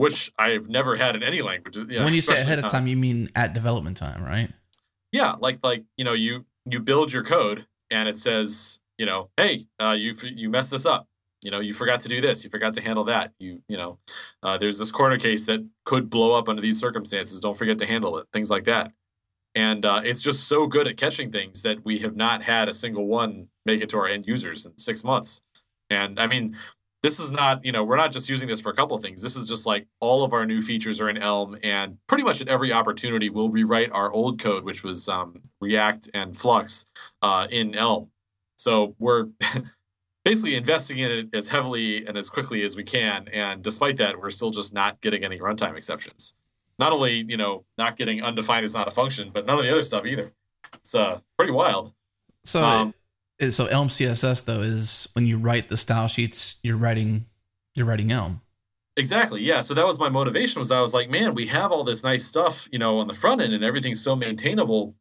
[0.00, 1.76] which I've never had in any language.
[1.76, 4.50] when you say ahead of time, you mean at development time, right?
[5.12, 9.28] Yeah, like like you know you you build your code and it says you know
[9.36, 11.06] hey uh, you you messed this up.
[11.42, 12.42] You know you forgot to do this.
[12.44, 13.32] You forgot to handle that.
[13.38, 13.98] You you know
[14.42, 17.38] uh, there's this corner case that could blow up under these circumstances.
[17.40, 18.92] Don't forget to handle it things like that.
[19.54, 22.72] And uh, it's just so good at catching things that we have not had a
[22.72, 25.42] single one make it to our end users in six months.
[25.90, 26.56] And i mean
[27.02, 29.22] this is not you know we're not just using this for a couple of things.
[29.22, 32.40] This is just like all of our new features are in elm and pretty much
[32.40, 36.86] at every opportunity we'll rewrite our old code which was um, react and flux
[37.22, 38.10] uh, in elm.
[38.56, 39.28] So we're
[40.24, 44.20] basically investing in it as heavily and as quickly as we can and despite that
[44.20, 46.34] we're still just not getting any runtime exceptions.
[46.78, 49.70] Not only you know not getting undefined is not a function but none of the
[49.70, 50.32] other stuff either.
[50.74, 51.94] It's uh pretty wild.
[52.44, 52.94] So um,
[53.48, 57.26] so Elm CSS though is when you write the style sheets, you're writing
[57.74, 58.42] you're writing Elm.
[58.96, 59.42] Exactly.
[59.42, 59.60] Yeah.
[59.60, 62.24] So that was my motivation was I was like, man, we have all this nice
[62.24, 64.94] stuff, you know, on the front end and everything's so maintainable.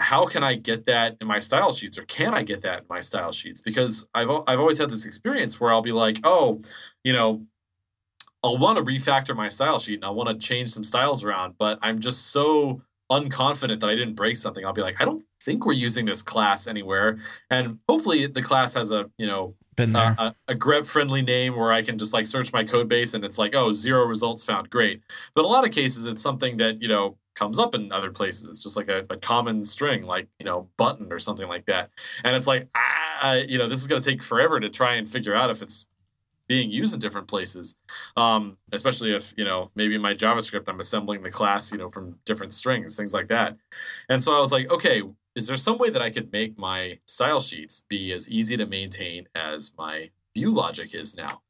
[0.00, 2.86] How can I get that in my style sheets or can I get that in
[2.88, 3.60] my style sheets?
[3.60, 6.60] Because I've I've always had this experience where I'll be like, oh,
[7.04, 7.46] you know,
[8.42, 11.54] I'll want to refactor my style sheet and I want to change some styles around,
[11.58, 14.64] but I'm just so unconfident that I didn't break something.
[14.64, 17.18] I'll be like, I don't think we're using this class anywhere.
[17.50, 19.54] And hopefully the class has a, you know.
[20.18, 23.22] A, a, grep friendly name where I can just like search my code base and
[23.24, 24.70] it's like, oh, zero results found.
[24.70, 25.02] Great.
[25.34, 28.48] But a lot of cases, it's something that, you know, comes up in other places.
[28.48, 31.90] It's just like a, a common string, like, you know, button or something like that.
[32.24, 35.06] And it's like, ah, you know, this is going to take forever to try and
[35.08, 35.88] figure out if it's
[36.48, 37.76] being used in different places.
[38.16, 41.88] Um, especially if, you know, maybe in my JavaScript, I'm assembling the class, you know,
[41.88, 43.56] from different strings, things like that.
[44.08, 45.02] And so I was like, okay,
[45.34, 48.66] is there some way that I could make my style sheets be as easy to
[48.66, 51.42] maintain as my view logic is now?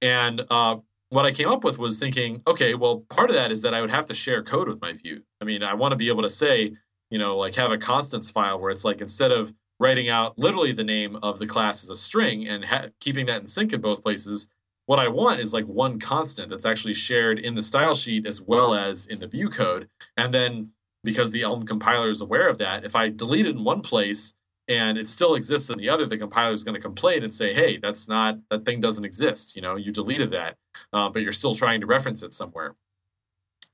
[0.00, 0.76] And uh,
[1.10, 3.80] what I came up with was thinking, okay, well, part of that is that I
[3.80, 5.22] would have to share code with my view.
[5.40, 6.72] I mean, I want to be able to say,
[7.10, 10.72] you know, like have a constants file where it's like instead of writing out literally
[10.72, 13.80] the name of the class as a string and ha- keeping that in sync in
[13.80, 14.48] both places.
[14.86, 18.40] What I want is like one constant that's actually shared in the style sheet as
[18.40, 19.88] well as in the view code.
[20.16, 20.70] And then
[21.02, 24.34] because the Elm compiler is aware of that, if I delete it in one place
[24.68, 27.52] and it still exists in the other, the compiler is going to complain and say,
[27.52, 29.54] "Hey, that's not that thing doesn't exist.
[29.54, 30.56] You know, you deleted that,
[30.92, 32.74] uh, but you're still trying to reference it somewhere."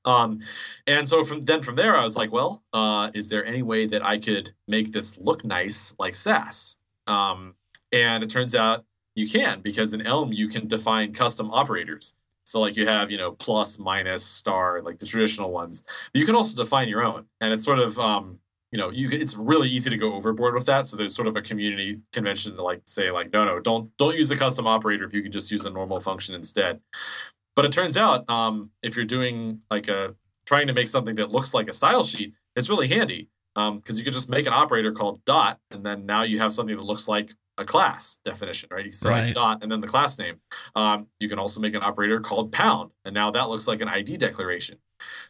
[0.05, 0.39] Um,
[0.87, 3.85] and so from then from there, I was like, well, uh, is there any way
[3.87, 6.77] that I could make this look nice like Sass?
[7.07, 7.55] Um,
[7.91, 12.15] and it turns out you can because in Elm you can define custom operators.
[12.43, 15.83] So like you have you know plus, minus, star, like the traditional ones.
[16.11, 18.39] But you can also define your own, and it's sort of um,
[18.71, 20.87] you know you it's really easy to go overboard with that.
[20.87, 24.15] So there's sort of a community convention to like say like no no don't don't
[24.15, 26.81] use a custom operator if you can just use a normal function instead.
[27.55, 30.15] But it turns out, um, if you're doing like a
[30.45, 33.97] trying to make something that looks like a style sheet, it's really handy because um,
[33.97, 36.83] you could just make an operator called dot, and then now you have something that
[36.83, 38.85] looks like a class definition, right?
[38.85, 39.33] You say right.
[39.33, 40.39] dot and then the class name.
[40.75, 43.89] Um, you can also make an operator called pound, and now that looks like an
[43.89, 44.77] ID declaration.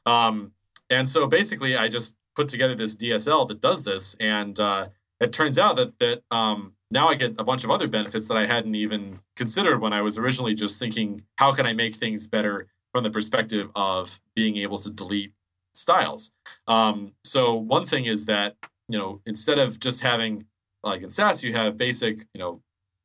[0.06, 0.52] Um,
[0.89, 4.89] and so basically, I just put together this DSL that does this, and uh,
[5.19, 8.38] it turns out that that um, now I get a bunch of other benefits that
[8.38, 12.27] I hadn't even considered when I was originally just thinking, how can I make things
[12.27, 15.34] better from the perspective of being able to delete
[15.73, 16.34] styles?
[16.68, 18.55] Um, so one thing is that
[18.88, 20.45] you know instead of just having
[20.84, 22.61] like in Sass, you have basic you know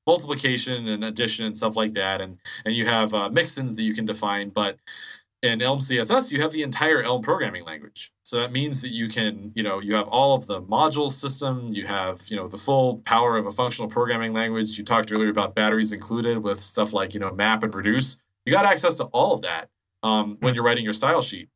[0.06, 3.94] multiplication and addition and stuff like that, and and you have uh, mixins that you
[3.94, 4.78] can define, but
[5.42, 8.12] in Elm CSS, you have the entire Elm programming language.
[8.22, 11.66] So that means that you can, you know, you have all of the module system,
[11.68, 14.78] you have, you know, the full power of a functional programming language.
[14.78, 18.22] You talked earlier about batteries included with stuff like, you know, map and reduce.
[18.44, 19.68] You got access to all of that
[20.02, 21.48] um, when you're writing your style sheet.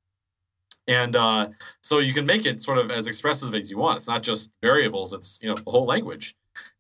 [0.86, 1.48] And uh,
[1.82, 3.96] so you can make it sort of as expressive as you want.
[3.96, 6.34] It's not just variables, it's, you know, the whole language.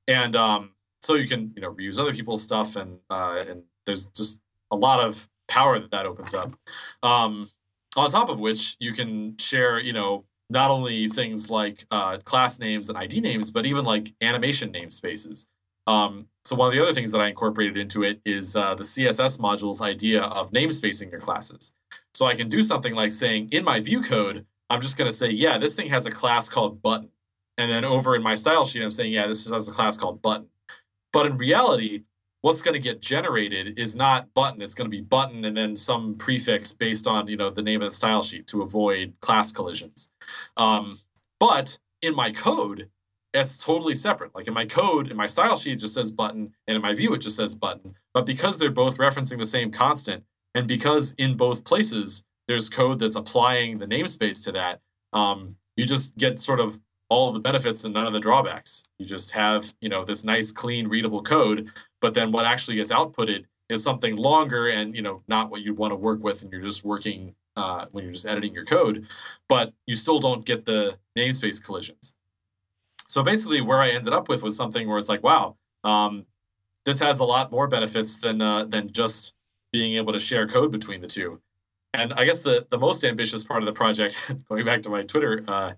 [0.08, 4.06] And um, so you can, you know, reuse other people's stuff and uh, and there's
[4.10, 6.54] just a lot of power that that opens up.
[7.02, 7.50] Um,
[7.96, 12.58] on top of which, you can share, you know, not only things like uh, class
[12.58, 15.46] names and ID names, but even like animation namespaces.
[15.86, 18.82] Um, so one of the other things that I incorporated into it is uh, the
[18.82, 21.74] CSS module's idea of namespacing your classes.
[22.14, 25.16] So I can do something like saying in my view code, I'm just going to
[25.16, 27.10] say, yeah, this thing has a class called button.
[27.58, 30.22] And then over in my style sheet, I'm saying, yeah, this has a class called
[30.22, 30.46] button.
[31.12, 32.04] But in reality,
[32.42, 35.76] what's going to get generated is not button it's going to be button and then
[35.76, 39.52] some prefix based on you know the name of the style sheet to avoid class
[39.52, 40.10] collisions.
[40.56, 40.98] Um,
[41.38, 42.88] but in my code
[43.32, 44.34] it's totally separate.
[44.34, 46.94] Like in my code in my style sheet it just says button and in my
[46.94, 47.94] view it just says button.
[48.12, 52.98] But because they're both referencing the same constant and because in both places there's code
[52.98, 54.80] that's applying the namespace to that
[55.12, 58.84] um, you just get sort of all of the benefits and none of the drawbacks.
[58.98, 61.68] You just have, you know, this nice, clean, readable code,
[62.00, 65.74] but then what actually gets outputted is something longer and, you know, not what you
[65.74, 69.06] want to work with and you're just working uh, when you're just editing your code,
[69.48, 72.14] but you still don't get the namespace collisions.
[73.08, 76.26] So basically, where I ended up with was something where it's like, wow, um,
[76.84, 79.34] this has a lot more benefits than uh, than just
[79.72, 81.40] being able to share code between the two.
[81.92, 85.02] And I guess the the most ambitious part of the project, going back to my
[85.02, 85.72] Twitter uh,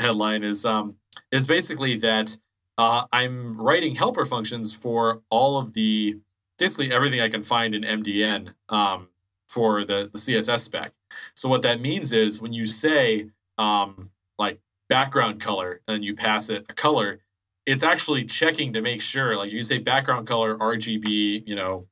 [0.00, 0.96] headline, is um,
[1.30, 2.36] is basically that
[2.78, 6.18] uh, I'm writing helper functions for all of the
[6.58, 9.08] basically everything I can find in MDN um,
[9.48, 10.92] for the the CSS spec.
[11.34, 16.48] So what that means is when you say um, like background color and you pass
[16.50, 17.20] it a color,
[17.66, 19.36] it's actually checking to make sure.
[19.36, 21.86] Like you say background color RGB, you know,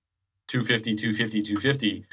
[0.48, 2.04] 250, 250, 250.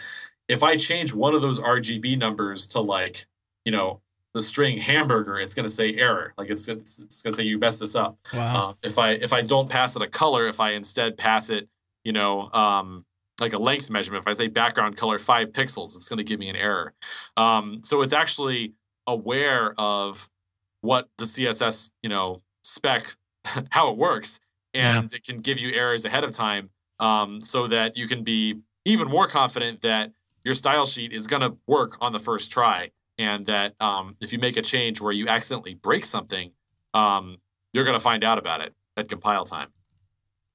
[0.47, 3.25] If I change one of those RGB numbers to like,
[3.65, 4.01] you know,
[4.33, 6.33] the string hamburger, it's going to say error.
[6.37, 8.17] Like it's it's, it's going to say you messed this up.
[8.33, 8.69] Wow.
[8.69, 11.69] Uh, if I if I don't pass it a color, if I instead pass it,
[12.03, 13.05] you know, um,
[13.39, 16.39] like a length measurement, if I say background color five pixels, it's going to give
[16.39, 16.93] me an error.
[17.37, 18.73] Um, so it's actually
[19.05, 20.29] aware of
[20.81, 23.15] what the CSS, you know, spec,
[23.69, 24.39] how it works,
[24.73, 25.17] and yeah.
[25.17, 26.69] it can give you errors ahead of time,
[26.99, 30.11] um, so that you can be even more confident that
[30.43, 34.33] your style sheet is going to work on the first try, and that um, if
[34.33, 36.51] you make a change where you accidentally break something,
[36.93, 37.37] um,
[37.73, 39.69] you're going to find out about it at compile time.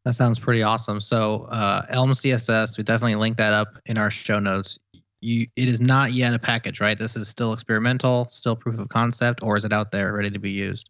[0.05, 1.01] That sounds pretty awesome.
[1.01, 4.79] So uh, Elm CSS, we definitely link that up in our show notes
[5.21, 6.99] you it is not yet a package, right?
[6.99, 10.39] This is still experimental, still proof of concept, or is it out there ready to
[10.39, 10.89] be used?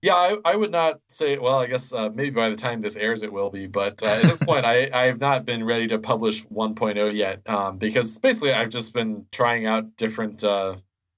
[0.00, 1.38] Yeah, I, I would not say.
[1.38, 3.66] Well, I guess uh, maybe by the time this airs, it will be.
[3.66, 7.48] But uh, at this point, I I have not been ready to publish 1.0 yet
[7.48, 10.42] um, because basically I've just been trying out different.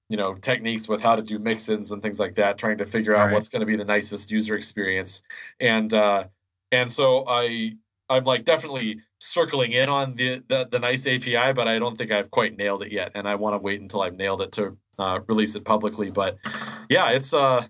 [0.09, 3.15] You know techniques with how to do mixins and things like that trying to figure
[3.15, 3.33] out right.
[3.33, 5.23] what's going to be the nicest user experience
[5.59, 6.25] and uh
[6.71, 7.75] and so i
[8.09, 12.11] I'm like definitely circling in on the, the, the nice API, but I don't think
[12.11, 14.77] I've quite nailed it yet, and I want to wait until I've nailed it to
[14.99, 16.11] uh, release it publicly.
[16.11, 16.37] But
[16.89, 17.65] yeah, it's uh,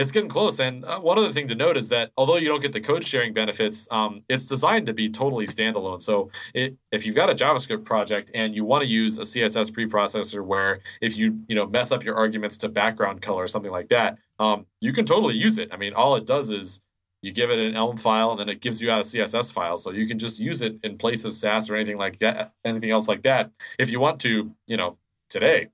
[0.00, 0.58] it's getting close.
[0.58, 3.04] And uh, one other thing to note is that although you don't get the code
[3.04, 6.00] sharing benefits, um, it's designed to be totally standalone.
[6.00, 9.70] So it, if you've got a JavaScript project and you want to use a CSS
[9.70, 13.70] preprocessor, where if you you know mess up your arguments to background color or something
[13.70, 15.68] like that, um, you can totally use it.
[15.70, 16.82] I mean, all it does is
[17.22, 19.76] you give it an Elm file, and then it gives you out a CSS file.
[19.76, 22.90] So you can just use it in place of Sass or anything like that, anything
[22.90, 24.96] else like that, if you want to, you know,
[25.28, 25.68] today.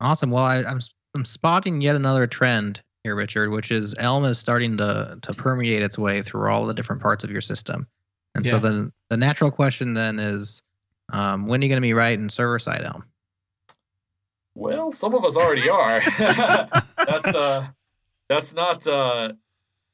[0.00, 0.30] Awesome.
[0.30, 0.80] Well, I, I'm
[1.14, 5.82] I'm spotting yet another trend here, Richard, which is Elm is starting to to permeate
[5.82, 7.86] its way through all the different parts of your system.
[8.34, 8.52] And yeah.
[8.52, 10.62] so the the natural question then is,
[11.12, 13.04] um, when are you going to be writing server side Elm?
[14.54, 16.00] Well, some of us already are.
[16.96, 17.66] that's uh,
[18.28, 19.34] that's not uh,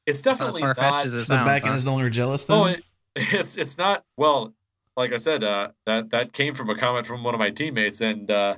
[0.05, 0.75] it's definitely not.
[0.77, 2.45] the back end is no longer jealous.
[2.45, 2.57] Then?
[2.57, 2.83] Oh, it,
[3.15, 4.05] it's it's not.
[4.15, 4.53] Well,
[4.95, 7.99] like I said, uh, that that came from a comment from one of my teammates,
[7.99, 8.55] and uh,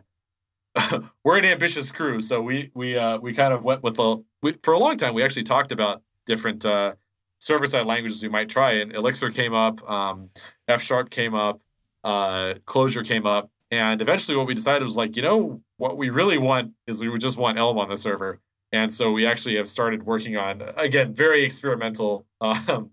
[1.23, 4.53] we're an ambitious crew, so we we uh, we kind of went with a we,
[4.61, 5.15] for a long time.
[5.15, 6.93] We actually talked about different uh,
[7.39, 10.29] server side languages we might try, and Elixir came up, um,
[10.67, 11.61] F sharp came up,
[12.03, 16.09] uh, Clojure came up, and eventually what we decided was like, you know, what we
[16.09, 18.39] really want is we would just want Elm on the server.
[18.71, 22.91] And so we actually have started working on again very experimental um,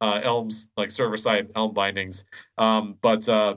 [0.00, 2.26] uh, Elms like server side Elm bindings,
[2.58, 3.56] um, but uh,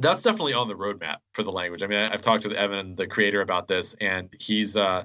[0.00, 1.82] that's definitely on the roadmap for the language.
[1.82, 5.04] I mean, I've talked with Evan, the creator, about this, and he's uh,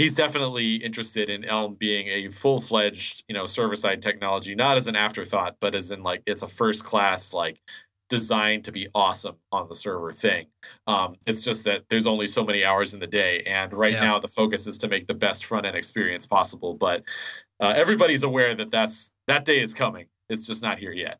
[0.00, 4.76] he's definitely interested in Elm being a full fledged you know server side technology, not
[4.78, 7.60] as an afterthought, but as in like it's a first class like
[8.08, 10.46] designed to be awesome on the server thing.
[10.86, 14.00] Um, it's just that there's only so many hours in the day, and right yeah.
[14.00, 16.74] now the focus is to make the best front end experience possible.
[16.74, 17.04] But
[17.60, 20.06] uh, everybody's aware that that's that day is coming.
[20.30, 21.18] It's just not here yet.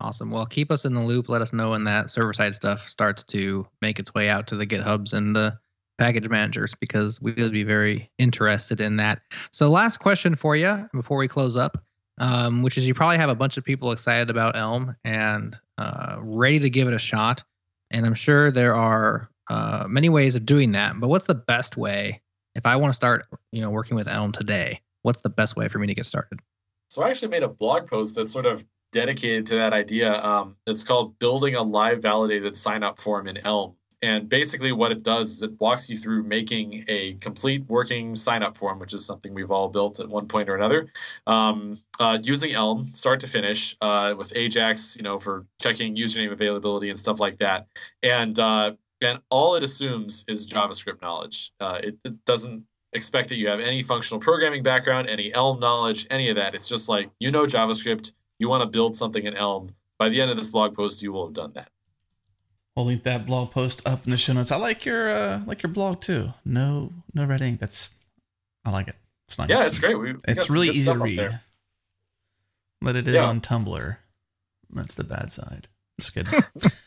[0.00, 0.30] Awesome.
[0.30, 1.28] Well, keep us in the loop.
[1.28, 4.56] Let us know when that server side stuff starts to make its way out to
[4.56, 5.58] the GitHubs and the
[5.98, 9.22] package managers because we would be very interested in that.
[9.50, 11.82] So, last question for you before we close up,
[12.18, 16.16] um, which is you probably have a bunch of people excited about Elm and uh,
[16.20, 17.44] ready to give it a shot.
[17.90, 20.98] And I'm sure there are uh, many ways of doing that.
[20.98, 22.22] But what's the best way
[22.54, 24.80] if I want to start, you know, working with Elm today?
[25.02, 26.40] What's the best way for me to get started?
[26.90, 30.22] So I actually made a blog post that's sort of dedicated to that idea.
[30.22, 34.92] Um, it's called "Building a Live Validated Sign Up Form in Elm." And basically, what
[34.92, 38.92] it does is it walks you through making a complete working sign up form, which
[38.92, 40.92] is something we've all built at one point or another,
[41.26, 46.32] um, uh, using Elm, start to finish, uh, with Ajax, you know, for checking username
[46.32, 47.66] availability and stuff like that.
[48.02, 51.52] And uh, and all it assumes is JavaScript knowledge.
[51.58, 52.62] Uh, it, it, doesn't
[52.92, 56.54] expect that you have any functional programming background, any Elm knowledge, any of that.
[56.54, 59.70] It's just like you know JavaScript, you want to build something in Elm.
[59.98, 61.70] By the end of this blog post, you will have done that.
[62.76, 64.50] We'll link that blog post up in the show notes.
[64.50, 66.32] I like your uh like your blog too.
[66.44, 67.60] No no red ink.
[67.60, 67.92] That's
[68.64, 68.96] I like it.
[69.28, 69.48] It's nice.
[69.48, 69.94] Yeah, it's great.
[69.94, 71.40] We, we it's really easy to read.
[72.80, 73.24] But it is yeah.
[73.24, 73.96] on Tumblr.
[74.72, 75.68] That's the bad side.
[76.00, 76.40] Just kidding.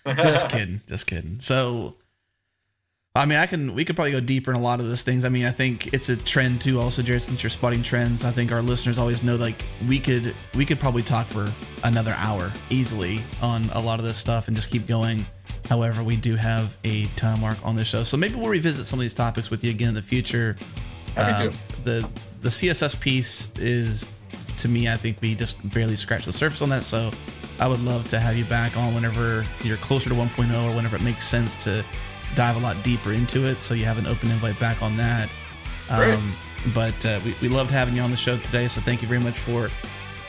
[0.21, 0.81] just kidding.
[0.87, 1.39] Just kidding.
[1.39, 1.95] So
[3.17, 3.73] I mean, I can.
[3.73, 5.25] We could probably go deeper in a lot of those things.
[5.25, 6.79] I mean, I think it's a trend too.
[6.79, 10.35] Also, Jared, since you're spotting trends, I think our listeners always know like we could
[10.53, 11.51] we could probably talk for
[11.83, 15.25] another hour easily on a lot of this stuff and just keep going.
[15.69, 18.99] However, we do have a time mark on this show, so maybe we'll revisit some
[18.99, 20.55] of these topics with you again in the future.
[21.15, 21.51] Happy uh,
[21.83, 22.07] the
[22.41, 24.09] the CSS piece is,
[24.57, 26.83] to me, I think we just barely scratched the surface on that.
[26.83, 27.11] So,
[27.59, 30.95] I would love to have you back on whenever you're closer to 1.0 or whenever
[30.95, 31.83] it makes sense to
[32.35, 33.57] dive a lot deeper into it.
[33.57, 35.29] So you have an open invite back on that.
[35.89, 36.35] Um,
[36.73, 38.67] but uh, we, we loved having you on the show today.
[38.67, 39.69] So thank you very much for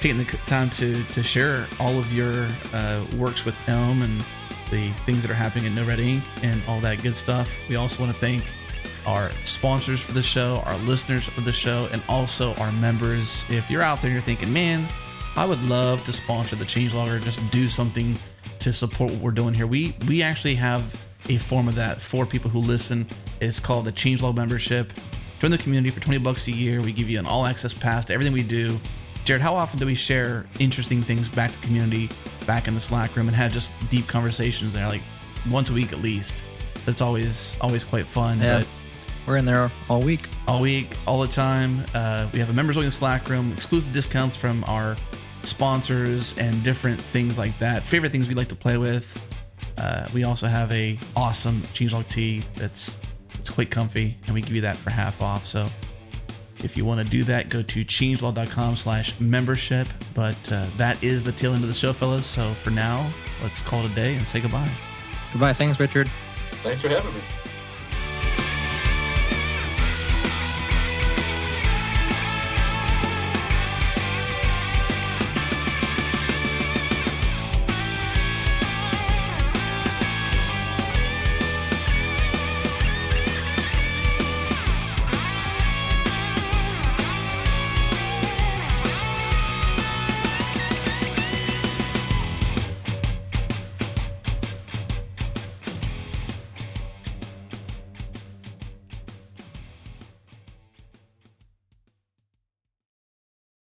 [0.00, 4.24] taking the time to to share all of your uh, works with Elm and
[4.70, 7.60] the things that are happening at NoRedInk and all that good stuff.
[7.68, 8.44] We also want to thank
[9.06, 13.44] our sponsors for the show, our listeners of the show, and also our members.
[13.48, 14.86] If you're out there, and you're thinking, man,
[15.36, 18.18] I would love to sponsor the Changelog or just do something
[18.58, 19.66] to support what we're doing here.
[19.66, 23.08] We we actually have a form of that for people who listen.
[23.40, 24.92] It's called the Changelog membership.
[25.38, 26.82] Join the community for 20 bucks a year.
[26.82, 28.78] We give you an all access pass to everything we do.
[29.28, 32.08] Jared, how often do we share interesting things back to the community,
[32.46, 35.02] back in the Slack room, and have just deep conversations there, like
[35.50, 36.46] once a week at least?
[36.80, 38.40] So it's always always quite fun.
[38.40, 38.60] Yeah.
[38.60, 38.66] But
[39.26, 40.26] we're in there all week.
[40.46, 41.84] All week, all the time.
[41.94, 44.96] Uh, we have a members only Slack room, exclusive discounts from our
[45.42, 47.82] sponsors, and different things like that.
[47.82, 49.14] Favorite things we like to play with.
[49.76, 52.96] Uh, we also have a awesome changelog tee that's
[53.38, 55.46] it's quite comfy, and we give you that for half off.
[55.46, 55.68] So
[56.64, 59.88] if you want to do that, go to changelog.com slash membership.
[60.14, 62.26] But uh, that is the tail end of the show, fellas.
[62.26, 63.10] So for now,
[63.42, 64.70] let's call it a day and say goodbye.
[65.32, 65.52] Goodbye.
[65.52, 66.10] Thanks, Richard.
[66.62, 67.20] Thanks for having me.